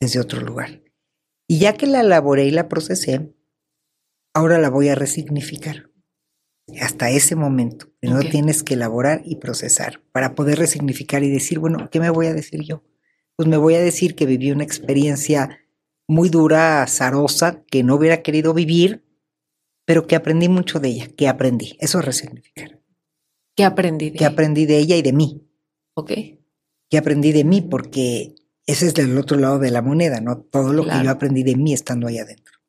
desde 0.00 0.20
otro 0.20 0.40
lugar. 0.40 0.82
Y 1.48 1.58
ya 1.58 1.74
que 1.74 1.86
la 1.86 2.00
elaboré 2.00 2.44
y 2.44 2.50
la 2.50 2.68
procesé, 2.68 3.34
ahora 4.34 4.58
la 4.58 4.70
voy 4.70 4.88
a 4.88 4.94
resignificar. 4.94 5.89
Hasta 6.80 7.10
ese 7.10 7.36
momento. 7.36 7.88
Primero 8.00 8.20
Ok. 8.20 8.30
tienes 8.30 8.62
que 8.62 8.74
elaborar 8.74 9.22
y 9.24 9.36
procesar 9.36 10.02
para 10.12 10.34
poder 10.34 10.58
resignificar 10.58 11.22
y 11.22 11.30
decir, 11.30 11.58
bueno, 11.58 11.88
¿qué 11.90 12.00
me 12.00 12.10
voy 12.10 12.26
a 12.26 12.34
decir 12.34 12.60
yo? 12.62 12.82
Pues 13.36 13.48
me 13.48 13.56
voy 13.56 13.74
a 13.74 13.80
decir 13.80 14.14
que 14.14 14.26
viví 14.26 14.50
una 14.52 14.64
experiencia 14.64 15.58
muy 16.06 16.28
dura, 16.28 16.82
azarosa, 16.82 17.62
que 17.70 17.82
no 17.82 17.94
hubiera 17.94 18.22
querido 18.22 18.52
vivir, 18.54 19.04
pero 19.86 20.06
que 20.06 20.16
aprendí 20.16 20.48
mucho 20.48 20.78
de 20.80 20.88
ella, 20.88 21.08
que 21.16 21.28
aprendí. 21.28 21.76
Eso 21.80 21.98
es 22.00 22.04
resignificar. 22.04 22.80
¿Qué 23.56 23.64
aprendí 23.64 24.10
de 24.10 24.18
Que 24.18 24.24
aprendí 24.24 24.66
de 24.66 24.78
ella 24.78 24.96
y 24.96 25.02
de 25.02 25.12
mí. 25.12 25.46
Ok. 25.94 26.12
Que 26.88 26.98
aprendí 26.98 27.32
de 27.32 27.44
mí 27.44 27.60
porque 27.62 28.34
ese 28.66 28.86
es 28.86 28.94
del 28.94 29.16
otro 29.18 29.36
lado 29.38 29.58
de 29.58 29.70
la 29.70 29.82
moneda, 29.82 30.20
¿no? 30.20 30.38
Todo 30.38 30.72
lo 30.72 30.84
Claro. 30.84 30.98
que 31.00 31.04
yo 31.06 31.10
aprendí 31.10 31.42
de 31.42 31.56
mí 31.56 31.72
estando 31.72 32.06
ahí 32.08 32.18
adentro. 32.18 32.59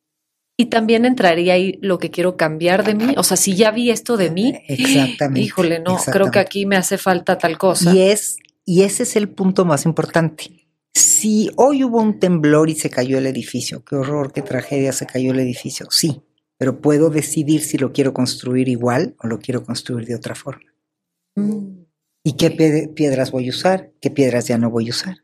Y 0.62 0.68
también 0.68 1.06
entraría 1.06 1.56
ahí 1.56 1.80
lo 1.82 1.98
que 1.98 2.12
quiero 2.12 2.38
cambiar 2.38 2.86
de 2.86 2.94
mí. 2.94 3.16
O 3.18 3.24
sea, 3.24 3.36
si 3.36 3.56
ya 3.56 3.72
vi 3.72 3.90
esto 3.90 4.16
de 4.16 4.30
mí, 4.30 4.54
Exactamente. 4.68 5.42
híjole, 5.42 5.80
no, 5.80 5.98
creo 5.98 6.30
que 6.30 6.38
aquí 6.38 6.68
me 6.68 6.76
hace 6.76 7.00
falta 7.00 7.40
tal 7.40 7.58
cosa. 7.58 7.92
Y 7.92 8.02
es, 8.02 8.38
y 8.64 8.84
ese 8.84 9.02
es 9.02 9.16
el 9.16 9.28
punto 9.28 9.66
más 9.66 9.88
importante. 9.88 10.68
Si 10.94 11.50
hoy 11.56 11.84
hubo 11.84 12.00
un 12.00 12.20
temblor 12.20 12.70
y 12.70 12.76
se 12.76 12.92
cayó 12.92 13.18
el 13.18 13.26
edificio, 13.26 13.84
qué 13.84 13.96
horror, 13.96 14.34
qué 14.34 14.44
tragedia, 14.44 14.94
se 14.94 15.08
cayó 15.08 15.32
el 15.32 15.40
edificio, 15.40 15.88
sí, 15.90 16.22
pero 16.60 16.80
puedo 16.80 17.10
decidir 17.10 17.62
si 17.62 17.80
lo 17.80 17.92
quiero 17.92 18.14
construir 18.14 18.70
igual 18.70 19.16
o 19.18 19.26
lo 19.26 19.40
quiero 19.40 19.64
construir 19.64 20.06
de 20.06 20.14
otra 20.14 20.36
forma. 20.36 20.72
Mm. 21.34 21.86
¿Y 22.24 22.34
qué 22.34 22.52
piedras 22.96 23.32
voy 23.32 23.48
a 23.48 23.50
usar? 23.50 23.94
¿Qué 24.00 24.12
piedras 24.12 24.48
ya 24.48 24.60
no 24.60 24.70
voy 24.70 24.90
a 24.90 24.92
usar? 24.92 25.18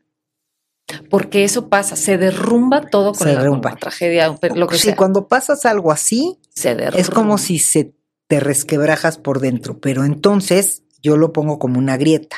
Porque 1.10 1.44
eso 1.44 1.68
pasa, 1.68 1.96
se 1.96 2.16
derrumba 2.18 2.86
todo 2.86 3.12
con, 3.12 3.28
la, 3.28 3.76
tragedia, 3.76 4.34
lo 4.54 4.66
que 4.66 4.78
sí, 4.78 4.94
cuando 4.94 5.28
pasas 5.28 5.66
algo 5.66 5.92
así, 5.92 6.38
se 6.48 6.76
es 6.96 7.10
como 7.10 7.36
si 7.38 7.58
se 7.58 7.94
te 8.26 8.40
resquebrajas 8.40 9.18
por 9.18 9.40
dentro, 9.40 9.80
pero 9.80 10.04
entonces 10.04 10.82
yo 11.02 11.16
lo 11.16 11.32
pongo 11.32 11.58
como 11.58 11.78
una 11.78 11.96
grieta. 11.96 12.36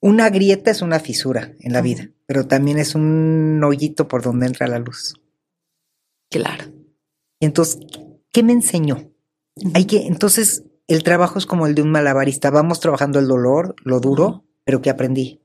Una 0.00 0.30
grieta 0.30 0.70
es 0.70 0.82
una 0.82 1.00
fisura 1.00 1.54
en 1.60 1.72
la 1.72 1.80
vida, 1.80 2.10
pero 2.26 2.46
también 2.46 2.78
es 2.78 2.94
un 2.94 3.60
hoyito 3.64 4.08
por 4.08 4.22
donde 4.22 4.46
entra 4.46 4.66
la 4.66 4.78
luz. 4.78 5.14
Claro. 6.30 6.64
Y 7.40 7.46
entonces, 7.46 7.78
¿qué 8.32 8.42
me 8.42 8.52
enseñó? 8.52 9.10
Hay 9.74 9.86
que, 9.86 10.06
entonces, 10.06 10.64
el 10.86 11.02
trabajo 11.02 11.38
es 11.38 11.46
como 11.46 11.66
el 11.66 11.74
de 11.74 11.82
un 11.82 11.90
malabarista. 11.90 12.50
Vamos 12.50 12.80
trabajando 12.80 13.18
el 13.18 13.26
dolor, 13.26 13.74
lo 13.82 14.00
duro, 14.00 14.44
pero 14.64 14.82
¿qué 14.82 14.90
aprendí? 14.90 15.40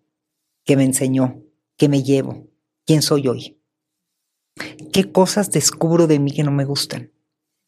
¿Qué 0.66 0.76
me 0.76 0.84
enseñó? 0.84 1.42
¿Qué 1.82 1.90
me 1.90 2.04
llevo? 2.04 2.48
¿Quién 2.86 3.02
soy 3.02 3.28
hoy? 3.28 3.60
¿Qué 4.94 5.12
cosas 5.12 5.50
descubro 5.50 6.06
de 6.06 6.20
mí 6.20 6.32
que 6.32 6.44
no 6.44 6.52
me 6.52 6.64
gustan? 6.64 7.12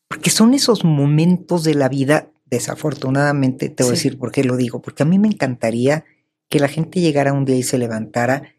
Porque 0.07 0.29
son 0.29 0.53
esos 0.53 0.83
momentos 0.83 1.63
de 1.63 1.73
la 1.73 1.89
vida, 1.89 2.31
desafortunadamente, 2.45 3.69
te 3.69 3.81
voy 3.81 3.93
a 3.93 3.95
decir 3.95 4.19
por 4.19 4.31
qué 4.31 4.43
lo 4.43 4.55
digo, 4.55 4.83
porque 4.83 5.01
a 5.01 5.07
mí 5.07 5.17
me 5.17 5.29
encantaría 5.29 6.05
que 6.47 6.59
la 6.59 6.67
gente 6.67 7.01
llegara 7.01 7.33
un 7.33 7.43
día 7.43 7.55
y 7.55 7.63
se 7.63 7.79
levantara, 7.79 8.53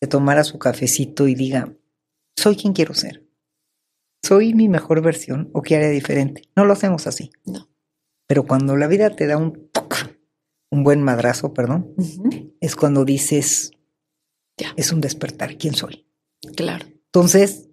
se 0.00 0.08
tomara 0.08 0.42
su 0.42 0.58
cafecito 0.58 1.28
y 1.28 1.34
diga, 1.34 1.70
soy 2.34 2.56
quien 2.56 2.72
quiero 2.72 2.94
ser. 2.94 3.28
¿Soy 4.24 4.54
mi 4.54 4.70
mejor 4.70 5.02
versión 5.02 5.50
o 5.52 5.60
qué 5.60 5.76
haría 5.76 5.90
diferente? 5.90 6.44
No 6.56 6.64
lo 6.64 6.72
hacemos 6.72 7.06
así. 7.06 7.30
No. 7.44 7.68
Pero 8.26 8.46
cuando 8.46 8.74
la 8.74 8.86
vida 8.86 9.10
te 9.10 9.26
da 9.26 9.36
un 9.36 9.68
un 10.74 10.82
buen 10.82 11.02
madrazo, 11.02 11.54
perdón, 11.54 11.94
es 12.60 12.74
cuando 12.74 13.04
dices, 13.04 13.70
ya. 14.56 14.72
es 14.76 14.92
un 14.92 15.00
despertar, 15.00 15.56
¿quién 15.56 15.74
soy? 15.74 16.06
Claro. 16.56 16.86
Entonces, 17.06 17.68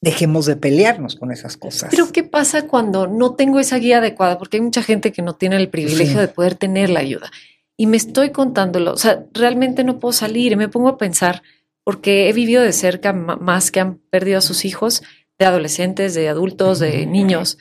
dejemos 0.00 0.46
de 0.46 0.56
pelearnos 0.56 1.16
con 1.16 1.30
esas 1.30 1.56
cosas. 1.56 1.90
Pero 1.90 2.10
¿qué 2.12 2.22
pasa 2.22 2.66
cuando 2.66 3.06
no 3.06 3.34
tengo 3.34 3.60
esa 3.60 3.76
guía 3.76 3.98
adecuada? 3.98 4.38
Porque 4.38 4.56
hay 4.56 4.62
mucha 4.62 4.82
gente 4.82 5.12
que 5.12 5.22
no 5.22 5.34
tiene 5.34 5.56
el 5.56 5.68
privilegio 5.68 6.20
de 6.20 6.28
poder 6.28 6.54
tener 6.54 6.90
la 6.90 7.00
ayuda 7.00 7.30
y 7.80 7.86
me 7.86 7.96
estoy 7.96 8.28
contándolo. 8.28 8.92
O 8.92 8.98
sea, 8.98 9.24
realmente 9.32 9.84
no 9.84 9.98
puedo 9.98 10.12
salir 10.12 10.52
y 10.52 10.56
me 10.56 10.68
pongo 10.68 10.88
a 10.88 10.98
pensar, 10.98 11.42
porque 11.82 12.28
he 12.28 12.34
vivido 12.34 12.62
de 12.62 12.74
cerca 12.74 13.14
más 13.14 13.70
que 13.70 13.80
han 13.80 13.96
perdido 14.10 14.36
a 14.36 14.42
sus 14.42 14.66
hijos, 14.66 15.02
de 15.38 15.46
adolescentes, 15.46 16.12
de 16.12 16.28
adultos, 16.28 16.78
de 16.78 17.06
niños. 17.06 17.56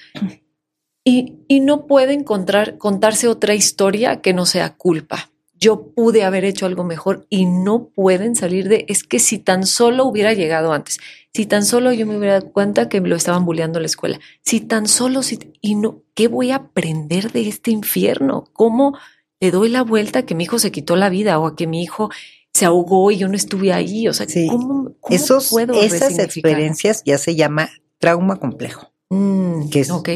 Y, 1.06 1.46
y 1.48 1.62
no 1.62 1.88
puede 1.88 2.12
encontrar, 2.12 2.78
contarse 2.78 3.30
otra 3.30 3.56
historia 3.56 4.20
que 4.20 4.34
no 4.34 4.46
sea 4.46 4.76
culpa. 4.76 5.32
Yo 5.60 5.92
pude 5.94 6.24
haber 6.24 6.46
hecho 6.46 6.66
algo 6.66 6.84
mejor 6.84 7.28
y 7.30 7.46
no 7.46 7.90
pueden 7.90 8.36
salir 8.36 8.70
de, 8.70 8.86
es 8.88 9.04
que 9.04 9.20
si 9.20 9.40
tan 9.40 9.66
solo 9.66 10.06
hubiera 10.06 10.34
llegado 10.34 10.72
antes, 10.72 11.00
si 11.34 11.46
tan 11.46 11.66
solo 11.66 11.92
yo 11.92 12.06
me 12.08 12.18
hubiera 12.18 12.36
dado 12.36 12.52
cuenta 12.52 12.88
que 12.88 13.02
me 13.02 13.10
lo 13.10 13.16
estaban 13.16 13.46
bulleando 13.46 13.80
en 13.80 13.84
la 13.84 13.88
escuela, 13.88 14.20
si 14.42 14.62
tan 14.62 14.88
solo, 14.88 15.22
si, 15.22 15.38
y 15.62 15.76
no, 15.76 16.04
¿qué 16.16 16.28
voy 16.28 16.52
a 16.52 16.56
aprender 16.56 17.32
de 17.32 17.48
este 17.48 17.72
infierno? 17.72 18.46
¿Cómo? 18.54 18.98
le 19.40 19.52
doy 19.52 19.70
la 19.70 19.84
vuelta 19.84 20.20
a 20.20 20.26
que 20.26 20.36
mi 20.36 20.44
hijo 20.44 20.60
se 20.60 20.72
quitó 20.72 20.96
la 20.96 21.10
vida 21.10 21.40
o 21.40 21.48
a 21.48 21.56
que 21.56 21.68
mi 21.68 21.82
hijo 21.82 22.10
se 22.54 22.66
ahogó 22.66 23.12
y 23.12 23.18
yo 23.18 23.28
no 23.28 23.36
estuve 23.36 23.72
ahí. 23.72 24.08
O 24.08 24.14
sea, 24.14 24.28
¿cómo, 24.50 24.96
Esos, 25.10 25.54
esas 25.82 26.20
experiencias 26.20 27.04
ya 27.06 27.18
se 27.18 27.36
llama 27.36 27.70
trauma 27.98 28.38
complejo. 28.38 28.92
Mm, 29.10 29.70
que 29.70 29.82
es, 29.82 29.90
ok. 29.90 30.10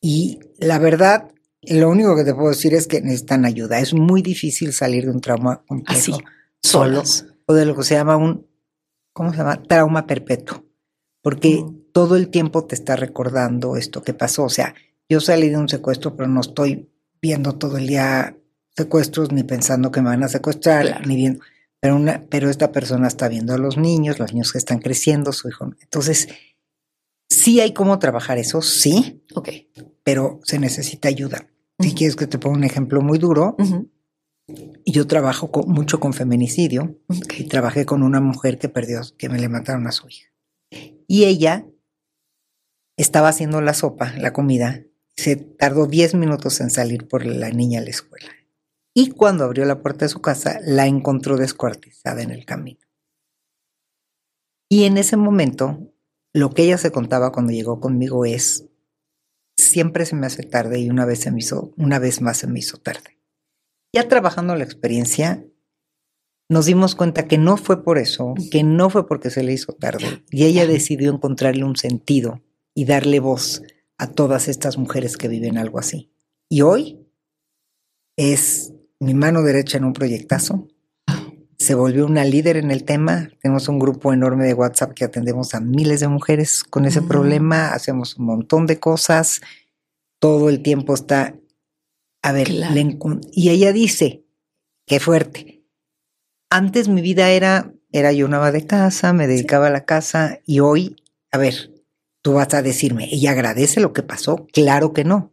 Y 0.00 0.40
la 0.58 0.78
verdad, 0.78 1.32
lo 1.68 1.90
único 1.90 2.16
que 2.16 2.24
te 2.24 2.34
puedo 2.34 2.50
decir 2.50 2.74
es 2.74 2.86
que 2.86 3.00
necesitan 3.00 3.44
ayuda. 3.44 3.78
Es 3.78 3.94
muy 3.94 4.22
difícil 4.22 4.72
salir 4.72 5.04
de 5.04 5.10
un 5.10 5.20
trauma 5.20 5.62
complejo 5.66 6.14
Así, 6.16 6.24
solo 6.62 7.02
o 7.46 7.54
de 7.54 7.64
lo 7.64 7.76
que 7.76 7.84
se 7.84 7.94
llama 7.94 8.16
un, 8.16 8.46
¿cómo 9.12 9.30
se 9.30 9.38
llama? 9.38 9.62
Trauma 9.62 10.06
perpetuo. 10.06 10.64
Porque 11.22 11.62
mm. 11.62 11.92
todo 11.92 12.16
el 12.16 12.28
tiempo 12.28 12.64
te 12.64 12.74
está 12.74 12.96
recordando 12.96 13.76
esto 13.76 14.02
que 14.02 14.14
pasó. 14.14 14.44
O 14.44 14.48
sea, 14.48 14.74
yo 15.08 15.20
salí 15.20 15.48
de 15.48 15.56
un 15.56 15.68
secuestro, 15.68 16.16
pero 16.16 16.28
no 16.28 16.40
estoy 16.40 16.90
viendo 17.22 17.52
todo 17.52 17.78
el 17.78 17.86
día 17.86 18.36
secuestros, 18.76 19.32
ni 19.32 19.42
pensando 19.42 19.90
que 19.90 20.02
me 20.02 20.10
van 20.10 20.24
a 20.24 20.28
secuestrar, 20.28 21.06
ni 21.06 21.16
viendo. 21.16 21.40
Pero, 21.80 21.96
una, 21.96 22.24
pero 22.28 22.50
esta 22.50 22.72
persona 22.72 23.06
está 23.06 23.28
viendo 23.28 23.54
a 23.54 23.58
los 23.58 23.76
niños, 23.76 24.18
los 24.18 24.32
niños 24.32 24.52
que 24.52 24.58
están 24.58 24.80
creciendo, 24.80 25.32
su 25.32 25.48
hijo. 25.48 25.72
Entonces, 25.80 26.28
sí 27.28 27.60
hay 27.60 27.72
cómo 27.72 27.98
trabajar 27.98 28.38
eso, 28.38 28.60
sí. 28.60 29.24
Ok. 29.34 29.50
Pero 30.02 30.40
se 30.44 30.58
necesita 30.58 31.08
ayuda. 31.08 31.46
Si 31.80 31.94
quieres 31.94 32.16
que 32.16 32.26
te 32.26 32.38
ponga 32.38 32.56
un 32.56 32.64
ejemplo 32.64 33.02
muy 33.02 33.18
duro, 33.18 33.56
yo 34.84 35.06
trabajo 35.06 35.50
mucho 35.66 36.00
con 36.00 36.12
feminicidio 36.12 36.98
y 37.36 37.44
trabajé 37.44 37.84
con 37.84 38.02
una 38.02 38.20
mujer 38.20 38.58
que 38.58 38.68
perdió, 38.68 39.02
que 39.18 39.28
me 39.28 39.38
le 39.38 39.48
mataron 39.48 39.86
a 39.86 39.92
su 39.92 40.08
hija. 40.08 40.32
Y 41.06 41.24
ella 41.24 41.66
estaba 42.96 43.28
haciendo 43.28 43.60
la 43.60 43.74
sopa, 43.74 44.12
la 44.16 44.32
comida, 44.32 44.84
se 45.16 45.36
tardó 45.36 45.86
10 45.86 46.14
minutos 46.14 46.60
en 46.60 46.70
salir 46.70 47.08
por 47.08 47.24
la 47.26 47.50
niña 47.50 47.80
a 47.80 47.84
la 47.84 47.90
escuela. 47.90 48.30
Y 48.94 49.10
cuando 49.10 49.44
abrió 49.44 49.64
la 49.64 49.82
puerta 49.82 50.04
de 50.04 50.08
su 50.10 50.20
casa, 50.20 50.58
la 50.64 50.86
encontró 50.86 51.36
descuartizada 51.36 52.22
en 52.22 52.30
el 52.30 52.46
camino. 52.46 52.80
Y 54.70 54.84
en 54.84 54.96
ese 54.96 55.16
momento, 55.16 55.92
lo 56.32 56.50
que 56.50 56.64
ella 56.64 56.78
se 56.78 56.90
contaba 56.90 57.32
cuando 57.32 57.52
llegó 57.52 57.80
conmigo 57.80 58.24
es, 58.24 58.66
siempre 59.56 60.06
se 60.06 60.16
me 60.16 60.26
hace 60.26 60.42
tarde 60.42 60.78
y 60.78 60.90
una 60.90 61.04
vez, 61.04 61.20
se 61.20 61.30
me 61.30 61.40
hizo, 61.40 61.72
una 61.76 61.98
vez 61.98 62.20
más 62.20 62.38
se 62.38 62.46
me 62.46 62.58
hizo 62.58 62.78
tarde. 62.78 63.18
Ya 63.92 64.08
trabajando 64.08 64.54
la 64.54 64.64
experiencia, 64.64 65.44
nos 66.48 66.66
dimos 66.66 66.94
cuenta 66.94 67.26
que 67.26 67.38
no 67.38 67.56
fue 67.56 67.82
por 67.82 67.98
eso, 67.98 68.34
que 68.50 68.62
no 68.62 68.90
fue 68.90 69.08
porque 69.08 69.30
se 69.30 69.42
le 69.42 69.52
hizo 69.52 69.72
tarde. 69.72 70.24
Y 70.30 70.44
ella 70.44 70.66
decidió 70.66 71.12
encontrarle 71.12 71.64
un 71.64 71.76
sentido 71.76 72.42
y 72.74 72.84
darle 72.84 73.20
voz 73.20 73.62
a 73.98 74.08
todas 74.08 74.48
estas 74.48 74.78
mujeres 74.78 75.16
que 75.16 75.28
viven 75.28 75.58
algo 75.58 75.78
así. 75.78 76.12
Y 76.48 76.60
hoy 76.60 77.06
es 78.16 78.74
mi 79.00 79.14
mano 79.14 79.42
derecha 79.42 79.78
en 79.78 79.84
un 79.84 79.92
proyectazo. 79.92 80.68
Se 81.66 81.74
volvió 81.74 82.06
una 82.06 82.24
líder 82.24 82.58
en 82.58 82.70
el 82.70 82.84
tema. 82.84 83.28
Tenemos 83.42 83.68
un 83.68 83.80
grupo 83.80 84.12
enorme 84.12 84.44
de 84.46 84.54
WhatsApp 84.54 84.92
que 84.94 85.04
atendemos 85.04 85.52
a 85.52 85.58
miles 85.58 85.98
de 85.98 86.06
mujeres 86.06 86.62
con 86.62 86.84
ese 86.84 87.02
problema. 87.02 87.72
Hacemos 87.72 88.16
un 88.18 88.26
montón 88.26 88.68
de 88.68 88.78
cosas. 88.78 89.40
Todo 90.20 90.48
el 90.48 90.62
tiempo 90.62 90.94
está. 90.94 91.34
A 92.22 92.30
ver, 92.30 92.50
y 93.32 93.50
ella 93.50 93.72
dice, 93.72 94.22
qué 94.86 95.00
fuerte. 95.00 95.64
Antes 96.50 96.86
mi 96.86 97.02
vida 97.02 97.30
era, 97.30 97.72
era 97.90 98.12
yo 98.12 98.26
una 98.26 98.52
de 98.52 98.64
casa, 98.64 99.12
me 99.12 99.26
dedicaba 99.26 99.66
a 99.66 99.70
la 99.70 99.84
casa 99.84 100.38
y 100.46 100.60
hoy, 100.60 100.94
a 101.32 101.38
ver, 101.38 101.72
Tú 102.22 102.32
vas 102.32 102.52
a 102.54 102.62
decirme, 102.62 103.08
¿ella 103.12 103.30
agradece 103.30 103.78
lo 103.78 103.92
que 103.92 104.02
pasó? 104.02 104.48
Claro 104.52 104.92
que 104.92 105.04
no. 105.04 105.32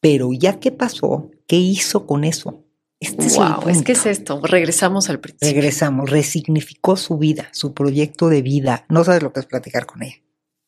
Pero 0.00 0.34
ya 0.34 0.60
que 0.60 0.70
pasó, 0.70 1.30
¿qué 1.48 1.56
hizo 1.56 2.06
con 2.06 2.24
eso? 2.24 2.65
Este 3.06 3.26
es, 3.26 3.38
es 3.68 3.82
que 3.82 3.92
es 3.92 4.06
esto, 4.06 4.40
regresamos 4.42 5.08
al 5.08 5.20
principio. 5.20 5.48
Regresamos, 5.48 6.10
resignificó 6.10 6.96
su 6.96 7.18
vida, 7.18 7.48
su 7.52 7.74
proyecto 7.74 8.28
de 8.28 8.42
vida. 8.42 8.84
No 8.88 9.04
sabes 9.04 9.22
lo 9.22 9.32
que 9.32 9.40
es 9.40 9.46
platicar 9.46 9.86
con 9.86 10.02
ella. 10.02 10.16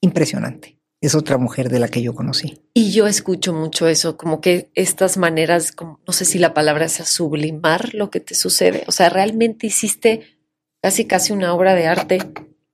Impresionante. 0.01 0.79
Es 1.01 1.15
otra 1.15 1.39
mujer 1.39 1.69
de 1.69 1.79
la 1.79 1.89
que 1.89 2.03
yo 2.03 2.15
conocí. 2.15 2.61
Y 2.75 2.91
yo 2.91 3.07
escucho 3.07 3.53
mucho 3.53 3.87
eso, 3.87 4.17
como 4.17 4.41
que 4.41 4.71
estas 4.75 5.17
maneras, 5.17 5.71
como, 5.71 6.01
no 6.07 6.13
sé 6.13 6.25
si 6.25 6.39
la 6.39 6.55
palabra 6.55 6.89
sea 6.89 7.07
sublimar 7.07 7.95
lo 7.95 8.11
que 8.11 8.19
te 8.19 8.35
sucede. 8.35 8.83
O 8.89 8.93
sea, 8.93 9.09
realmente 9.09 9.69
hiciste 9.69 10.39
casi 10.83 11.05
casi 11.07 11.33
una 11.33 11.55
obra 11.55 11.75
de 11.75 11.87
arte 11.87 12.19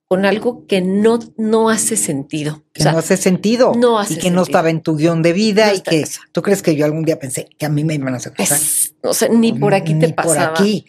con 0.08 0.26
algo 0.26 0.66
que 0.66 0.80
no, 0.80 1.18
no 1.36 1.70
hace 1.70 1.96
sentido. 1.96 2.62
Que 2.72 2.84
no 2.84 2.98
hace 2.98 3.16
sentido. 3.16 3.72
No 3.74 3.98
hace 3.98 4.14
Y 4.14 4.18
que 4.18 4.30
no 4.30 4.42
estaba 4.42 4.70
en 4.70 4.82
tu 4.82 4.96
guion 4.96 5.22
de 5.22 5.32
vida 5.32 5.74
y 5.74 5.80
que 5.80 6.04
tú 6.32 6.42
crees 6.42 6.62
que 6.62 6.76
yo 6.76 6.84
algún 6.84 7.04
día 7.04 7.18
pensé 7.18 7.48
que 7.58 7.66
a 7.66 7.68
mí 7.68 7.84
me 7.84 7.94
iban 7.94 8.14
a 8.14 8.20
secuestrar. 8.20 8.60
o 9.02 9.14
sea, 9.14 9.28
ni 9.28 9.52
por 9.52 9.74
aquí 9.74 9.94
te 9.94 10.10
pasaba. 10.10 10.54
por 10.54 10.62
aquí. 10.62 10.84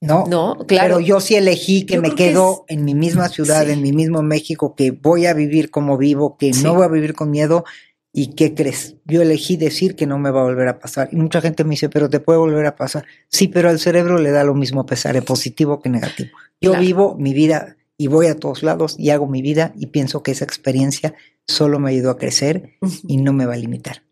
No, 0.00 0.24
no, 0.26 0.58
claro. 0.66 0.96
Pero 0.96 1.00
yo 1.00 1.20
sí 1.20 1.36
elegí 1.36 1.86
que 1.86 2.00
me 2.00 2.14
quedo 2.16 2.64
en 2.66 2.84
mi 2.84 2.94
misma 2.94 3.28
ciudad, 3.28 3.68
en 3.70 3.82
mi 3.82 3.92
mismo 3.92 4.20
México, 4.22 4.74
que 4.74 4.90
voy 4.90 5.26
a 5.26 5.34
vivir 5.34 5.70
como 5.70 5.96
vivo, 5.96 6.36
que 6.36 6.50
no 6.50 6.74
voy 6.74 6.84
a 6.84 6.88
vivir 6.88 7.14
con 7.14 7.30
miedo. 7.30 7.64
¿Y 8.12 8.34
qué 8.34 8.52
crees? 8.52 8.96
Yo 9.04 9.22
elegí 9.22 9.56
decir 9.56 9.94
que 9.94 10.06
no 10.06 10.18
me 10.18 10.30
va 10.30 10.40
a 10.40 10.44
volver 10.44 10.68
a 10.68 10.78
pasar. 10.80 11.08
Y 11.12 11.16
mucha 11.16 11.40
gente 11.40 11.62
me 11.64 11.70
dice, 11.70 11.88
pero 11.88 12.10
te 12.10 12.20
puede 12.20 12.38
volver 12.38 12.66
a 12.66 12.74
pasar. 12.74 13.06
Sí, 13.28 13.48
pero 13.48 13.70
al 13.70 13.78
cerebro 13.78 14.18
le 14.18 14.32
da 14.32 14.44
lo 14.44 14.54
mismo 14.54 14.84
pesar, 14.84 15.16
es 15.16 15.24
positivo 15.24 15.80
que 15.80 15.88
negativo. 15.88 16.30
Yo 16.60 16.78
vivo 16.78 17.16
mi 17.18 17.32
vida 17.32 17.76
y 17.98 18.06
voy 18.06 18.26
a 18.26 18.36
todos 18.36 18.62
lados 18.62 18.96
y 18.98 19.10
hago 19.10 19.26
mi 19.26 19.42
vida 19.42 19.72
y 19.76 19.86
pienso 19.86 20.22
que 20.22 20.32
esa 20.32 20.44
experiencia 20.44 21.14
solo 21.46 21.78
me 21.78 21.90
ayudó 21.90 22.10
a 22.10 22.18
crecer 22.18 22.78
y 23.06 23.18
no 23.18 23.32
me 23.32 23.46
va 23.46 23.54
a 23.54 23.58
limitar. 23.58 24.02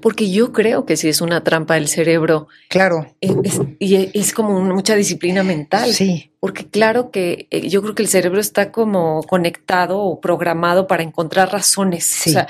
Porque 0.00 0.30
yo 0.30 0.52
creo 0.52 0.84
que 0.84 0.96
sí 0.96 1.08
es 1.08 1.20
una 1.20 1.42
trampa 1.42 1.74
del 1.74 1.88
cerebro. 1.88 2.48
Claro. 2.68 3.14
Eh, 3.20 3.34
y 3.78 4.10
es, 4.18 4.32
como 4.32 4.60
mucha 4.60 4.94
disciplina 4.94 5.42
mental. 5.42 5.92
Sí. 5.92 6.32
Porque 6.40 6.68
claro 6.68 7.10
que 7.10 7.48
eh, 7.50 7.68
yo 7.68 7.82
creo 7.82 7.94
que 7.94 8.02
el 8.02 8.08
cerebro 8.08 8.40
está 8.40 8.70
como 8.70 9.22
conectado 9.22 10.00
o 10.00 10.20
programado 10.20 10.86
para 10.86 11.02
encontrar 11.02 11.52
razones. 11.52 12.26
O 12.26 12.30
sea, 12.30 12.48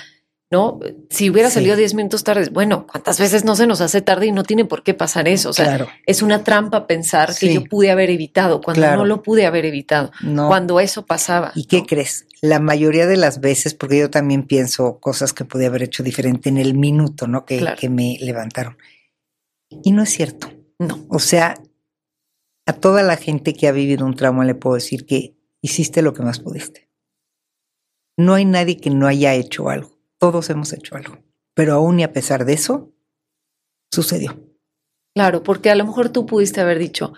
¿no? 0.51 0.81
Si 1.11 1.29
hubiera 1.29 1.51
salido 1.51 1.77
10 1.77 1.95
minutos 1.95 2.25
tarde, 2.25 2.49
bueno, 2.51 2.87
¿cuántas 2.87 3.21
veces 3.21 3.45
no 3.45 3.55
se 3.55 3.67
nos 3.67 3.81
hace 3.81 4.01
tarde 4.01 4.27
y 4.27 4.33
no 4.33 4.45
tiene 4.45 4.65
por 4.65 4.83
qué 4.83 4.95
pasar 4.95 5.29
eso? 5.29 5.51
O 5.51 5.53
sea, 5.53 5.87
es 6.07 6.23
una 6.23 6.43
trampa 6.43 6.87
pensar 6.87 7.35
que 7.37 7.53
yo 7.53 7.65
pude 7.65 7.91
haber 7.91 8.11
evitado 8.11 8.61
cuando 8.61 8.97
no 8.97 9.05
lo 9.05 9.23
pude 9.23 9.47
haber 9.47 9.67
evitado, 9.67 10.11
cuando 10.49 10.81
eso 10.81 11.05
pasaba. 11.05 11.53
¿Y 11.55 11.67
qué 11.67 11.85
crees? 11.85 12.27
La 12.41 12.61
mayoría 12.61 13.07
de 13.07 13.17
las 13.17 13.41
veces, 13.41 13.75
porque 13.75 13.99
yo 13.99 14.11
también 14.11 14.45
pienso 14.45 14.99
cosas 15.01 15.33
que 15.33 15.45
pude 15.45 15.67
haber 15.67 15.83
hecho 15.83 16.03
diferente 16.03 16.49
en 16.49 16.57
el 16.57 16.75
minuto, 16.75 17.27
¿no? 17.27 17.45
Que, 17.45 17.75
que 17.79 17.91
me 17.91 18.17
levantaron. 18.21 18.79
Y 19.83 19.93
no 19.93 20.03
es 20.03 20.11
cierto. 20.11 20.51
No. 20.79 21.05
O 21.11 21.19
sea, 21.19 21.61
a 22.65 22.73
toda 22.73 23.03
la 23.03 23.17
gente 23.17 23.55
que 23.55 23.67
ha 23.67 23.73
vivido 23.73 24.07
un 24.07 24.15
trauma 24.15 24.45
le 24.45 24.55
puedo 24.55 24.77
decir 24.77 25.05
que 25.05 25.37
hiciste 25.61 26.01
lo 26.01 26.15
que 26.15 26.23
más 26.23 26.39
pudiste. 26.39 26.89
No 28.17 28.35
hay 28.35 28.45
nadie 28.45 28.79
que 28.79 28.91
no 28.91 29.07
haya 29.07 29.35
hecho 29.35 29.69
algo 29.69 29.98
todos 30.19 30.51
hemos 30.51 30.73
hecho 30.73 30.97
algo. 30.97 31.19
Pero 31.55 31.75
aún 31.75 32.01
y 32.01 32.05
a 32.05 32.13
pesar 32.13 32.45
de 32.45 32.53
eso, 32.53 32.93
sucedió. 33.91 34.39
Claro, 35.15 35.43
porque 35.43 35.71
a 35.71 35.75
lo 35.75 35.85
mejor 35.85 36.11
tú 36.11 36.27
pudiste 36.27 36.61
haber 36.61 36.79
dicho, 36.79 37.13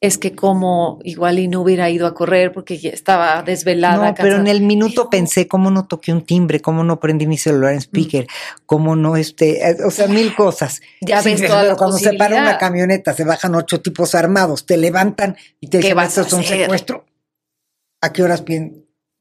es 0.00 0.16
que 0.16 0.34
como 0.34 0.98
igual 1.04 1.38
y 1.38 1.48
no 1.48 1.60
hubiera 1.60 1.90
ido 1.90 2.06
a 2.06 2.14
correr 2.14 2.52
porque 2.52 2.80
estaba 2.84 3.42
desvelada. 3.42 4.08
No, 4.08 4.14
pero 4.14 4.36
en 4.36 4.46
el 4.46 4.62
minuto 4.62 5.10
pensé 5.10 5.46
cómo 5.46 5.70
no 5.70 5.86
toqué 5.86 6.12
un 6.12 6.24
timbre, 6.24 6.60
cómo 6.60 6.84
no 6.84 6.98
prendí 6.98 7.26
mi 7.26 7.36
celular 7.36 7.72
en 7.72 7.78
mm. 7.78 7.82
speaker, 7.82 8.26
cómo 8.64 8.96
no 8.96 9.16
este, 9.16 9.68
eh, 9.68 9.76
o 9.84 9.90
sea, 9.90 10.06
mil 10.06 10.34
cosas. 10.34 10.80
Ya 11.02 11.20
ves 11.20 11.46
toda 11.46 11.76
Cuando 11.76 11.98
se 11.98 12.14
para 12.14 12.40
una 12.40 12.56
camioneta, 12.56 13.12
se 13.12 13.24
bajan 13.24 13.54
ocho 13.54 13.82
tipos 13.82 14.14
armados, 14.14 14.64
te 14.64 14.78
levantan 14.78 15.36
y 15.60 15.66
te 15.66 15.78
dicen, 15.78 15.98
esto 15.98 16.22
es 16.22 16.32
un 16.32 16.44
secuestro. 16.44 17.04
¿A 18.00 18.12
qué 18.12 18.22
horas 18.22 18.40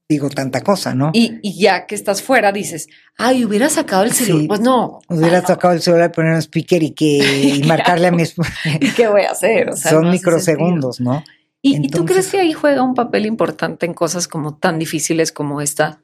digo 0.09 0.27
tanta 0.29 0.61
cosa, 0.61 0.95
¿no? 0.95 1.11
Y, 1.13 1.39
ya 1.55 1.85
que 1.85 1.93
estás 1.93 2.23
fuera 2.23 2.51
dices, 2.51 2.87
ay, 3.15 3.45
hubiera 3.45 3.69
sacado 3.69 4.03
el 4.03 4.11
celular. 4.11 4.47
pues 4.47 4.59
no. 4.59 5.01
Hubiera 5.07 5.45
sacado 5.45 5.75
el 5.75 5.81
celular, 5.81 6.11
poner 6.11 6.33
un 6.33 6.41
speaker 6.41 6.81
y 6.81 6.91
que 6.91 7.61
marcarle 7.67 8.07
a 8.07 8.11
mi 8.11 8.23
esposa. 8.23 8.51
¿Qué 8.95 9.07
voy 9.07 9.21
a 9.21 9.31
hacer? 9.31 9.77
Son 9.77 10.09
microsegundos, 10.09 10.99
¿no? 10.99 11.23
¿Y, 11.61 11.89
tú 11.89 12.05
crees 12.05 12.29
que 12.29 12.39
ahí 12.39 12.53
juega 12.53 12.81
un 12.81 12.95
papel 12.95 13.27
importante 13.27 13.85
en 13.85 13.93
cosas 13.93 14.27
como 14.27 14.57
tan 14.57 14.79
difíciles 14.79 15.31
como 15.31 15.61
esta, 15.61 16.01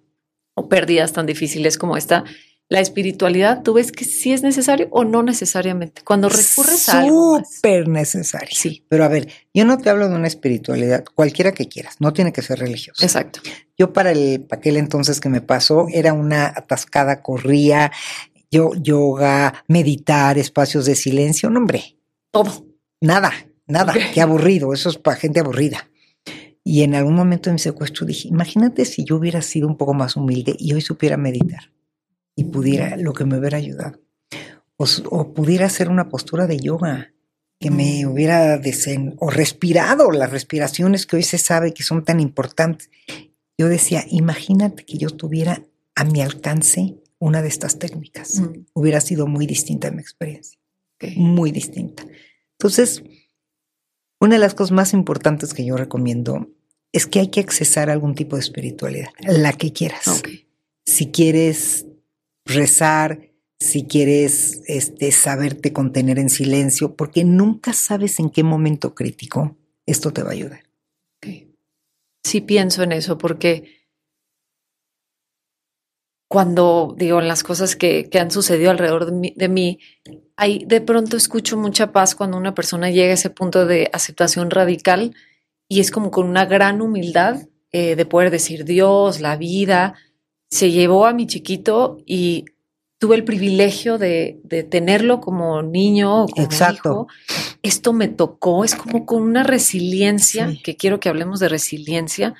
o 0.54 0.70
pérdidas 0.70 1.14
tan 1.14 1.26
difíciles 1.26 1.78
como 1.78 1.98
esta? 1.98 2.26
La 2.68 2.80
espiritualidad, 2.80 3.62
¿tú 3.62 3.74
ves 3.74 3.92
que 3.92 4.06
sí 4.06 4.34
es 4.34 4.42
necesario 4.42 4.88
o 4.90 5.04
no 5.04 5.22
necesariamente? 5.22 6.02
Cuando 6.04 6.30
recurres 6.30 6.90
a 6.90 7.02
algo. 7.02 7.42
Súper 7.44 7.88
necesario. 7.88 8.50
Sí. 8.52 8.84
Pero 8.90 9.04
a 9.04 9.08
ver, 9.08 9.28
yo 9.54 9.66
no 9.66 9.78
te 9.78 9.90
hablo 9.90 10.10
de 10.10 10.16
una 10.16 10.28
espiritualidad, 10.28 11.06
cualquiera 11.14 11.52
que 11.52 11.68
quieras, 11.68 11.98
no 12.00 12.14
tiene 12.14 12.34
que 12.34 12.42
ser 12.42 12.60
religiosa. 12.60 13.06
Exacto. 13.06 13.42
Yo 13.78 13.94
para 13.94 14.12
el 14.12 14.48
aquel 14.50 14.78
entonces 14.78 15.20
que 15.20 15.30
me 15.30 15.42
pasó 15.42 15.88
era 15.92 16.14
una 16.14 16.48
atascada, 16.48 17.22
corría, 17.22 17.92
yo 18.50 18.72
yoga, 18.74 19.64
meditar, 19.68 20.38
espacios 20.40 20.86
de 20.86 20.96
silencio, 20.96 21.50
no 21.50 21.60
hombre. 21.60 21.98
Todo. 22.32 22.66
Nada, 23.00 23.32
nada, 23.68 23.94
qué 24.14 24.22
aburrido, 24.22 24.74
eso 24.74 24.90
es 24.90 24.98
para 24.98 25.18
gente 25.18 25.40
aburrida. 25.40 25.90
Y 26.64 26.82
en 26.82 26.96
algún 26.96 27.14
momento 27.14 27.52
de 27.52 27.54
mi 27.54 27.60
secuestro 27.60 28.08
dije, 28.08 28.28
imagínate 28.28 28.86
si 28.86 29.04
yo 29.04 29.18
hubiera 29.18 29.44
sido 29.44 29.68
un 29.68 29.78
poco 29.78 29.94
más 29.94 30.16
humilde 30.16 30.56
y 30.58 30.74
hoy 30.74 30.82
supiera 30.82 31.16
meditar 31.16 31.75
y 32.36 32.46
pudiera, 32.46 32.98
lo 32.98 33.14
que 33.14 33.26
me 33.26 33.38
hubiera 33.38 33.58
ayudado. 33.58 34.00
O, 34.78 35.34
pudiera 35.34 35.68
hacer 35.68 35.90
una 35.90 36.10
postura 36.10 36.48
de 36.48 36.60
yoga 36.60 37.14
que 37.60 37.72
me 37.72 38.06
hubiera 38.06 38.58
desen, 38.58 39.16
o 39.20 39.30
respirado 39.30 40.12
las 40.12 40.32
respiraciones 40.32 41.06
que 41.06 41.16
hoy 41.16 41.24
se 41.24 41.38
sabe 41.38 41.74
que 41.74 41.84
son 41.84 42.04
tan 42.04 42.20
importantes. 42.20 42.90
Yo 43.58 43.70
decía, 43.70 44.04
imagínate 44.10 44.84
que 44.84 44.98
yo 44.98 45.10
tuviera 45.10 45.64
a 45.96 46.04
mi 46.04 46.22
alcance 46.22 46.98
una 47.18 47.42
de 47.42 47.48
estas 47.48 47.80
técnicas. 47.80 48.42
Hubiera 48.74 49.00
sido 49.00 49.28
muy 49.28 49.48
distinta 49.48 49.90
mi 49.92 50.02
experiencia. 50.02 50.60
Muy 51.16 51.52
distinta. 51.52 52.06
Entonces, 52.60 53.04
una 54.20 54.36
de 54.36 54.40
las 54.40 54.54
cosas 54.54 54.72
más 54.72 54.94
importantes 54.94 55.54
que 55.54 55.66
yo 55.66 55.78
recomiendo 55.78 56.50
es 56.92 57.08
que 57.08 57.20
hay 57.20 57.28
que 57.30 57.40
accesar 57.40 57.90
a 57.90 57.94
algún 57.94 58.16
tipo 58.16 58.36
de 58.36 58.42
espiritualidad, 58.42 59.10
la 59.22 59.54
que 59.54 59.72
quieras. 59.72 60.24
Si 60.86 61.08
quieres 61.08 61.86
rezar, 62.46 63.32
si 63.60 63.86
quieres 63.86 64.62
este, 64.68 65.12
saberte 65.12 65.74
contener 65.74 66.20
en 66.20 66.30
silencio, 66.30 66.96
porque 66.96 67.24
nunca 67.24 67.74
sabes 67.74 68.20
en 68.20 68.30
qué 68.30 68.44
momento 68.44 68.94
crítico 68.94 69.58
esto 69.86 70.12
te 70.12 70.24
va 70.24 70.30
a 70.30 70.34
ayudar. 70.34 70.64
Sí 72.24 72.42
pienso 72.42 72.82
en 72.82 72.92
eso, 72.92 73.20
porque 73.20 73.86
cuando 76.28 76.96
digo 76.98 77.20
en 77.20 77.28
las 77.28 77.44
cosas 77.44 77.76
que, 77.76 78.10
han 78.20 78.32
sucedido 78.32 78.72
alrededor 78.72 79.12
de 79.12 79.48
mí, 79.48 79.80
hay, 80.36 80.66
de 80.66 80.82
pronto 80.82 81.18
escucho 81.18 81.56
mucha 81.56 81.92
paz 81.92 82.16
cuando 82.16 82.38
una 82.38 82.56
persona 82.56 82.90
llega 82.90 83.12
a 83.12 83.14
ese 83.14 83.30
punto 83.30 83.66
de 83.68 83.90
aceptación 83.94 84.50
radical 84.50 85.16
y 85.70 85.80
es 85.80 85.92
como 85.92 86.10
con 86.12 86.28
una 86.28 86.46
gran 86.46 86.82
humildad 86.82 87.48
eh, 87.72 87.96
de 87.96 88.06
poder 88.06 88.32
decir 88.32 88.66
Dios, 88.66 89.22
la 89.22 89.38
vida, 89.38 89.96
se 90.50 90.72
llevó 90.72 91.06
a 91.06 91.14
mi 91.14 91.28
chiquito 91.28 91.98
y 92.06 92.46
tuve 92.98 93.16
el 93.16 93.24
privilegio 93.24 93.98
de, 93.98 94.40
tenerlo 94.70 95.22
como 95.22 95.62
niño 95.62 96.24
o 96.24 96.28
como 96.28 96.48
hijo. 96.48 97.08
Esto 97.62 97.94
me 97.94 98.08
tocó, 98.08 98.64
es 98.64 98.76
como 98.76 99.06
con 99.06 99.24
una 99.24 99.44
resiliencia, 99.44 100.54
que 100.64 100.76
quiero 100.76 101.00
que 101.00 101.10
hablemos 101.10 101.40
de 101.40 101.50
resiliencia, 101.50 102.36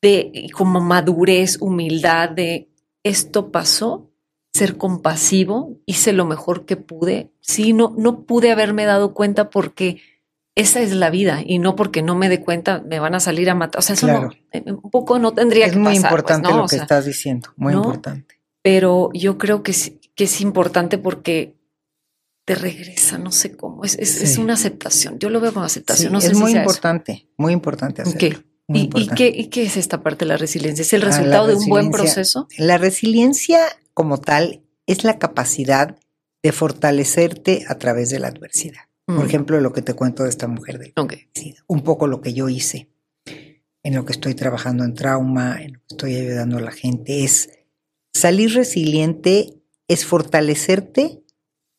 de 0.00 0.48
como 0.52 0.80
madurez, 0.80 1.58
humildad, 1.60 2.30
de 2.30 2.68
esto 3.02 3.50
pasó, 3.50 4.10
ser 4.52 4.76
compasivo, 4.76 5.78
hice 5.86 6.12
lo 6.12 6.24
mejor 6.24 6.64
que 6.64 6.76
pude. 6.76 7.32
Sí, 7.40 7.72
no, 7.72 7.94
no 7.96 8.24
pude 8.24 8.52
haberme 8.52 8.84
dado 8.84 9.12
cuenta 9.12 9.50
porque 9.50 10.00
esa 10.56 10.80
es 10.80 10.92
la 10.92 11.10
vida 11.10 11.42
y 11.44 11.58
no 11.58 11.74
porque 11.74 12.02
no 12.02 12.14
me 12.14 12.28
dé 12.28 12.40
cuenta 12.40 12.82
me 12.86 13.00
van 13.00 13.14
a 13.14 13.20
salir 13.20 13.50
a 13.50 13.54
matar. 13.54 13.80
O 13.80 13.82
sea, 13.82 13.94
eso 13.94 14.06
no, 14.06 14.30
eh, 14.52 14.62
un 14.66 14.90
poco 14.90 15.18
no 15.18 15.32
tendría 15.32 15.66
que 15.66 15.72
pasar. 15.72 15.78
Es 15.78 15.82
muy 15.82 15.92
pues, 15.94 16.04
importante 16.04 16.48
lo 16.50 16.66
que 16.66 16.76
estás 16.76 17.04
diciendo, 17.06 17.50
muy 17.56 17.74
importante. 17.74 18.40
Pero 18.62 19.10
yo 19.12 19.36
creo 19.36 19.62
que, 19.62 19.74
que 20.14 20.24
es 20.24 20.40
importante 20.40 20.98
porque 20.98 21.56
te 22.44 22.54
regresa, 22.54 23.18
no 23.18 23.32
sé 23.32 23.56
cómo, 23.56 23.84
es, 23.84 23.96
es, 23.98 24.38
una 24.38 24.54
aceptación. 24.54 25.18
Yo 25.18 25.30
lo 25.30 25.40
veo 25.40 25.52
como 25.52 25.64
aceptación. 25.64 26.12
no 26.12 26.20
sé 26.20 26.28
es 26.28 26.38
muy 26.38 26.52
importante, 26.52 27.26
muy 27.36 27.52
importante 27.52 28.02
hacerlo. 28.02 28.44
¿Y, 28.68 28.88
qué, 29.08 29.28
¿Y, 29.28 29.48
qué, 29.48 29.64
es 29.64 29.76
esta 29.76 30.02
parte 30.02 30.24
de 30.24 30.30
la 30.30 30.36
resiliencia? 30.38 30.82
¿Es 30.82 30.92
el 30.94 31.02
ah, 31.02 31.06
resultado 31.06 31.46
de 31.48 31.54
un 31.54 31.66
buen 31.66 31.90
proceso? 31.90 32.48
La 32.56 32.78
resiliencia 32.78 33.60
como 33.92 34.18
tal 34.18 34.62
es 34.86 35.04
la 35.04 35.18
capacidad 35.18 35.98
de 36.42 36.52
fortalecerte 36.52 37.64
a 37.68 37.76
través 37.76 38.10
de 38.10 38.20
la 38.20 38.28
adversidad. 38.28 38.82
Por 39.06 39.16
mm. 39.16 39.26
ejemplo, 39.26 39.60
lo 39.60 39.72
que 39.72 39.82
te 39.82 39.94
cuento 39.94 40.22
de 40.22 40.30
esta 40.30 40.48
mujer 40.48 40.78
del 40.78 40.92
okay. 40.96 41.28
un 41.66 41.82
poco 41.82 42.06
lo 42.06 42.20
que 42.20 42.32
yo 42.32 42.48
hice, 42.48 42.88
en 43.82 43.94
lo 43.94 44.04
que 44.04 44.12
estoy 44.12 44.34
trabajando 44.34 44.84
en 44.84 44.94
trauma, 44.94 45.60
en 45.60 45.74
lo 45.74 45.78
que 45.80 45.86
estoy 45.90 46.16
ayudando 46.16 46.58
a 46.58 46.62
la 46.62 46.72
gente, 46.72 47.24
es 47.24 47.50
salir 48.12 48.54
resiliente, 48.54 49.54
es 49.88 50.06
fortalecerte 50.06 51.22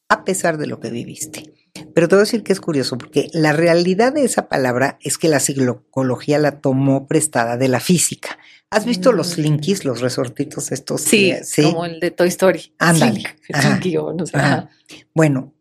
a 0.07 0.23
pesar 0.23 0.57
de 0.57 0.67
lo 0.67 0.79
que 0.79 0.91
viviste. 0.91 1.51
Pero 1.93 2.07
te 2.07 2.15
voy 2.15 2.21
a 2.21 2.25
decir 2.25 2.43
que 2.43 2.53
es 2.53 2.61
curioso, 2.61 2.97
porque 2.97 3.29
la 3.33 3.51
realidad 3.53 4.13
de 4.13 4.23
esa 4.23 4.47
palabra 4.47 4.97
es 5.01 5.17
que 5.17 5.27
la 5.27 5.39
psicología 5.39 6.37
la 6.37 6.59
tomó 6.59 7.07
prestada 7.07 7.57
de 7.57 7.67
la 7.67 7.79
física. 7.79 8.37
¿Has 8.69 8.85
visto 8.85 9.11
los 9.11 9.29
mm. 9.29 9.31
slinkies, 9.31 9.85
los 9.85 10.01
resortitos 10.01 10.71
estos? 10.71 11.01
Sí, 11.01 11.33
sí, 11.43 11.63
como 11.63 11.85
el 11.85 11.99
de 11.99 12.11
Toy 12.11 12.27
Story. 12.27 12.73
Ándale. 12.77 13.23
Bueno, 15.13 15.53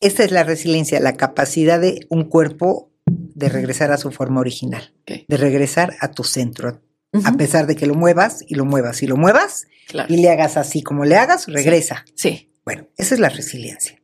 esta 0.00 0.24
es 0.24 0.30
la 0.30 0.44
resiliencia, 0.44 1.00
la 1.00 1.16
capacidad 1.16 1.80
de 1.80 2.06
un 2.08 2.24
cuerpo 2.24 2.90
de 3.06 3.48
regresar 3.48 3.90
a 3.92 3.96
su 3.96 4.10
forma 4.10 4.40
original, 4.40 4.94
de 5.06 5.36
regresar 5.36 5.96
a 6.00 6.10
tu 6.10 6.24
centro, 6.24 6.82
a 7.24 7.32
pesar 7.32 7.66
de 7.66 7.76
que 7.76 7.86
lo 7.86 7.94
muevas 7.94 8.44
y 8.46 8.54
lo 8.54 8.64
muevas 8.64 9.02
y 9.02 9.06
lo 9.06 9.16
muevas 9.16 9.66
y 10.08 10.16
le 10.18 10.30
hagas 10.30 10.56
así 10.56 10.82
como 10.82 11.04
le 11.04 11.16
hagas, 11.16 11.46
regresa. 11.46 12.04
Sí. 12.14 12.52
Bueno, 12.64 12.86
esa 12.96 13.14
es 13.14 13.20
la 13.20 13.30
resiliencia. 13.30 14.02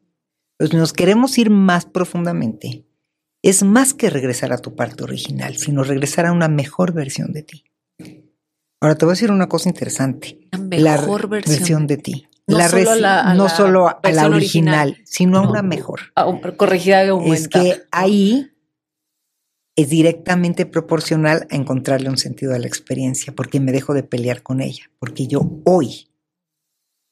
Pues 0.58 0.72
nos 0.72 0.92
queremos 0.92 1.36
ir 1.36 1.50
más 1.50 1.84
profundamente. 1.84 2.86
Es 3.42 3.62
más 3.62 3.92
que 3.92 4.08
regresar 4.08 4.52
a 4.54 4.58
tu 4.58 4.74
parte 4.74 5.04
original, 5.04 5.56
sino 5.56 5.84
regresar 5.84 6.24
a 6.24 6.32
una 6.32 6.48
mejor 6.48 6.94
versión 6.94 7.32
de 7.32 7.42
ti. 7.42 7.64
Ahora 8.80 8.94
te 8.96 9.04
voy 9.04 9.12
a 9.12 9.16
decir 9.16 9.30
una 9.30 9.48
cosa 9.48 9.68
interesante. 9.68 10.40
La 10.52 10.58
mejor 10.58 11.28
versión. 11.28 11.86
de 11.86 11.98
ti. 11.98 12.28
No 12.46 12.68
solo, 12.68 12.90
a 12.90 12.96
la, 12.96 13.34
no 13.34 13.48
solo 13.48 13.88
a 13.88 14.12
la 14.12 14.26
original, 14.26 14.98
sino 15.04 15.38
a 15.38 15.48
una 15.48 15.62
mejor. 15.62 16.12
corregida 16.56 17.04
y 17.04 17.08
aumentada. 17.08 17.34
Es 17.34 17.48
que 17.78 17.82
ahí 17.90 18.50
es 19.76 19.88
directamente 19.88 20.66
proporcional 20.66 21.46
a 21.50 21.56
encontrarle 21.56 22.08
un 22.08 22.18
sentido 22.18 22.54
a 22.54 22.58
la 22.58 22.66
experiencia, 22.66 23.34
porque 23.34 23.60
me 23.60 23.72
dejo 23.72 23.94
de 23.94 24.02
pelear 24.02 24.42
con 24.42 24.60
ella, 24.60 24.90
porque 24.98 25.26
yo 25.26 25.40
hoy, 25.64 26.10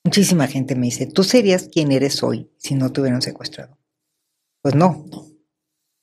muchísima 0.05 0.47
gente 0.47 0.76
me 0.76 0.87
dice, 0.87 1.07
tú 1.07 1.24
serías 1.24 1.68
quien 1.68 1.93
eres 1.93 2.22
hoy 2.22 2.51
si 2.59 2.74
no 2.74 2.93
te 2.93 3.01
hubieran 3.01 3.22
secuestrado. 3.22 3.78
Pues 4.62 4.74
no, 4.74 5.07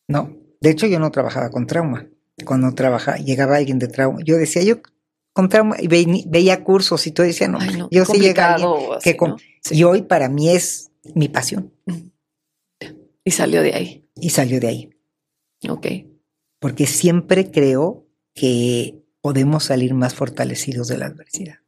no. 0.08 0.36
De 0.60 0.70
hecho, 0.70 0.88
yo 0.88 1.00
no 1.00 1.12
trabajaba 1.12 1.50
con 1.50 1.66
trauma. 1.66 2.08
Cuando 2.46 2.74
trabajaba, 2.74 3.18
llegaba 3.18 3.58
alguien 3.58 3.80
de 3.80 3.88
trauma, 3.88 4.20
yo 4.24 4.38
decía, 4.38 4.64
yo 4.64 4.82
y 5.80 5.88
veía 6.28 6.64
cursos 6.64 7.06
y 7.08 7.12
todo 7.12 7.26
decía, 7.26 7.48
no, 7.48 7.60
yo 7.92 8.06
sí 8.06 8.20
llegué 8.20 8.34
que 9.04 9.18
Y 9.72 9.84
hoy 9.84 10.02
para 10.04 10.30
mí 10.30 10.50
es 10.50 10.92
mi 11.16 11.30
pasión. 11.30 11.74
Y 13.24 13.32
salió 13.32 13.62
de 13.62 13.74
ahí. 13.74 14.10
Y 14.16 14.30
salió 14.32 14.60
de 14.60 14.68
ahí. 14.68 14.90
Ok. 15.68 15.88
Porque 16.60 16.88
siempre 16.88 17.52
creo 17.52 18.08
que 18.34 19.04
podemos 19.22 19.66
salir 19.66 19.94
más 19.94 20.14
fortalecidos 20.14 20.88
de 20.88 20.98
la 20.98 21.08
adversidad. 21.08 21.60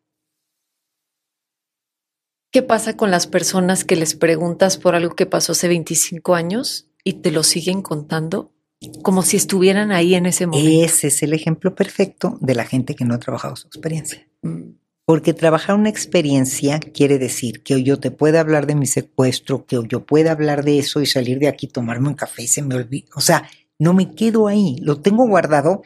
¿Qué 2.52 2.62
pasa 2.62 2.98
con 2.98 3.12
las 3.12 3.28
personas 3.28 3.86
que 3.86 3.96
les 3.96 4.16
preguntas 4.16 4.78
por 4.78 4.96
algo 4.96 5.16
que 5.16 5.26
pasó 5.26 5.54
hace 5.54 5.70
25 5.70 6.36
años 6.36 6.90
y 7.04 7.14
te 7.14 7.32
lo 7.32 7.44
siguen 7.44 7.82
contando 7.82 8.54
como 9.02 9.22
si 9.22 9.38
estuvieran 9.38 9.92
ahí 9.92 10.16
en 10.16 10.26
ese 10.26 10.48
momento? 10.48 10.86
Ese 10.86 11.08
es 11.08 11.24
el 11.24 11.34
ejemplo 11.34 11.76
perfecto 11.76 12.38
de 12.42 12.56
la 12.56 12.66
gente 12.66 12.96
que 12.96 13.06
no 13.06 13.14
ha 13.14 13.20
trabajado 13.20 13.56
su 13.56 13.68
experiencia. 13.68 14.28
Mm. 14.42 14.72
Porque 15.06 15.34
trabajar 15.34 15.76
una 15.76 15.90
experiencia 15.90 16.80
quiere 16.80 17.20
decir 17.20 17.64
que 17.64 17.84
yo 17.84 18.00
te 18.00 18.12
pueda 18.12 18.40
hablar 18.40 18.66
de 18.66 18.76
mi 18.76 18.86
secuestro, 18.86 19.66
que 19.66 19.78
yo 19.88 20.06
pueda 20.06 20.32
hablar 20.32 20.64
de 20.64 20.80
eso 20.80 21.02
y 21.02 21.06
salir 21.06 21.40
de 21.40 21.48
aquí, 21.48 21.68
tomarme 21.68 22.08
un 22.08 22.14
café 22.14 22.44
y 22.44 22.48
se 22.48 22.62
me 22.62 22.76
olvida. 22.76 23.10
O 23.16 23.22
sea, 23.22 23.50
no 23.78 23.94
me 23.94 24.14
quedo 24.14 24.48
ahí, 24.48 24.78
lo 24.80 25.02
tengo 25.02 25.28
guardado 25.28 25.82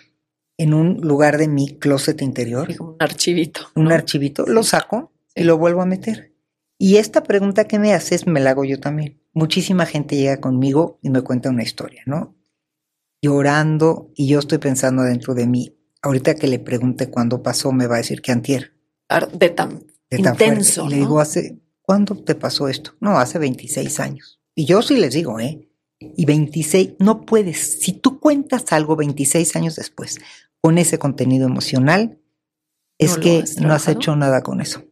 en 0.58 0.74
un 0.74 1.02
lugar 1.02 1.38
de 1.38 1.48
mi 1.48 1.78
closet 1.80 2.22
interior. 2.22 2.76
Como 2.78 2.92
un 2.92 2.98
archivito. 3.00 3.62
Un 3.76 3.92
archivito, 3.92 4.46
lo 4.46 4.64
saco 4.64 5.12
y 5.34 5.44
lo 5.44 5.58
vuelvo 5.58 5.82
a 5.82 5.86
meter. 5.86 6.34
Y 6.78 6.98
esta 6.98 7.24
pregunta 7.24 7.66
que 7.66 7.80
me 7.80 7.94
haces 7.94 8.28
me 8.28 8.42
la 8.42 8.52
hago 8.52 8.66
yo 8.66 8.80
también. 8.80 9.22
Muchísima 9.34 9.86
gente 9.86 10.18
llega 10.18 10.40
conmigo 10.40 11.00
y 11.02 11.10
me 11.10 11.22
cuenta 11.22 11.50
una 11.50 11.64
historia, 11.64 12.04
¿no? 12.06 12.35
Llorando 13.22 14.12
y 14.16 14.28
yo 14.28 14.40
estoy 14.40 14.58
pensando 14.58 15.04
dentro 15.04 15.34
de 15.34 15.48
mí, 15.48 15.76
ahorita 16.02 16.36
que 16.36 16.48
le 16.48 16.60
pregunte 16.60 17.10
cuándo 17.10 17.42
pasó, 17.42 17.72
me 17.72 17.88
va 17.88 17.96
a 17.96 18.00
decir 18.00 18.22
que 18.22 18.32
antier. 18.32 18.74
De 19.34 19.50
tan, 19.50 19.86
intenso. 20.10 20.86
Y 20.86 20.90
le 20.90 20.96
digo, 20.98 21.20
¿hace 21.20 21.60
cuándo 21.82 22.16
te 22.16 22.36
pasó 22.36 22.68
esto? 22.68 22.96
No, 23.00 23.18
hace 23.18 23.40
26 23.40 24.00
años. 24.00 24.40
Y 24.54 24.66
yo 24.66 24.82
sí 24.82 24.98
les 24.98 25.14
digo, 25.14 25.40
¿eh? 25.40 25.70
Y 26.00 26.26
26, 26.26 26.96
no 27.00 27.26
puedes, 27.26 27.80
si 27.80 27.94
tú 27.94 28.20
cuentas 28.20 28.66
algo 28.72 28.96
26 28.96 29.56
años 29.56 29.76
después 29.76 30.20
con 30.62 30.78
ese 30.78 31.00
contenido 31.00 31.48
emocional, 31.48 32.20
es 32.98 33.18
que 33.18 33.44
no 33.62 33.74
has 33.74 33.88
hecho 33.88 34.16
nada 34.16 34.42
con 34.42 34.62
eso. 34.62 34.84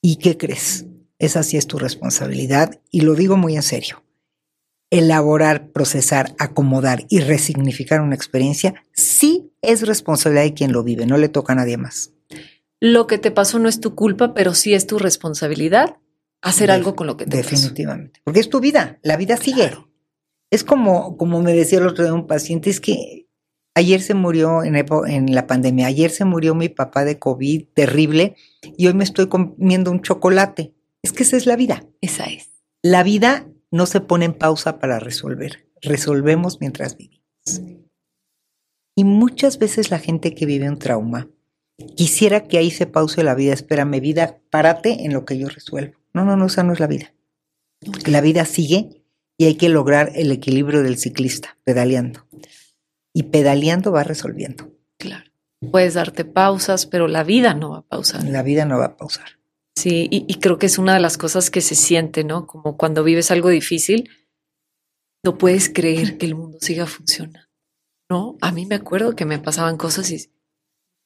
¿Y 0.00 0.16
qué 0.16 0.36
crees? 0.36 0.86
Esa 1.18 1.42
sí 1.42 1.56
es 1.56 1.66
tu 1.66 1.78
responsabilidad 1.78 2.80
y 2.90 3.02
lo 3.02 3.14
digo 3.14 3.36
muy 3.36 3.56
en 3.56 3.62
serio. 3.62 4.02
Elaborar, 4.90 5.68
procesar, 5.70 6.34
acomodar 6.38 7.06
y 7.08 7.20
resignificar 7.20 8.00
una 8.00 8.14
experiencia 8.14 8.74
sí 8.92 9.52
es 9.62 9.86
responsabilidad 9.86 10.44
de 10.44 10.54
quien 10.54 10.72
lo 10.72 10.82
vive, 10.82 11.06
no 11.06 11.16
le 11.16 11.28
toca 11.28 11.52
a 11.52 11.56
nadie 11.56 11.76
más. 11.76 12.12
Lo 12.80 13.06
que 13.06 13.18
te 13.18 13.30
pasó 13.30 13.58
no 13.58 13.68
es 13.68 13.80
tu 13.80 13.94
culpa, 13.94 14.34
pero 14.34 14.54
sí 14.54 14.74
es 14.74 14.86
tu 14.86 14.98
responsabilidad 14.98 15.98
hacer 16.42 16.70
algo 16.70 16.96
con 16.96 17.06
lo 17.06 17.16
que 17.16 17.26
te 17.26 17.36
Definitivamente. 17.36 18.20
Porque 18.24 18.40
es 18.40 18.48
tu 18.48 18.60
vida, 18.60 18.98
la 19.02 19.16
vida 19.16 19.36
sigue. 19.36 19.70
Es 20.50 20.64
como, 20.64 21.16
como 21.16 21.42
me 21.42 21.52
decía 21.52 21.78
el 21.78 21.86
otro 21.86 22.04
día 22.04 22.14
un 22.14 22.26
paciente, 22.26 22.70
es 22.70 22.80
que 22.80 23.28
ayer 23.74 24.00
se 24.00 24.14
murió 24.14 24.64
en, 24.64 24.74
en 24.74 25.34
la 25.34 25.46
pandemia, 25.46 25.86
ayer 25.86 26.10
se 26.10 26.24
murió 26.24 26.54
mi 26.54 26.68
papá 26.68 27.04
de 27.04 27.18
COVID 27.18 27.66
terrible 27.74 28.34
y 28.76 28.86
hoy 28.86 28.94
me 28.94 29.04
estoy 29.04 29.28
comiendo 29.28 29.90
un 29.90 30.02
chocolate. 30.02 30.74
Es 31.02 31.12
que 31.12 31.22
esa 31.22 31.36
es 31.36 31.46
la 31.46 31.56
vida. 31.56 31.84
Esa 32.00 32.24
es. 32.24 32.50
La 32.82 33.02
vida 33.02 33.46
no 33.70 33.86
se 33.86 34.00
pone 34.00 34.24
en 34.24 34.34
pausa 34.34 34.78
para 34.78 34.98
resolver. 34.98 35.68
Resolvemos 35.80 36.60
mientras 36.60 36.96
vivimos. 36.96 37.22
Y 38.96 39.04
muchas 39.04 39.58
veces 39.58 39.90
la 39.90 39.98
gente 39.98 40.34
que 40.34 40.46
vive 40.46 40.68
un 40.68 40.78
trauma 40.78 41.28
quisiera 41.96 42.46
que 42.46 42.58
ahí 42.58 42.70
se 42.70 42.86
pause 42.86 43.22
la 43.22 43.34
vida. 43.34 43.52
Espérame, 43.52 44.00
vida, 44.00 44.40
párate 44.50 45.04
en 45.04 45.12
lo 45.12 45.24
que 45.24 45.38
yo 45.38 45.48
resuelvo. 45.48 45.98
No, 46.12 46.24
no, 46.24 46.36
no, 46.36 46.46
esa 46.46 46.62
no 46.62 46.72
es 46.72 46.80
la 46.80 46.86
vida. 46.86 47.14
La 48.06 48.20
vida 48.20 48.44
sigue 48.44 49.04
y 49.38 49.46
hay 49.46 49.54
que 49.54 49.70
lograr 49.70 50.12
el 50.14 50.32
equilibrio 50.32 50.82
del 50.82 50.98
ciclista, 50.98 51.56
pedaleando. 51.64 52.26
Y 53.14 53.24
pedaleando 53.24 53.90
va 53.90 54.04
resolviendo. 54.04 54.70
Claro. 54.98 55.30
Puedes 55.70 55.94
darte 55.94 56.24
pausas, 56.24 56.86
pero 56.86 57.08
la 57.08 57.24
vida 57.24 57.54
no 57.54 57.70
va 57.70 57.78
a 57.78 57.82
pausar. 57.82 58.24
La 58.24 58.42
vida 58.42 58.64
no 58.64 58.78
va 58.78 58.86
a 58.86 58.96
pausar. 58.96 59.39
Sí, 59.76 60.08
y, 60.10 60.34
creo 60.40 60.58
que 60.58 60.66
es 60.66 60.78
una 60.78 60.94
de 60.94 61.00
las 61.00 61.16
cosas 61.16 61.50
que 61.50 61.60
se 61.60 61.74
siente, 61.74 62.24
¿no? 62.24 62.46
Como 62.46 62.76
cuando 62.76 63.02
vives 63.02 63.30
algo 63.30 63.48
difícil, 63.48 64.10
no 65.24 65.38
puedes 65.38 65.70
creer 65.70 66.18
que 66.18 66.26
el 66.26 66.34
mundo 66.34 66.58
siga 66.60 66.86
funcionando. 66.86 67.48
No, 68.10 68.36
a 68.40 68.52
mí 68.52 68.66
me 68.66 68.74
acuerdo 68.74 69.14
que 69.14 69.24
me 69.24 69.38
pasaban 69.38 69.76
cosas 69.76 70.10
y 70.10 70.30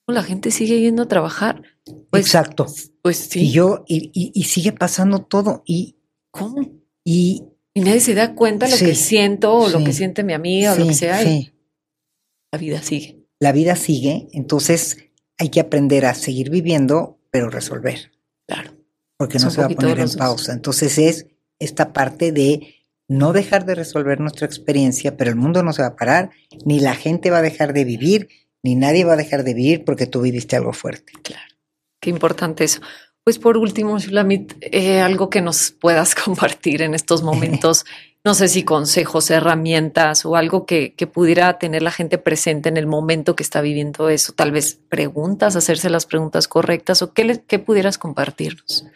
la 0.09 0.23
gente 0.23 0.51
sigue 0.51 0.81
yendo 0.81 1.03
a 1.03 1.09
trabajar. 1.09 1.63
Pues, 2.11 2.27
Exacto. 2.27 2.67
Pues 3.03 3.17
sí. 3.19 3.43
Y 3.43 3.53
yo, 3.53 3.85
y, 3.87 4.45
sigue 4.45 4.73
pasando 4.73 5.21
todo. 5.21 5.63
Y, 5.67 5.97
¿Cómo? 6.31 6.83
Y, 7.05 7.45
y 7.75 7.81
nadie 7.81 8.01
se 8.01 8.15
da 8.15 8.35
cuenta 8.35 8.67
lo 8.67 8.77
que 8.77 8.95
siento 8.95 9.55
o 9.55 9.69
lo 9.69 9.85
que 9.85 9.93
siente 9.93 10.25
mi 10.25 10.33
amiga 10.33 10.73
o 10.73 10.79
lo 10.79 10.87
que 10.87 10.95
sea. 10.95 11.23
la 11.23 12.59
vida 12.59 12.83
sigue. 12.83 13.25
La 13.41 13.53
vida 13.53 13.77
sigue, 13.77 14.29
entonces 14.33 14.97
hay 15.39 15.51
que 15.51 15.61
aprender 15.61 16.07
a 16.07 16.15
seguir 16.15 16.51
viviendo, 16.51 17.19
pero 17.31 17.51
resolver. 17.51 18.14
Claro. 18.47 18.73
Porque 19.17 19.39
no 19.39 19.51
se 19.51 19.61
va 19.61 19.67
a 19.67 19.71
poner 19.71 20.01
en 20.01 20.13
pausa. 20.13 20.53
Entonces 20.53 20.99
es 20.99 21.27
esta 21.59 21.93
parte 21.93 22.33
de 22.33 22.75
no 23.09 23.33
dejar 23.33 23.65
de 23.65 23.75
resolver 23.75 24.21
nuestra 24.21 24.47
experiencia, 24.47 25.17
pero 25.17 25.31
el 25.31 25.37
mundo 25.37 25.63
no 25.63 25.73
se 25.73 25.83
va 25.83 25.89
a 25.89 25.97
parar, 25.97 26.31
ni 26.65 26.81
la 26.81 26.95
gente 26.95 27.31
va 27.31 27.39
a 27.39 27.43
dejar 27.43 27.73
de 27.73 27.85
vivir, 27.85 28.29
ni 28.63 28.75
nadie 28.75 29.05
va 29.05 29.13
a 29.13 29.17
dejar 29.17 29.45
de 29.45 29.55
vivir 29.55 29.85
porque 29.85 30.07
tú 30.07 30.23
viviste 30.23 30.57
algo 30.57 30.73
fuerte. 30.73 31.13
Claro. 31.23 31.55
Qué 32.01 32.11
importante 32.11 32.65
eso. 32.65 32.81
Pues 33.23 33.39
por 33.39 33.57
último, 33.57 33.99
Shulamit, 33.99 34.55
eh, 34.61 35.01
algo 35.01 35.31
que 35.31 35.41
nos 35.41 35.71
puedas 35.71 36.15
compartir 36.25 36.83
en 36.83 36.95
estos 36.95 37.23
momentos, 37.31 37.85
no 38.25 38.33
sé 38.33 38.49
si 38.49 38.63
consejos, 38.65 39.31
herramientas 39.31 40.25
o 40.25 40.35
algo 40.37 40.65
que, 40.65 40.95
pudiera 41.13 41.59
tener 41.59 41.83
la 41.83 41.91
gente 41.91 42.17
presente 42.17 42.71
en 42.71 42.79
el 42.79 42.87
momento 42.87 43.37
que 43.37 43.43
está 43.43 43.61
viviendo 43.61 44.09
eso, 44.09 44.33
tal 44.33 44.51
vez 44.51 44.81
preguntas, 44.89 45.57
hacerse 45.57 45.91
las 45.91 46.07
preguntas 46.07 46.49
correctas 46.49 47.03
o 47.03 47.13
qué, 47.13 47.43
qué 47.47 47.59
pudieras 47.59 47.99
compartirnos. 47.99 48.87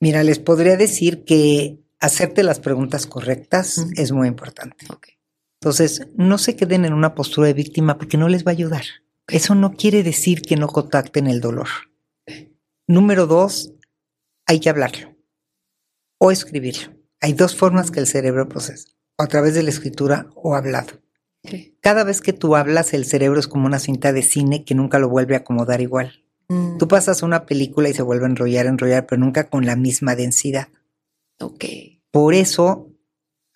Mira, 0.00 0.22
les 0.22 0.38
podría 0.38 0.76
decir 0.76 1.24
que 1.24 1.78
hacerte 2.00 2.42
las 2.42 2.60
preguntas 2.60 3.06
correctas 3.06 3.86
es 3.96 4.10
muy 4.10 4.28
importante. 4.28 4.86
Entonces, 5.60 6.06
no 6.16 6.38
se 6.38 6.56
queden 6.56 6.86
en 6.86 6.94
una 6.94 7.14
postura 7.14 7.48
de 7.48 7.54
víctima 7.54 7.98
porque 7.98 8.16
no 8.16 8.28
les 8.28 8.46
va 8.46 8.52
a 8.52 8.54
ayudar. 8.54 8.84
Eso 9.28 9.54
no 9.54 9.72
quiere 9.72 10.02
decir 10.02 10.40
que 10.42 10.56
no 10.56 10.68
contacten 10.68 11.26
el 11.26 11.40
dolor. 11.40 11.68
Número 12.86 13.26
dos, 13.26 13.72
hay 14.46 14.60
que 14.60 14.70
hablarlo 14.70 15.14
o 16.18 16.30
escribirlo. 16.30 16.95
Hay 17.26 17.32
dos 17.32 17.56
formas 17.56 17.90
que 17.90 17.98
el 17.98 18.06
cerebro 18.06 18.48
procesa, 18.48 18.90
a 19.18 19.26
través 19.26 19.54
de 19.54 19.64
la 19.64 19.70
escritura 19.70 20.28
o 20.36 20.54
hablado. 20.54 20.92
Cada 21.80 22.04
vez 22.04 22.20
que 22.20 22.32
tú 22.32 22.54
hablas, 22.54 22.94
el 22.94 23.04
cerebro 23.04 23.40
es 23.40 23.48
como 23.48 23.66
una 23.66 23.80
cinta 23.80 24.12
de 24.12 24.22
cine 24.22 24.64
que 24.64 24.76
nunca 24.76 25.00
lo 25.00 25.08
vuelve 25.08 25.34
a 25.34 25.38
acomodar 25.38 25.80
igual. 25.80 26.22
Mm. 26.46 26.78
Tú 26.78 26.86
pasas 26.86 27.24
una 27.24 27.44
película 27.44 27.88
y 27.88 27.94
se 27.94 28.02
vuelve 28.02 28.26
a 28.26 28.28
enrollar, 28.28 28.66
enrollar, 28.66 29.06
pero 29.06 29.18
nunca 29.18 29.48
con 29.48 29.66
la 29.66 29.74
misma 29.74 30.14
densidad. 30.14 30.68
Ok. 31.40 31.64
Por 32.12 32.34
eso 32.34 32.92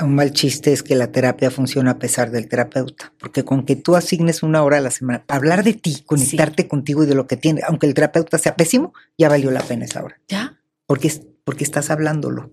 un 0.01 0.17
mal 0.17 0.33
chiste 0.33 0.73
es 0.73 0.83
que 0.83 0.97
la 0.97 1.13
terapia 1.13 1.53
funciona 1.53 1.93
a 1.93 1.99
pesar 2.01 2.33
del 2.33 2.49
terapeuta, 2.49 3.13
porque 3.21 3.45
con 3.45 3.65
que 3.65 3.77
tú 3.77 3.95
asignes 3.95 4.43
una 4.43 4.65
hora 4.65 4.79
a 4.79 4.81
la 4.81 4.91
semana 4.91 5.23
para 5.25 5.39
hablar 5.39 5.63
de 5.63 5.75
ti, 5.75 6.03
conectarte 6.07 6.67
contigo 6.67 7.05
y 7.05 7.07
de 7.07 7.15
lo 7.15 7.29
que 7.29 7.37
tienes, 7.37 7.63
aunque 7.69 7.87
el 7.87 7.95
terapeuta 7.95 8.37
sea 8.37 8.57
pésimo, 8.57 8.95
ya 9.17 9.29
valió 9.29 9.53
la 9.53 9.63
pena 9.63 9.85
esa 9.85 10.03
hora. 10.03 10.21
¿Ya? 10.27 10.59
Porque, 10.87 11.13
porque 11.45 11.63
estás 11.63 11.91
hablándolo. 11.91 12.51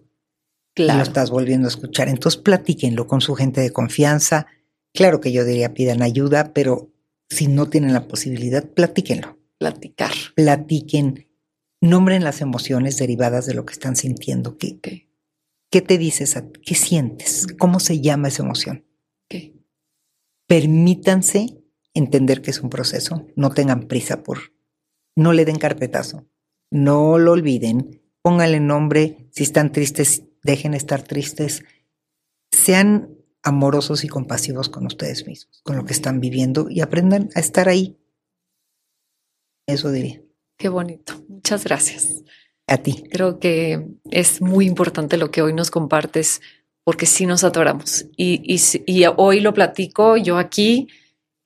Claro. 0.77 0.93
Y 0.93 0.97
lo 0.97 1.03
estás 1.03 1.31
volviendo 1.31 1.67
a 1.67 1.69
escuchar. 1.69 2.07
Entonces 2.07 2.39
platíquenlo 2.39 3.07
con 3.07 3.19
su 3.19 3.33
gente 3.33 3.61
de 3.61 3.71
confianza. 3.71 4.45
Claro 4.93 5.19
que 5.19 5.31
yo 5.31 5.43
diría 5.43 5.73
pidan 5.73 6.03
ayuda, 6.03 6.53
pero 6.53 6.91
si 7.31 7.47
no 7.47 7.67
tienen 7.67 7.93
la 7.93 8.07
posibilidad, 8.07 8.63
platíquenlo. 8.63 9.39
Platicar. 9.57 10.11
Platiquen. 10.35 11.27
Nombren 11.81 12.23
las 12.23 12.41
emociones 12.41 12.97
derivadas 12.97 13.47
de 13.47 13.55
lo 13.55 13.65
que 13.65 13.73
están 13.73 13.95
sintiendo. 13.95 14.59
Que, 14.59 15.07
¿Qué 15.71 15.81
te 15.81 15.97
dices? 15.97 16.39
¿Qué 16.63 16.75
sientes? 16.75 17.47
¿Cómo 17.57 17.79
se 17.79 17.99
llama 17.99 18.27
esa 18.27 18.43
emoción? 18.43 18.85
¿Qué? 19.27 19.55
Permítanse 20.45 21.57
entender 21.95 22.43
que 22.43 22.51
es 22.51 22.61
un 22.61 22.69
proceso. 22.69 23.25
No 23.35 23.49
tengan 23.49 23.87
prisa 23.87 24.21
por... 24.21 24.53
No 25.15 25.33
le 25.33 25.43
den 25.43 25.57
carpetazo. 25.57 26.27
No 26.69 27.17
lo 27.17 27.31
olviden. 27.31 28.03
Pónganle 28.21 28.59
nombre. 28.59 29.27
Si 29.31 29.41
están 29.41 29.71
tristes, 29.71 30.23
dejen 30.47 30.73
estar 30.73 31.03
tristes. 31.03 31.63
Sean 32.51 33.09
amorosos 33.43 34.03
y 34.03 34.07
compasivos 34.07 34.69
con 34.69 34.85
ustedes 34.85 35.27
mismos, 35.27 35.61
con 35.63 35.75
lo 35.75 35.85
que 35.85 35.93
están 35.93 36.19
viviendo 36.19 36.67
y 36.69 36.81
aprendan 36.81 37.29
a 37.35 37.39
estar 37.39 37.69
ahí. 37.69 37.97
Eso 39.67 39.91
diría. 39.91 40.21
Qué 40.57 40.69
bonito. 40.69 41.13
Muchas 41.27 41.63
gracias. 41.65 42.23
A 42.65 42.77
ti. 42.77 43.03
Creo 43.11 43.39
que 43.39 43.87
es 44.09 44.41
muy 44.41 44.65
importante 44.65 45.17
lo 45.17 45.29
que 45.29 45.41
hoy 45.41 45.53
nos 45.53 45.69
compartes 45.69 46.41
porque 46.83 47.05
sí 47.05 47.25
nos 47.25 47.43
atoramos. 47.43 48.05
Y, 48.15 48.41
y, 48.85 49.05
hoy 49.17 49.41
lo 49.41 49.53
platico 49.53 50.17
yo 50.17 50.37
aquí 50.37 50.87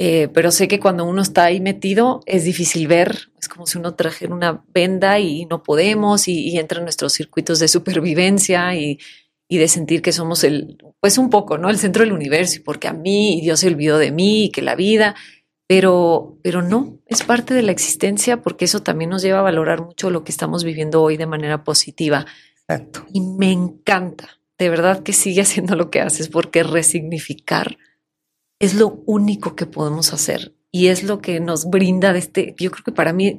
Eh, 0.03 0.29
pero 0.29 0.49
sé 0.49 0.67
que 0.67 0.79
cuando 0.79 1.05
uno 1.05 1.21
está 1.21 1.43
ahí 1.43 1.59
metido 1.59 2.21
es 2.25 2.43
difícil 2.43 2.87
ver, 2.87 3.29
es 3.39 3.47
como 3.47 3.67
si 3.67 3.77
uno 3.77 3.93
trajera 3.93 4.33
una 4.33 4.65
venda 4.73 5.19
y 5.19 5.45
no 5.45 5.61
podemos 5.61 6.27
y, 6.27 6.39
y 6.49 6.57
entran 6.57 6.81
nuestros 6.81 7.13
circuitos 7.13 7.59
de 7.59 7.67
supervivencia 7.67 8.73
y, 8.73 8.97
y, 9.47 9.59
de 9.59 9.67
sentir 9.67 10.01
que 10.01 10.11
somos 10.11 10.43
el, 10.43 10.79
pues 10.99 11.19
un 11.19 11.29
poco, 11.29 11.59
¿no? 11.59 11.69
El 11.69 11.77
centro 11.77 12.03
del 12.03 12.13
universo 12.13 12.55
y 12.55 12.63
porque 12.63 12.87
a 12.87 12.93
mí 12.93 13.37
y 13.37 13.41
Dios 13.41 13.59
se 13.59 13.67
olvidó 13.67 13.99
de 13.99 14.11
mí 14.11 14.45
y 14.45 14.49
que 14.49 14.63
la 14.63 14.73
vida, 14.73 15.13
pero, 15.67 16.39
pero 16.41 16.63
no, 16.63 16.97
es 17.05 17.21
parte 17.21 17.53
de 17.53 17.61
la 17.61 17.71
existencia 17.71 18.41
porque 18.41 18.65
eso 18.65 18.81
también 18.81 19.11
nos 19.11 19.21
lleva 19.21 19.37
a 19.37 19.43
valorar 19.43 19.83
mucho 19.83 20.09
lo 20.09 20.23
que 20.23 20.31
estamos 20.31 20.63
viviendo 20.63 21.03
hoy 21.03 21.15
de 21.15 21.27
manera 21.27 21.63
positiva. 21.63 22.25
Exacto. 22.67 23.05
Y 23.13 23.21
me 23.21 23.51
encanta, 23.51 24.39
de 24.57 24.67
verdad 24.67 25.03
que 25.03 25.13
sigue 25.13 25.41
haciendo 25.43 25.75
lo 25.75 25.91
que 25.91 26.01
haces 26.01 26.27
porque 26.27 26.63
resignificar 26.63 27.77
es 28.62 28.76
lo 28.76 29.01
único 29.07 29.55
que 29.55 29.66
podemos 29.66 30.14
hacer 30.14 30.53
y 30.72 30.88
es 30.88 31.03
lo 31.03 31.20
que 31.20 31.39
nos 31.39 31.70
brinda 31.70 32.14
de 32.14 32.20
este, 32.20 32.55
yo 32.57 32.72
creo 32.72 32.84
que 32.86 32.91
para 32.91 33.12
mí, 33.12 33.38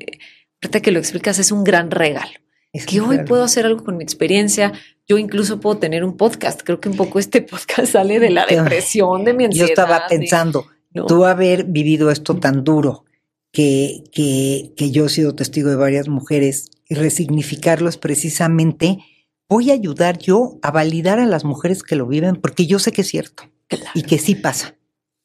ahorita 0.60 0.80
que 0.80 0.90
lo 0.90 0.98
explicas, 0.98 1.38
es 1.38 1.52
un 1.52 1.64
gran 1.64 1.90
regalo. 1.90 2.32
Es 2.72 2.86
que 2.86 3.00
hoy 3.00 3.18
puedo 3.26 3.44
hacer 3.44 3.66
algo 3.66 3.84
con 3.84 3.96
mi 3.96 4.02
experiencia, 4.02 4.72
yo 5.06 5.18
incluso 5.18 5.60
puedo 5.60 5.78
tener 5.78 6.04
un 6.04 6.16
podcast, 6.16 6.62
creo 6.64 6.80
que 6.80 6.88
un 6.88 6.96
poco 6.96 7.18
este 7.18 7.40
podcast 7.42 7.86
sale 7.92 8.18
de 8.18 8.30
la 8.30 8.46
depresión, 8.46 9.24
de 9.24 9.34
mi 9.34 9.44
ansiedad. 9.44 9.68
Yo 9.68 9.72
estaba 9.72 10.06
pensando, 10.08 10.66
tú 11.06 11.24
haber 11.24 11.64
vivido 11.64 12.10
esto 12.10 12.36
tan 12.36 12.64
duro, 12.64 13.04
que, 13.52 14.02
que, 14.12 14.72
que 14.76 14.90
yo 14.90 15.06
he 15.06 15.08
sido 15.08 15.34
testigo 15.34 15.70
de 15.70 15.76
varias 15.76 16.08
mujeres, 16.08 16.70
y 16.88 16.94
resignificarlo 16.94 17.88
es 17.88 17.96
precisamente, 17.96 18.98
voy 19.48 19.70
a 19.70 19.74
ayudar 19.74 20.18
yo 20.18 20.58
a 20.62 20.70
validar 20.70 21.20
a 21.20 21.26
las 21.26 21.44
mujeres 21.44 21.82
que 21.82 21.94
lo 21.94 22.06
viven, 22.06 22.36
porque 22.36 22.66
yo 22.66 22.78
sé 22.78 22.90
que 22.90 23.02
es 23.02 23.08
cierto 23.08 23.44
y 23.94 24.02
que 24.02 24.18
sí 24.18 24.34
pasa. 24.34 24.74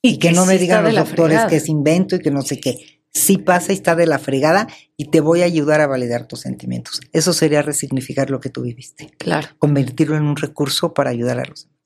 Y, 0.07 0.17
que, 0.19 0.31
no 0.31 0.45
me 0.45 0.57
digan 0.57 0.83
los 0.83 0.95
doctores 0.95 1.41
que 1.49 1.57
es 1.57 1.69
invento 1.69 2.15
y 2.15 2.19
que 2.19 2.31
no 2.31 2.41
sé 2.41 2.59
qué. 2.59 3.01
Sí 3.13 3.37
pasa 3.37 3.71
y 3.71 3.75
está 3.75 3.95
de 3.95 4.05
la 4.05 4.19
fregada 4.19 4.67
y 4.95 5.05
te 5.05 5.21
voy 5.21 5.41
a 5.41 5.45
ayudar 5.45 5.81
a 5.81 5.87
validar 5.87 6.27
tus 6.27 6.41
sentimientos. 6.41 7.01
Eso 7.13 7.33
sería 7.33 7.61
resignificar 7.61 8.29
lo 8.29 8.39
que 8.39 8.49
tú 8.49 8.61
viviste. 8.61 9.09
Claro. 9.17 9.47
Convertirlo 9.57 10.15
en 10.15 10.23
un 10.23 10.35
recurso 10.35 10.93
para 10.93 11.09
ayudar 11.09 11.39
a 11.39 11.45
los 11.45 11.65
demás. 11.65 11.77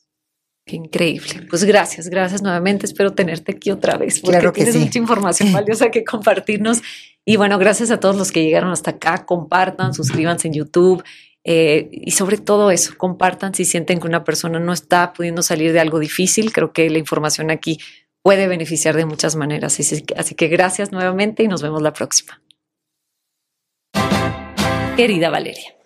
Qué 0.66 0.76
increíble. 0.76 1.48
Pues 1.50 1.64
gracias, 1.64 2.10
gracias 2.10 2.42
nuevamente. 2.42 2.86
Espero 2.86 3.14
tenerte 3.14 3.54
aquí 3.54 3.72
otra 3.72 3.98
vez 3.98 4.20
porque 4.20 4.38
claro 4.38 4.54
que 4.54 4.64
tienes 4.64 4.80
mucha 4.80 5.00
información 5.00 5.52
valiosa 5.54 5.90
que 5.90 6.04
compartirnos. 6.04 6.82
Y 7.26 7.38
bueno, 7.38 7.58
gracias 7.58 7.92
a 7.92 8.00
todos 8.00 8.16
los 8.16 8.32
que 8.32 8.44
llegaron 8.44 8.72
hasta 8.72 8.92
acá. 8.92 9.26
Compartan, 9.26 9.94
suscríbanse 9.94 10.48
en 10.48 10.54
YouTube. 10.54 11.04
Eh, 11.44 11.90
y 11.92 12.12
sobre 12.12 12.38
todo 12.38 12.70
eso, 12.70 12.94
compartan 12.98 13.56
si 13.56 13.66
sienten 13.66 14.00
que 14.00 14.08
una 14.08 14.24
persona 14.24 14.60
no 14.60 14.74
está 14.74 15.12
pudiendo 15.14 15.42
salir 15.42 15.74
de 15.74 15.80
algo 15.80 16.00
difícil. 16.00 16.54
Creo 16.54 16.72
que 16.72 16.90
la 16.90 17.00
información 17.00 17.50
aquí 17.50 17.80
puede 18.24 18.48
beneficiar 18.48 18.96
de 18.96 19.06
muchas 19.06 19.36
maneras. 19.36 19.80
Así, 19.80 20.36
que 20.36 20.48
gracias 20.48 20.92
nuevamente 20.92 21.44
y 21.44 21.48
nos 21.48 21.62
vemos 21.62 21.82
la 21.82 21.94
próxima. 21.94 22.42
Querida 24.96 25.30
Valeria. 25.30 25.81